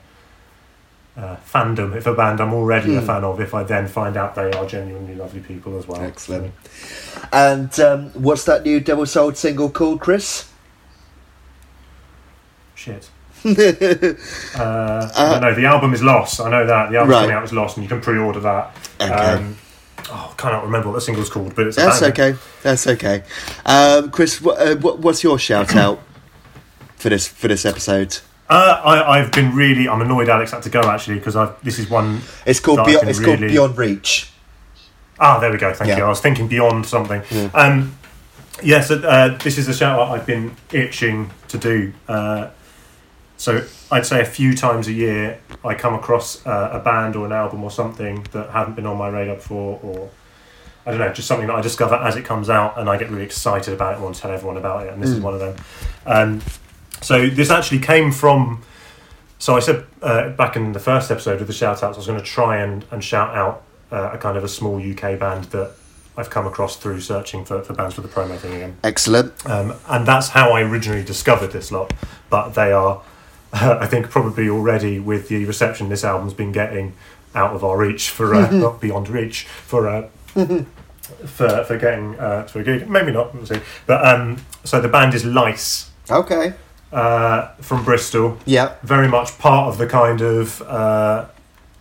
[1.16, 1.97] uh, fandom.
[1.97, 3.06] If a band I'm already a Hmm.
[3.06, 6.01] fan of, if I then find out they are genuinely lovely people as well.
[6.02, 6.52] Excellent.
[7.32, 10.51] And um, what's that new Devil Sold single called, Chris?
[12.74, 13.09] Shit.
[13.44, 15.55] Uh, I don't know.
[15.55, 16.40] The album is Lost.
[16.40, 17.20] I know that the album Right.
[17.22, 18.74] coming out is Lost, and you can pre-order that.
[19.01, 19.12] Okay.
[19.12, 19.56] Um,
[20.10, 22.34] oh, I cannot remember what the single's called, but it's That's okay.
[22.62, 23.22] That's okay.
[23.64, 26.01] Um, Chris, what, uh, what, what's your shout out
[26.97, 28.18] for this for this episode?
[28.48, 29.89] Uh, I, I've been really.
[29.89, 33.09] I'm annoyed Alex had to go actually because I this is one It's called Beyond,
[33.09, 34.31] it's called Beyond Reach.
[35.18, 35.73] Ah, there we go.
[35.73, 35.98] Thank Yeah.
[35.98, 36.05] you.
[36.05, 37.23] I was thinking beyond something.
[37.31, 37.48] Yeah.
[37.55, 37.97] Um,
[38.62, 41.93] yes, uh, this is a shout out I've been itching to do.
[42.06, 42.48] Uh,
[43.39, 47.27] so I'd say a few times a year I come across uh, a band or
[47.27, 50.10] an album or something that haven't been on my radar before, or
[50.86, 53.10] I don't know, just something that I discover as it comes out, and I get
[53.10, 54.93] really excited about it and want to tell everyone about it.
[54.93, 55.23] And this is Mm.
[55.23, 55.56] one of them.
[56.06, 56.40] Um,
[57.06, 58.62] so this actually came from.
[59.38, 62.06] So I said uh, back in the first episode of the shout outs, I was
[62.06, 63.62] going to try and, and shout out
[63.92, 65.72] uh, a kind of a small UK band that
[66.16, 68.78] I've come across through searching for, for bands for the promo thing again.
[68.82, 69.48] Excellent.
[69.48, 71.92] Um, and that's how I originally discovered this lot.
[72.28, 73.02] But they are,
[73.52, 76.94] I think, probably already with the reception this album's been getting
[77.36, 80.08] out of our reach for, uh, not beyond reach, for uh,
[81.24, 82.88] for for getting uh, to a gig.
[82.90, 83.60] Maybe not, we'll see.
[83.86, 86.54] But um, so the band is Lice Okay.
[86.92, 88.38] Uh, from Bristol.
[88.46, 88.74] Yeah.
[88.82, 91.26] Very much part of the kind of uh,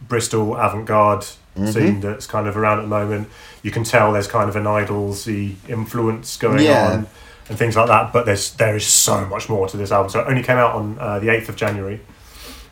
[0.08, 1.26] Bristol avant-garde
[1.56, 1.68] Mm-hmm.
[1.72, 3.30] scene that's kind of around at the moment.
[3.64, 6.92] You can tell there's kind of an Idlesy influence going Yeah.
[6.92, 7.08] on
[7.48, 8.12] and things like that.
[8.12, 10.10] But there's there is so much more to this album.
[10.10, 12.02] So it only came out on uh, the eighth of January.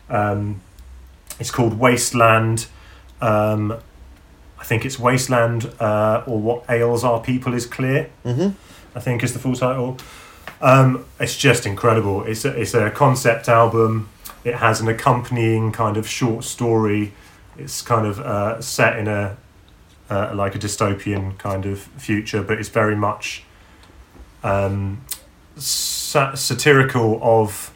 [0.10, 0.60] Um,
[1.39, 2.68] it's called Wasteland.
[3.22, 3.72] Um,
[4.60, 8.10] I think it's Wasteland uh, or What Ails Our People is Clear.
[8.26, 8.49] Mm-hmm.
[8.97, 9.97] I think is the full title.
[10.64, 12.23] Um, it's just incredible.
[12.23, 14.10] It's a, it's a concept album.
[14.45, 17.14] It has an accompanying kind of short story.
[17.57, 19.38] It's kind of uh, set in a
[20.10, 23.44] uh, like a dystopian kind of future, but it's very much
[24.44, 25.02] um,
[25.56, 27.73] sa- satirical of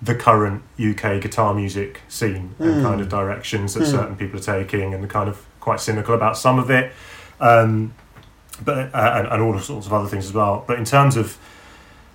[0.00, 2.82] the current UK guitar music scene and Mm.
[2.82, 3.90] kind of directions that Mm.
[3.90, 6.92] certain people are taking, and kind of quite cynical about some of it.
[7.40, 7.94] Um,
[8.64, 10.64] but uh, and, and all sorts of other things as well.
[10.66, 11.36] But in terms of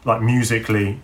[0.07, 0.99] like musically,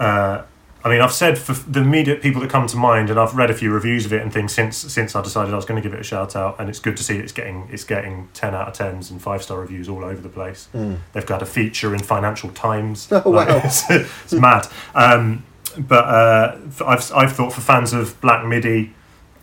[0.00, 0.42] uh,
[0.82, 3.50] I mean, I've said for the immediate people that come to mind, and I've read
[3.50, 5.88] a few reviews of it and things since since I decided I was going to
[5.88, 8.54] give it a shout out, and it's good to see it's getting it's getting ten
[8.54, 10.68] out of tens and five star reviews all over the place.
[10.74, 10.98] Mm.
[11.12, 13.08] They've got a feature in Financial Times.
[13.12, 13.60] Oh, Like, wow.
[13.64, 14.66] it's, it's mad.
[14.94, 15.44] Um,
[15.78, 18.92] but uh, I've I've thought for fans of Black Midi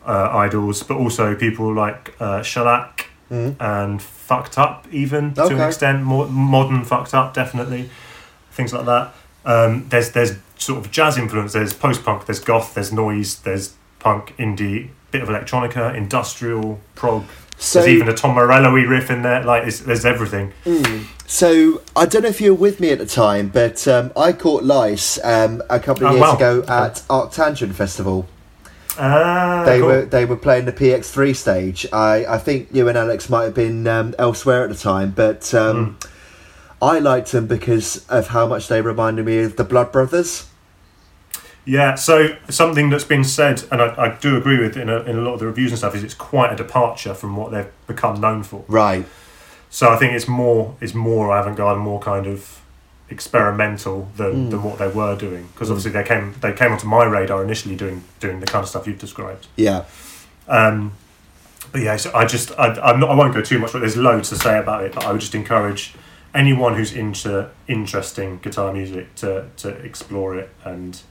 [0.06, 3.56] uh, Idles, but also people like uh, Shellac Mm.
[3.62, 7.90] and Fucked Up, even to an extent, more modern Fucked Up, definitely,
[8.52, 9.14] things like that.
[9.46, 11.54] Um, there's there's sort of jazz influence.
[11.54, 12.26] There's post punk.
[12.26, 12.74] There's goth.
[12.76, 13.40] There's noise.
[13.40, 17.26] There's punk, indie, bit of electronica, industrial, prog.
[17.58, 19.44] So, there's even a Tom Morello-y riff in there.
[19.44, 20.52] Like it's, there's everything.
[20.66, 21.06] Mm.
[21.28, 24.32] so I don't know if you were with me at the time, but um, I
[24.34, 26.36] caught Lice um, a couple of Oh, years wow.
[26.36, 28.28] ago at Arctangent Festival.
[28.98, 29.88] Ah, they cool.
[29.88, 31.86] were they were playing the PX3 stage.
[31.94, 35.54] I, I think you and Alex might have been um, elsewhere at the time, but
[35.54, 36.08] um, Hmm.
[36.82, 40.48] I liked them because of how much they reminded me of the Blood Brothers.
[41.64, 45.16] Yeah, so something that's been said, and I, I do agree with in a, in
[45.18, 47.70] a lot of the reviews and stuff, is it's quite a departure from what they've
[47.86, 48.66] become known for.
[48.68, 49.06] Right.
[49.70, 52.62] So I think it's more it's more avant-garde, and more kind of
[53.12, 54.50] experimental than, Mm.
[54.52, 55.50] than what they were doing.
[55.54, 58.70] Because obviously they came they came onto my radar initially doing doing the kind of
[58.70, 59.48] stuff you've described.
[59.56, 59.84] Yeah.
[60.48, 60.94] Um,
[61.72, 63.96] but yeah, so I just I, I'm not I won't go too much, but there's
[63.98, 64.94] loads to say about it.
[64.94, 65.94] But I would just encourage
[66.34, 71.02] anyone who's into interesting guitar music to to explore it and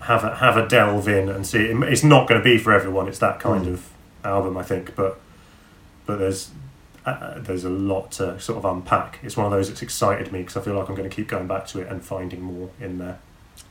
[0.00, 1.66] have a have a delve in and see.
[1.66, 1.82] It.
[1.84, 3.08] It's not going to be for everyone.
[3.08, 3.72] It's that kind Mm.
[3.72, 3.90] of
[4.24, 4.94] album, I think.
[4.94, 5.18] But
[6.04, 6.50] but there's
[7.04, 9.18] uh, there's a lot to sort of unpack.
[9.22, 11.28] It's one of those that's excited me because I feel like I'm going to keep
[11.28, 13.18] going back to it and finding more in there.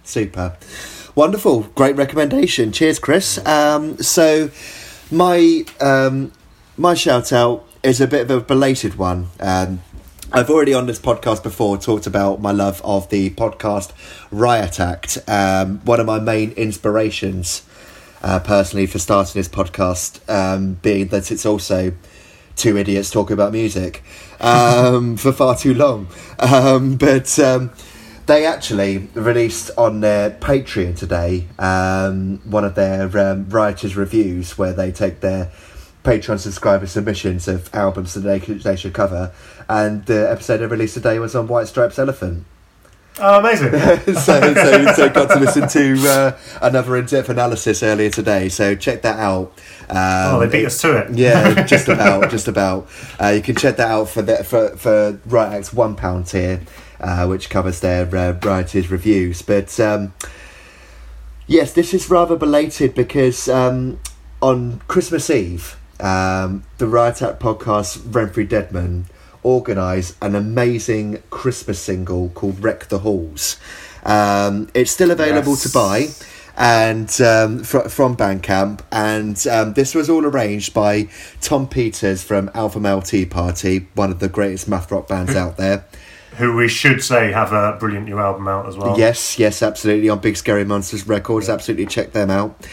[0.03, 0.55] Super.
[1.15, 1.63] Wonderful.
[1.75, 2.71] Great recommendation.
[2.71, 3.45] Cheers, Chris.
[3.45, 4.49] Um, so,
[5.11, 6.31] my um,
[6.77, 9.27] my shout out is a bit of a belated one.
[9.39, 9.81] Um,
[10.35, 13.93] I've already on this podcast before talked about my love of the podcast
[14.31, 15.17] Riot Act.
[15.29, 17.65] Um, one of my main inspirations,
[18.21, 21.93] uh, personally, for starting this podcast, um, being that it's also
[22.57, 24.03] two idiots talking about music
[24.41, 26.09] um, for far too long.
[26.37, 27.71] Um, but um,
[28.25, 34.91] they actually released on their Patreon today um, one of their writers' reviews where they
[34.91, 35.49] take their
[36.05, 39.33] Patreon subscriber submissions of albums that they, they should cover.
[39.67, 42.45] And the episode they released today was on White Stripes Elephant.
[43.17, 43.71] Oh, amazing!
[44.13, 48.49] so, so, so got to listen to uh, another in-depth analysis earlier today.
[48.49, 49.53] So check that out.
[49.89, 51.17] Um, oh, they beat us to it.
[51.17, 52.89] yeah, just about, just about.
[53.21, 56.61] Uh, you can check that out for the, for for Riot Act's one pound tier,
[56.99, 59.41] uh, which covers their uh, writers' reviews.
[59.41, 60.13] But um,
[61.47, 63.97] yes, this is rather belated because um,
[64.41, 69.05] on Christmas Eve, um, the Riot Act podcast Renfrey Deadman
[69.45, 73.57] organised an amazing Christmas single called "Wreck the Halls."
[74.03, 75.63] Um, it's still available Yes.
[75.63, 76.07] to buy
[76.57, 81.07] and um, fr- from Bandcamp, and um, this was all arranged by
[81.41, 85.57] Tom Peters from Alpha Male Tea Party, one of the greatest math rock bands out
[85.57, 85.85] there.
[86.37, 88.97] Who we should say have a brilliant new album out as well.
[88.97, 90.09] Yes, yes, absolutely.
[90.09, 92.67] On Big Scary Monsters Records, absolutely check them out.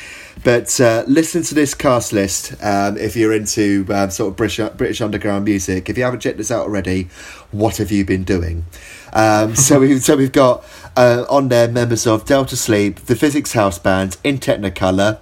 [0.45, 4.71] But uh, listen to this cast list um, if you're into um, sort of British,
[4.77, 5.89] British underground music.
[5.89, 7.09] If you haven't checked this out already,
[7.51, 8.65] what have you been doing?
[9.13, 10.65] Um, so we've so we've got
[10.97, 15.21] uh, on there members of Delta Sleep, the Physics House Band, In Technicolor,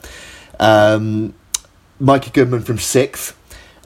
[0.59, 1.35] um,
[1.99, 3.35] Mikey Goodman from SikTh,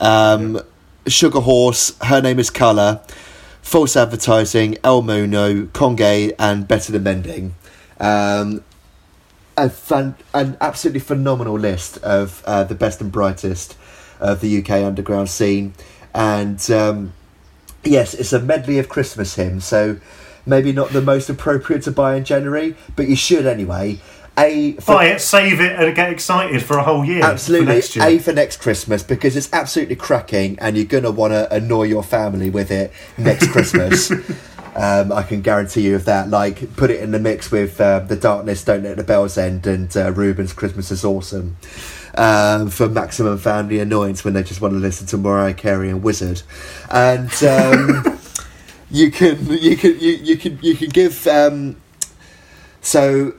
[0.01, 0.61] um,
[1.07, 3.03] Sugar Horse, Her Name Is Calla,
[3.61, 7.55] False Advertising, El Muno, Conge, and Better Than Mending.
[7.99, 8.63] Um,
[9.57, 13.77] a fan, an absolutely phenomenal list of uh, the best and brightest
[14.21, 15.75] of the UK underground scene.
[16.15, 17.13] and um,
[17.85, 19.65] yes, it's a medley of Christmas hymns.
[19.65, 19.99] So
[20.47, 24.01] maybe not the most appropriate to buy in January, but you should anyway.
[24.37, 27.23] A for- Buy it, save it, and get excited for a whole year.
[27.23, 28.05] Absolutely, next year.
[28.07, 32.03] A for next Christmas because it's absolutely cracking, and you're gonna want to annoy your
[32.03, 34.11] family with it next Christmas.
[34.77, 36.31] Um, I can guarantee you of that.
[36.31, 39.67] Like, put it in the mix with uh, the Darkness, Don't Let the Bells End,
[39.67, 41.57] and uh, Reuben's Christmas is Awesome
[42.17, 46.03] um, for maximum family annoyance when they just want to listen to Mariah Carey and
[46.03, 46.43] Wizzard,
[46.91, 48.19] and um,
[48.91, 51.77] you can you can you, you can you can give um,
[52.81, 53.35] so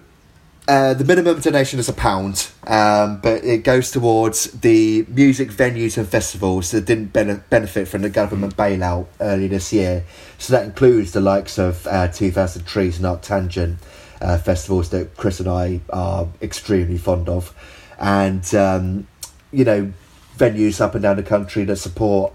[0.68, 5.98] uh, the minimum donation is a pound, um, but it goes towards the music venues
[5.98, 10.04] and festivals that didn't bene- benefit from the government bailout early this year.
[10.40, 13.78] So that includes the likes of uh, 2000 Trees and Arctangent
[14.22, 17.54] uh, festivals that Chris and I are extremely fond of,
[18.00, 19.08] and um,
[19.52, 19.94] you know
[20.38, 22.34] venues up and down the country that support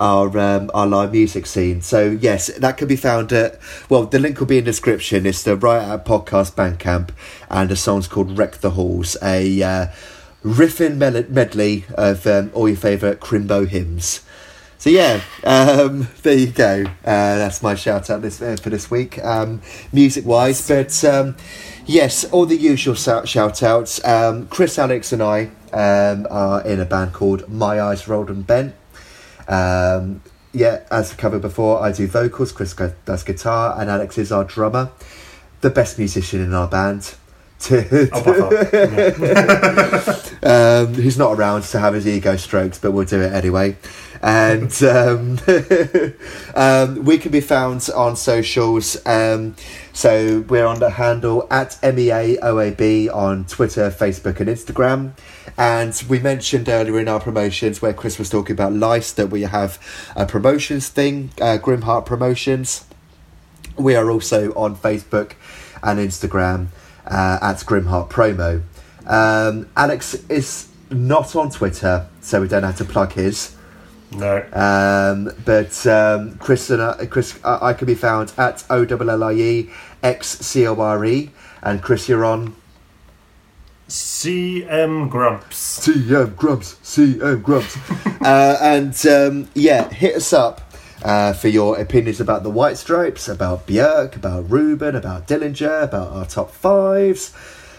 [0.00, 1.82] our um, our live music scene.
[1.82, 5.26] So yes, that can be found at well, the link will be in the description.
[5.26, 7.10] It's the Riot Act Podcast Bandcamp,
[7.50, 9.86] and the song's called "Wreck the Halls," a uh,
[10.42, 14.22] riffing medley of um, all your favourite Crimbo hymns.
[14.78, 16.84] So yeah, um, there you go.
[16.86, 19.60] Uh, that's my shout out this uh, for this week, um,
[19.92, 20.66] music wise.
[20.66, 21.36] But um,
[21.84, 24.02] yes, all the usual shout outs.
[24.02, 28.74] Um, Chris, Alex, and I are in a band called My Eyes Rolled and Bent.
[29.50, 30.22] Um,
[30.52, 32.74] yeah, as covered before, I do vocals, Chris
[33.04, 34.90] does guitar, and Alex is our drummer,
[35.60, 37.14] the best musician in our band.
[37.68, 37.70] Buff
[40.42, 43.76] um, who's not around to have his ego strokes, but we'll do it anyway.
[44.22, 45.38] And um,
[46.54, 48.96] um, we can be found on socials.
[50.00, 55.12] So we're on the handle at MEAOAB on Twitter, Facebook, and Instagram.
[55.58, 59.42] And we mentioned earlier in our promotions where Chris was talking about Lice that we
[59.42, 59.78] have
[60.16, 62.86] a promotions thing, uh, Grimheart Promotions.
[63.76, 65.32] We are also on Facebook
[65.82, 66.68] and Instagram
[67.04, 68.62] uh, at Grimheart Promo.
[69.06, 73.54] Um, Alex is not on Twitter, so we don't have to plug his.
[74.12, 74.44] No.
[74.52, 79.10] Um, but um, Chris and I, Chris, I, I can be found at O L
[79.10, 79.70] L I E
[80.02, 81.30] X C O R E,
[81.62, 82.56] and Chris, you're on
[83.88, 85.80] CM Grumps.
[85.80, 87.76] CM Grubs, CM Grubs,
[88.22, 90.62] uh, and um, yeah, hit us up.
[91.02, 96.12] Uh, for your opinions about the White Stripes, about Björk, about Reuben, about Dillinger, about
[96.12, 97.34] our top fives,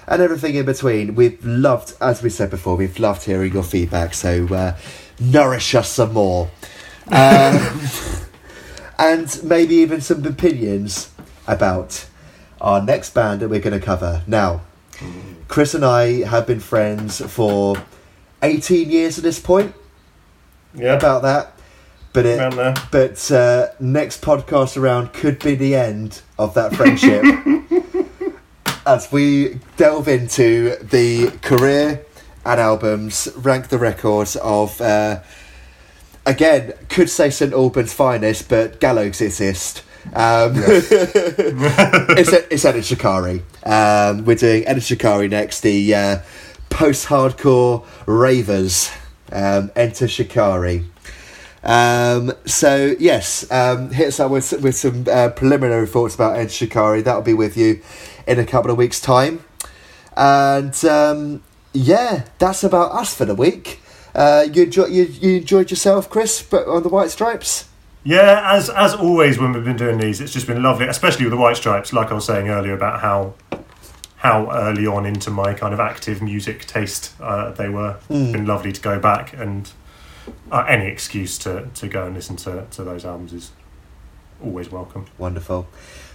[0.07, 1.13] and everything in between.
[1.13, 4.15] We've loved, as we said before, we've loved hearing your feedback.
[4.15, 4.75] So uh,
[5.19, 6.49] nourish us some more,
[7.11, 7.81] um,
[8.97, 11.11] and maybe even some opinions
[11.47, 12.07] about
[12.61, 14.21] our next band that we're going to cover.
[14.27, 14.61] Now,
[15.47, 17.75] Chris and I have been friends for
[18.41, 19.73] 18 years at this point,
[20.73, 20.93] Yeah.
[20.93, 21.53] about that.
[22.13, 27.23] But it, but uh, next podcast around could be the end of that friendship
[28.85, 32.05] as we delve into the career
[32.45, 35.21] and albums, rank the records of uh,
[36.25, 39.83] again could say St Albans finest, but Gallows exist.
[40.13, 43.43] Um, it's it's Enter Shikari.
[43.63, 45.61] Um, we're doing Enter Shikari next.
[45.61, 46.19] The uh,
[46.69, 48.91] post-hardcore ravers
[49.31, 50.85] um, enter Shikari.
[51.63, 56.51] Um, so yes, um, hit us up with with some uh, preliminary thoughts about Enter
[56.51, 57.01] Shikari.
[57.01, 57.81] That'll be with you
[58.25, 59.43] in a couple of weeks' time.
[60.17, 63.79] And um, yeah, that's about us for the week.
[64.13, 67.70] Uh, you, enjoy, you you enjoyed yourself, Chris, but on the White Stripes.
[68.03, 71.31] Yeah, as as always when we've been doing these, it's just been lovely, especially with
[71.31, 71.93] the White Stripes.
[71.93, 73.35] Like I was saying earlier about how
[74.17, 77.97] how early on into my kind of active music taste uh, they were.
[78.09, 79.71] It's been lovely to go back and
[80.51, 83.51] uh, any excuse to, to go and listen to, to those albums is
[84.43, 85.05] always welcome.
[85.17, 85.67] Wonderful,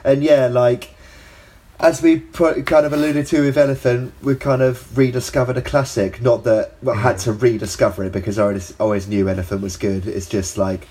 [0.04, 0.90] and yeah, like
[1.78, 6.20] as we pro- kind of alluded to with Elephant, we kind of rediscovered a classic.
[6.20, 10.06] Not that we had to rediscover it because I always, always knew Elephant was good.
[10.06, 10.88] It's just like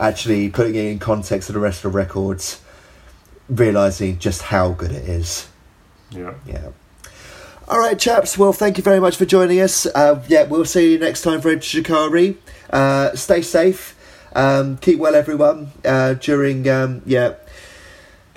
[0.00, 2.60] actually putting it in context of the rest of the records,
[3.48, 5.48] realizing just how good it is.
[6.10, 6.34] Yeah.
[6.46, 6.70] Yeah.
[7.68, 8.36] All right, chaps.
[8.36, 9.86] Well, thank you very much for joining us.
[9.86, 12.36] Uh, yeah, we'll see you next time for Shikari.
[12.70, 13.96] Uh, stay safe.
[14.34, 15.70] Um, keep well, everyone.
[15.84, 17.34] Uh, during um, yeah,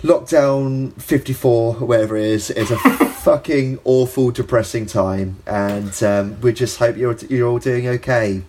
[0.03, 2.77] lockdown fifty four, whatever it is, is a
[3.25, 8.43] fucking awful, depressing time, and um, we just hope you're you're all doing okay.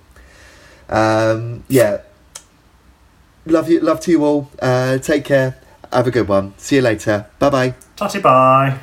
[0.89, 2.03] Um, yeah.
[3.47, 3.81] Love you.
[3.81, 4.51] Love to you all.
[4.61, 5.57] Uh, take care.
[5.93, 6.55] Have a good one.
[6.59, 7.27] See you later.
[7.39, 7.75] Bye bye.
[7.97, 8.79] Tatty bye.